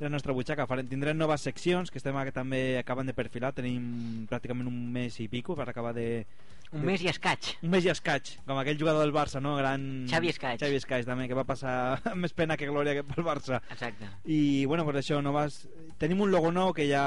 [0.00, 0.66] de la nostra butxaca.
[0.66, 5.20] Farem, tindrem noves seccions que estem que també acabant de perfilar, tenim pràcticament un mes
[5.22, 6.26] i pico per acabar de...
[6.72, 7.50] Un mes i escaig.
[7.60, 9.52] Un mes i escaig, com aquell jugador del Barça, no?
[9.58, 9.82] Gran...
[10.08, 10.60] Xavi Escaig.
[10.62, 11.74] Xavi Escaig, també, que va passar
[12.22, 13.60] més pena que glòria que pel Barça.
[13.74, 14.08] Exacte.
[14.24, 15.66] I, bueno, pues això, no vas...
[16.00, 17.04] Tenim un logo nou que ja...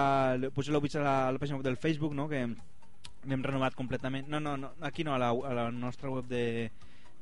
[0.54, 4.30] Potser l'heu vist a la, a la pàgina del Facebook, no?, que l'hem renovat completament.
[4.30, 6.70] No, no, no, aquí no, a la, a la nostra web de,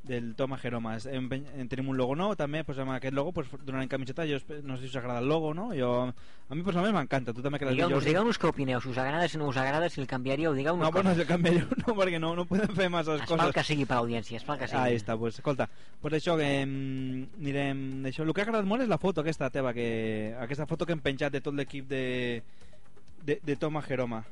[0.03, 1.05] del Toma Jeromas.
[1.07, 1.29] En
[1.71, 4.25] tenim un logo nou, també, pues, amb aquest logo pues, donarem camiseta.
[4.27, 5.69] Jo no sé si us agrada el logo, no?
[5.75, 7.33] Jo, a mi personalment m'encanta.
[7.33, 10.01] Tu també que Digueu-nos digueu què opineu, si us agrada, si no us agrada, si
[10.01, 11.23] el canviaríeu, digueu-nos No, però no coses.
[11.23, 11.55] és el canvi,
[11.87, 13.41] no, perquè no, no podem fer masses Es coses.
[13.41, 14.81] fa el que sigui per es fa el que sigui.
[14.81, 15.69] Ahí està, pues, escolta,
[16.01, 18.23] pues això que em, anirem d'això.
[18.27, 21.01] El que ha agradat molt és la foto aquesta teva, que, aquesta foto que hem
[21.01, 22.43] penjat de tot l'equip de,
[23.23, 24.23] de, de Toma Jeroma.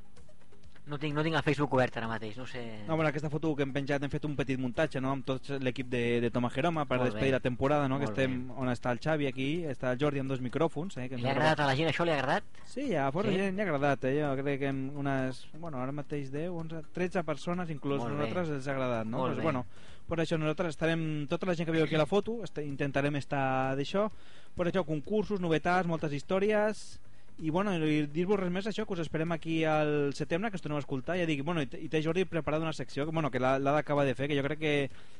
[0.87, 2.61] No tinc, no tinc el Facebook obert ara mateix, no sé...
[2.87, 5.11] No, bueno, aquesta foto que hem penjat hem fet un petit muntatge no?
[5.13, 7.35] amb tot l'equip de, de Toma Jeroma per Molt despedir bé.
[7.37, 7.99] la temporada, no?
[8.01, 10.97] que Molt estem on està el Xavi aquí, està el Jordi amb dos micròfons.
[10.97, 11.05] Eh?
[11.11, 12.43] Que Li ha agradat a la gent això, li ha agradat?
[12.65, 13.37] Sí, a força Sí?
[13.37, 14.15] gent li ha agradat, eh?
[14.23, 18.17] jo crec que unes, bueno, ara mateix 10, 11, 13 persones, inclús Molt bé.
[18.17, 19.19] nosaltres els ha agradat, no?
[19.21, 19.43] Molt pues, bé.
[19.51, 19.65] bueno,
[20.09, 23.15] per això nosaltres estarem, tota la gent que veu aquí a la foto, est intentarem
[23.21, 24.09] estar d'això,
[24.57, 26.99] per això concursos, novetats, moltes històries,
[27.39, 30.77] i bueno, dir-vos res més això que us esperem aquí al setembre que us torneu
[30.77, 33.57] a escoltar ja dic, bueno, i té- Jordi preparat una secció que, bueno, que l'ha
[33.59, 34.73] d'acabar de fer que jo crec que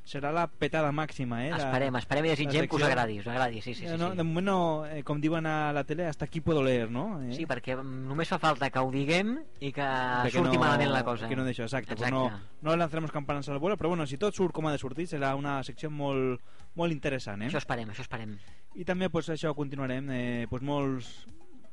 [0.06, 3.62] serà la petada màxima eh, la- Esperem, esperem i desitgem que us agradi, us agradi,
[3.62, 3.94] sí, sí, sí.
[3.94, 4.18] Eh, no, sí.
[4.18, 7.22] de moment no, eh, com diuen a la tele hasta aquí puedo leer no?
[7.24, 7.34] Eh?
[7.34, 10.92] Sí, perquè només fa falta que ho diguem i que De que surti no- malament
[10.92, 11.28] la cosa.
[11.28, 11.94] Que no d'això, exacte.
[11.94, 12.12] Exacte.
[12.12, 12.30] Pues no,
[12.62, 15.34] no lanzaremos campanas al vuelo, però bueno, si tot surt com ha de sortir, serà
[15.36, 16.40] una secció molt,
[16.76, 17.42] molt interessant.
[17.42, 17.48] Eh?
[17.50, 18.38] Això esperem, això esperem.
[18.76, 21.26] I també pues, això continuarem, eh, pues, molts...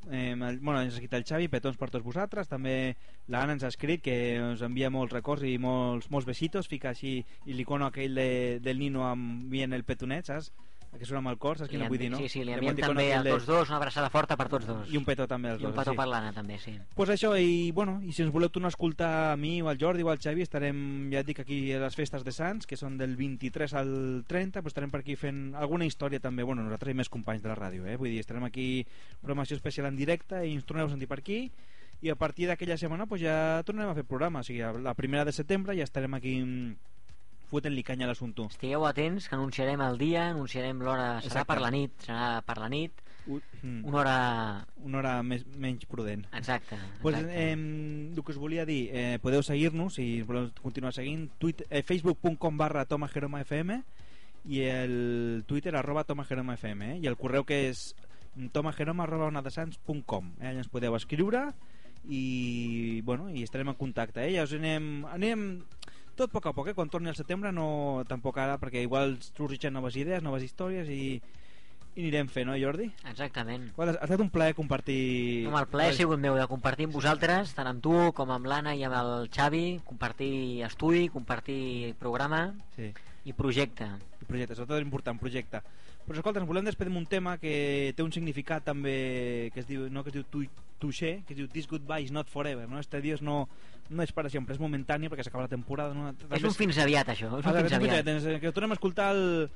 [0.06, 2.74] Eh, el- bueno, ens ha escrit el Xavi, petons per tots vosaltres, també
[3.26, 7.24] l'Anna ens ha escrit que ens envia molts records i molts, molts besitos, fica així
[7.44, 8.28] l'icono aquell de,
[8.62, 10.52] del Nino envien el petonet, saps?
[10.98, 12.18] Que surt amb el cor, saps Li quina vull dir, no?
[12.18, 14.88] Sí, sí, li enviem també a tots dos una abraçada forta per tots dos.
[14.90, 15.98] I un petó també als I un dos, petó sí.
[16.00, 16.74] per l'Anna també, sí.
[16.96, 19.78] pues això, i bueno, i si ens voleu tornar a escoltar a mi o al
[19.78, 20.80] Jordi o al Xavi estarem,
[21.12, 23.92] ja et dic, aquí a les festes de Sants que són del 23 al
[24.28, 27.52] 30 pues estarem per aquí fent alguna història també bueno, nosaltres i més companys de
[27.52, 27.96] la ràdio eh?
[28.00, 28.86] vull dir, estarem aquí
[29.20, 31.44] programació especial en directe i ens torneu a sentir per aquí
[32.00, 35.24] i a partir d'aquella setmana pues, ja tornarem a fer programa o sigui, la primera
[35.26, 36.38] de setembre ja estarem aquí
[37.50, 41.52] fotent-li canya a l'assumpte Estigueu atents que anunciarem el dia, anunciarem l'hora, serà Exacte.
[41.52, 43.84] per la nit, serà per la nit, mm.
[43.84, 44.66] una hora...
[44.84, 46.78] una hora més, menys prudent Exacte.
[47.02, 47.44] Pues, exacte.
[47.44, 51.82] eh, el que us volia dir, eh, podeu seguir-nos si voleu continuar seguint, Twitter, eh,
[51.82, 53.78] facebook.com barra tomajeromafm
[54.48, 57.90] i el Twitter arroba tomajeromafm eh, i el correu que és
[58.54, 61.48] tomajeroma arroba onadesans.com eh, allà ens podeu escriure
[62.08, 64.36] i, bueno, i estarem en contacte eh?
[64.36, 65.48] ja us anem, anem
[66.18, 66.74] tot a poc a poc, eh?
[66.76, 71.18] quan torni al setembre no tampoc ara, perquè igual sorgeixen noves idees noves històries i,
[71.94, 72.88] i anirem fent, no Jordi?
[73.10, 73.70] Exactament.
[73.76, 76.98] Bueno, ha estat un plaer compartir Home, el plaer ha sigut meu de compartir amb
[76.98, 82.48] vosaltres, tant amb tu com amb l'Anna i amb el Xavi, compartir estudi, compartir programa
[82.76, 82.92] Sí.
[83.24, 83.86] i projecte.
[84.22, 85.62] I projecte, sobretot important, projecte.
[86.08, 89.66] Però escolta, ens volem despedir amb un tema que té un significat també que es
[89.68, 90.46] diu, no, que es diu tu,
[90.80, 92.78] touché, que es diu This goodbye is not forever, no?
[92.80, 93.48] Este adiós no,
[93.90, 95.94] no és per sempre, és momentani perquè s'acaba la temporada.
[95.94, 96.10] No?
[96.34, 98.06] És un fins aviat, això, és un Ah, fins aviat.
[98.06, 99.50] ens- Que ho tornem a escoltar al,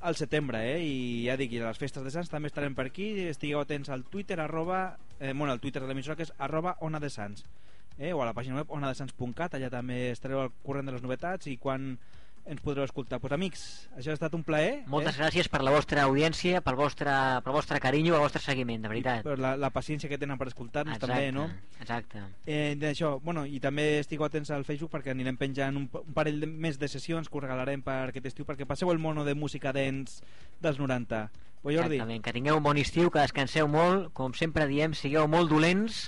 [0.00, 0.84] al setembre, eh?
[0.84, 3.88] I ja dic, i a les festes de Sants també estarem per aquí, estigueu atents
[3.88, 7.44] al Twitter, arroba, eh, bueno, al Twitter de l'emissora que és arroba ona de Sants,
[7.98, 8.12] eh?
[8.12, 11.56] o a la pàgina web onadesans.cat, allà també estareu al corrent de les novetats i
[11.56, 11.98] quan
[12.48, 13.18] ens podreu escoltar.
[13.20, 13.62] Pues amics,
[13.98, 14.82] això ha estat un plaer.
[14.90, 15.20] Moltes eh?
[15.20, 17.12] gràcies per la vostra audiència, pel vostre,
[17.44, 19.26] pel vostre carinyo, pel vostre seguiment, de veritat.
[19.26, 21.48] per la, la paciència que tenen per escoltar-nos també, no?
[21.82, 22.24] Exacte.
[22.46, 26.40] Eh, d'això, bueno, i també estigueu atents al Facebook perquè anirem penjant un, un parell
[26.42, 29.36] de, més de sessions que us regalarem per aquest estiu perquè passeu el mono de
[29.36, 30.22] música dents
[30.64, 31.28] dels 90.
[31.62, 35.28] Pues Jordi, Exactament, que tingueu un bon estiu, que descanseu molt, com sempre diem, sigueu
[35.28, 36.06] molt dolents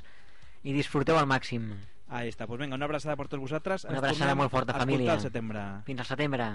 [0.62, 1.72] i disfruteu al màxim.
[2.10, 2.46] Ahí està.
[2.50, 3.86] Pues vinga, una abraçada per tots vosaltres.
[3.88, 5.14] Una abraçada molt forta, família.
[5.14, 5.64] al setembre.
[5.88, 6.50] Fins al setembre.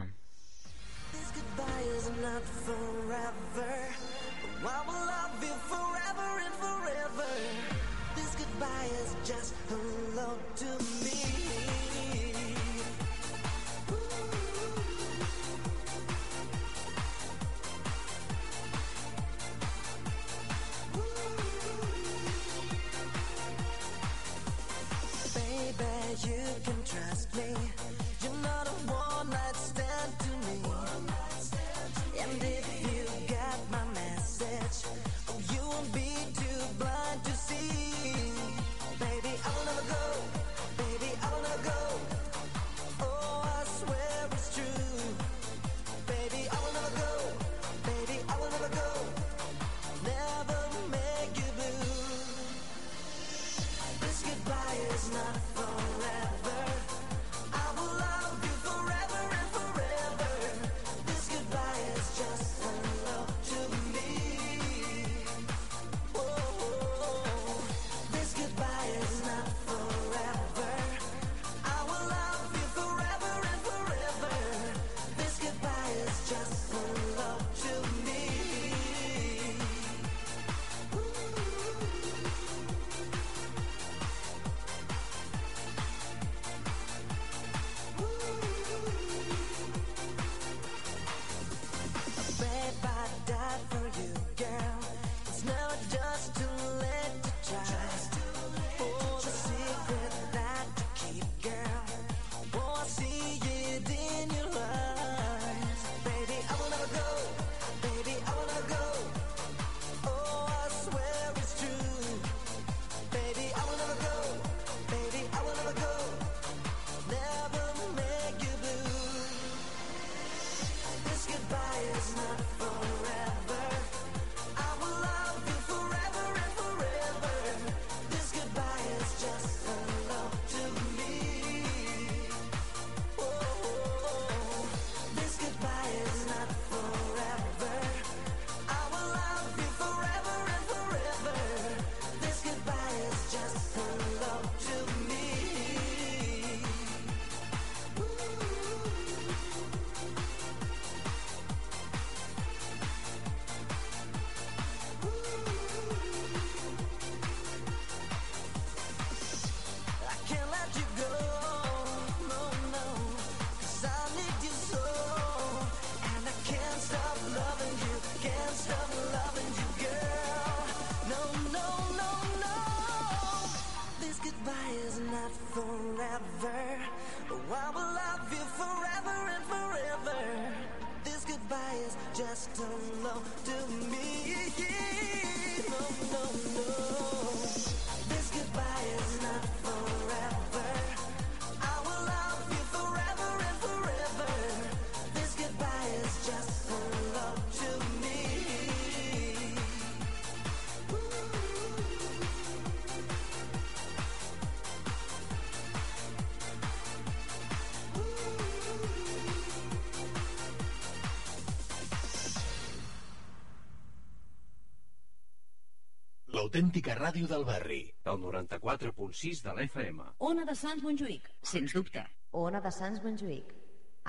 [216.56, 217.82] L'autèntica ràdio del barri.
[218.08, 220.06] El 94.6 de l'FM.
[220.24, 222.04] Ona de Sants Montjuïc, sens dubte.
[222.42, 223.50] Ona de Sants Montjuïc,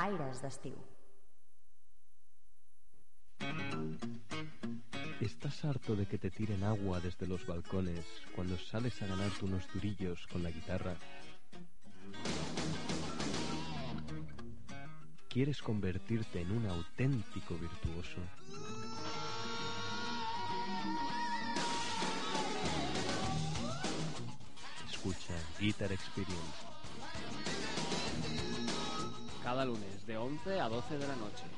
[0.05, 0.77] aires d'estiu.
[5.27, 8.07] ¿Estás harto de que te tiren agua desde los balcones
[8.37, 10.95] cuando sales a ganarte unos durillos con la guitarra?
[15.29, 18.23] ¿Quieres convertirte en un auténtico virtuoso?
[25.59, 26.67] Guitar Experience.
[29.43, 31.56] Cada lunes de 11 a 12 de la noche.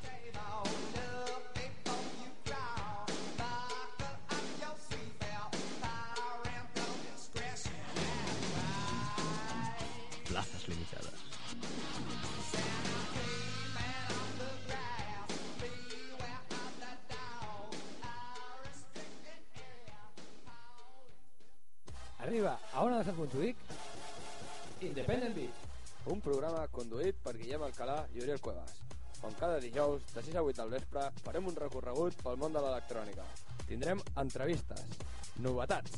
[30.69, 33.24] Del vespre farem un recorregut pel món de l'electrònica
[33.69, 34.99] tindrem entrevistes
[35.45, 35.93] novetats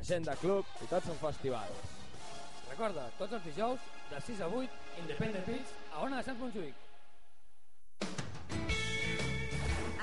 [0.00, 1.78] agenda club i tots els festivals
[2.68, 3.80] recorda, tots els dijous
[4.10, 6.76] de 6 a 8 Independent Beats a Ona de Sant Montjuïc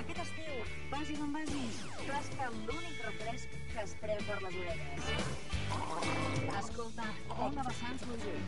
[0.02, 0.56] Aquest estiu,
[0.96, 1.76] vagis on vagis,
[2.08, 5.04] tasca l'únic refresc que es pren per les orelles.
[6.64, 7.08] Escolta,
[7.50, 8.48] Ona de Sants Montjuïc.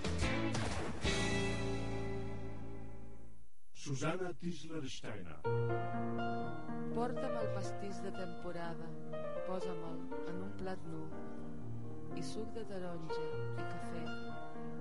[3.81, 5.37] Susana Tisler-Steiner.
[6.93, 8.89] Porta'm el pastís de temporada,
[9.47, 10.99] posa-me'l en un plat nu,
[12.13, 14.03] i suc de taronja i cafè,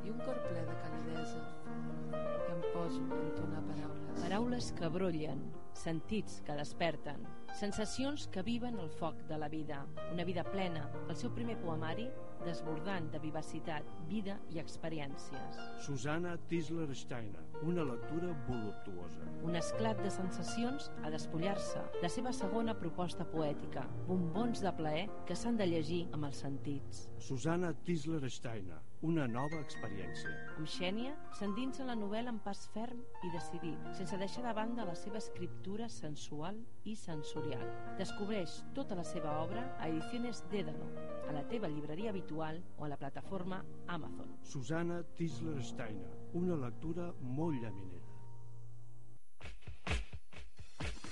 [0.05, 1.41] i un cor ple de calidesa,
[2.13, 4.21] i em poso a entonar paraules.
[4.21, 5.43] Paraules que brollen,
[5.77, 7.27] sentits que desperten,
[7.59, 12.09] sensacions que viven el foc de la vida, una vida plena, el seu primer poemari
[12.45, 15.59] desbordant de vivacitat, vida i experiències.
[15.85, 19.27] Susana Tisler-Steiner, una lectura voluptuosa.
[19.45, 21.83] Un esclat de sensacions a despullar-se.
[22.03, 27.09] La seva segona proposta poètica, bombons de plaer que s'han de llegir amb els sentits.
[27.19, 30.31] Susana Tisler-Steiner, una nova experiència.
[30.59, 34.85] Amb Xènia s'endinsa en la novel·la amb pas ferm i decidit, sense deixar de banda
[34.85, 37.65] la seva escriptura sensual i sensorial.
[38.01, 40.91] Descobreix tota la seva obra a Ediciones Dédalo,
[41.29, 44.37] a la teva llibreria habitual o a la plataforma Amazon.
[44.45, 48.07] Susana Tisler-Steiner, una lectura molt llaminera.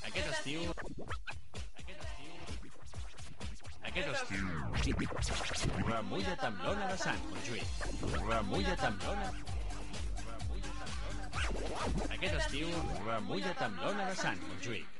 [0.08, 0.68] Aquest estiu...
[3.88, 4.44] Aquest estiu...
[5.86, 7.86] Remulla't amb l'ona de Sant Montjuïc.
[8.28, 9.32] Remulla't amb l'ona...
[12.18, 12.70] Aquest estiu,
[13.08, 14.94] remulla't amb l'ona de Sant Montjuïc.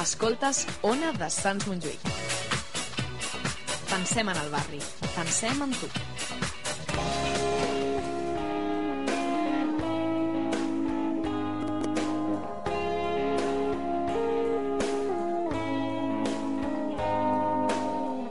[0.00, 2.39] Escoltes Ona de Sants Montjuïc.
[3.90, 4.78] Pensem en el barri.
[5.16, 5.88] Pensem en tu.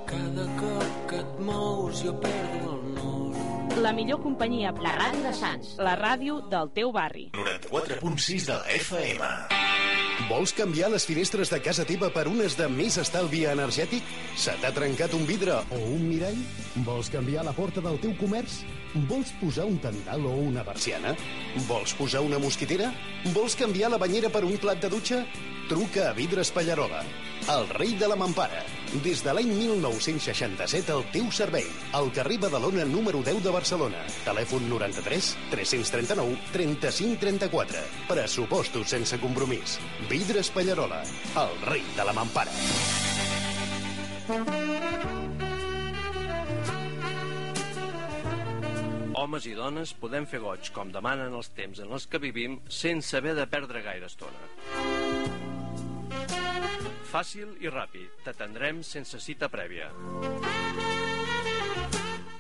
[0.07, 3.77] Cada cop que et mous jo perdo el nord.
[3.83, 7.29] La millor companyia, la ràdio de Sants, la ràdio del teu barri.
[7.35, 9.33] 94.6 de la FM.
[10.29, 14.05] Vols canviar les finestres de casa teva per unes de més estalvi energètic?
[14.37, 16.37] Se t'ha trencat un vidre o un mirall?
[16.85, 18.59] Vols canviar la porta del teu comerç?
[18.93, 21.13] Vols posar un tendal o una persiana?
[21.67, 22.89] Vols posar una mosquitera?
[23.35, 25.19] Vols canviar la banyera per un plat de dutxa?
[25.69, 27.03] Truca a Vidres Pallarola,
[27.53, 28.63] el rei de la mampara.
[29.05, 31.67] Des de l'any 1967 al teu servei.
[31.93, 34.01] Al carrer Badalona número 10 de Barcelona.
[34.25, 37.85] Telèfon 93 339 35 34.
[38.09, 39.77] Pressupostos sense compromís.
[40.09, 41.03] Vidres Pallarola,
[41.37, 42.57] el rei de la mampara.
[49.19, 53.17] Homes i dones podem fer goig com demanen els temps en els que vivim sense
[53.17, 54.45] haver de perdre gaire estona.
[57.09, 59.89] Fàcil i ràpid, t'atendrem sense cita prèvia.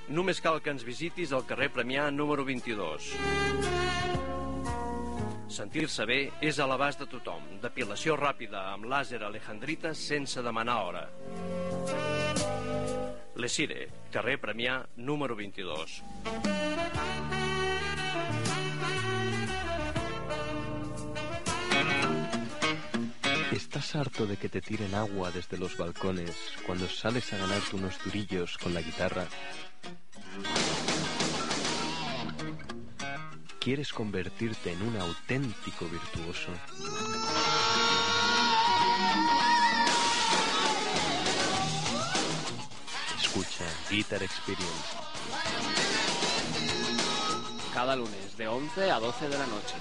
[0.07, 3.11] Només cal que ens visitis al carrer Premià número 22.
[5.51, 7.57] Sentir-se bé és a l'abast de tothom.
[7.59, 11.05] Depilació ràpida amb làser alejandrita sense demanar hora.
[13.39, 16.03] Lesire, carrer Premià número 22.
[23.53, 26.35] ¿Estás harto de que te tiren agua desde los balcones
[26.65, 29.25] cuando sales a ganarte unos durillos con la guitarra?
[33.59, 36.51] ¿Quieres convertirte en un auténtico virtuoso?
[43.21, 44.95] Escucha Guitar Experience.
[47.73, 49.75] Cada lunes de 11 a 12 de la noche.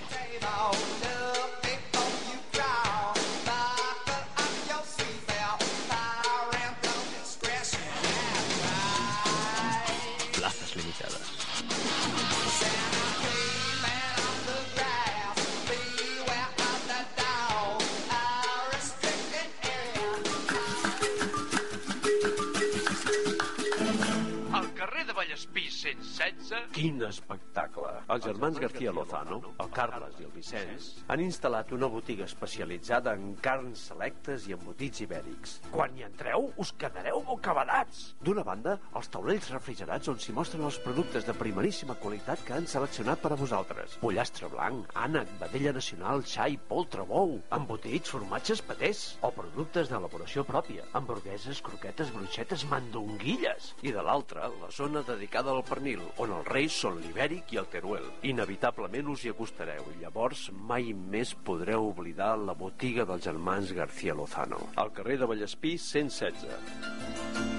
[26.19, 26.73] 116...
[26.75, 27.93] Quin espectacle!
[28.11, 33.37] Els germans García Lozano, el Carles i el Vicenç, han instal·lat una botiga especialitzada en
[33.45, 35.53] carns selectes i embotits ibèrics.
[35.71, 38.01] Quan hi entreu, us quedareu bocabadats!
[38.27, 42.67] D'una banda, els taulells refrigerats on s'hi mostren els productes de primeríssima qualitat que han
[42.67, 43.95] seleccionat per a vosaltres.
[44.03, 50.89] Pollastre blanc, ànec, vedella nacional, xai, poltre, bou, embotits, formatges, patés, o productes d'elaboració pròpia,
[50.99, 53.73] hamburgueses, croquetes, bruixetes, mandonguilles.
[53.87, 57.69] I de l'altra, la zona dedicada al pernil, on els reis són l'ibèric i el
[57.73, 58.07] teruel.
[58.31, 64.15] Inevitablement us hi acostareu i llavors mai més podreu oblidar la botiga dels germans García
[64.15, 64.61] Lozano.
[64.77, 67.59] Al carrer de Vallespí 116.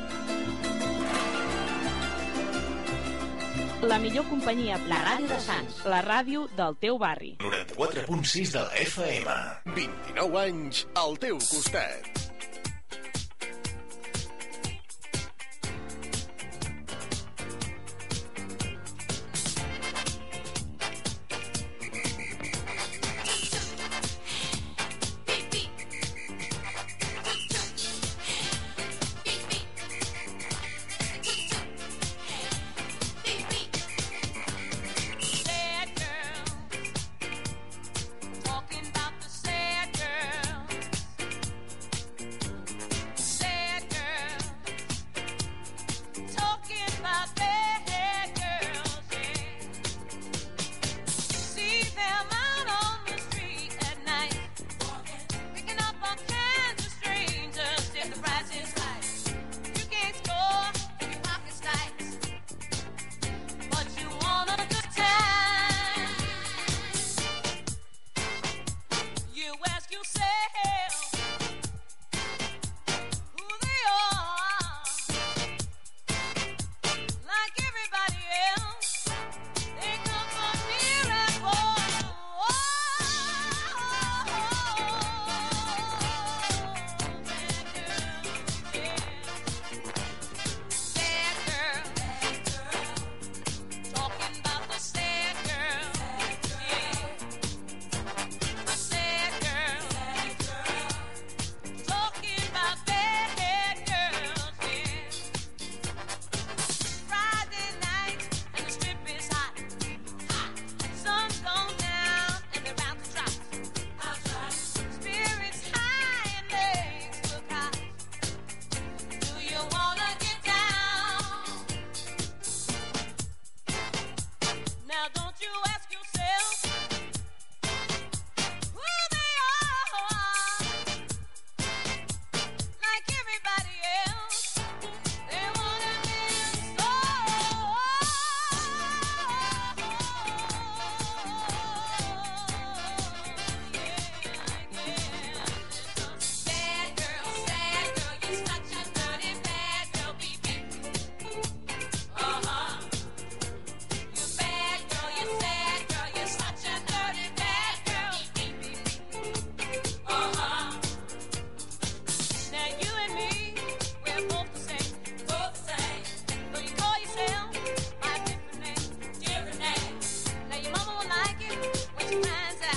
[3.81, 4.75] La millor companyia.
[4.91, 5.77] La ràdio de Sants.
[5.87, 7.37] La ràdio del teu barri.
[7.39, 9.37] 94.6 de la FM.
[9.77, 12.28] 29 anys al teu costat.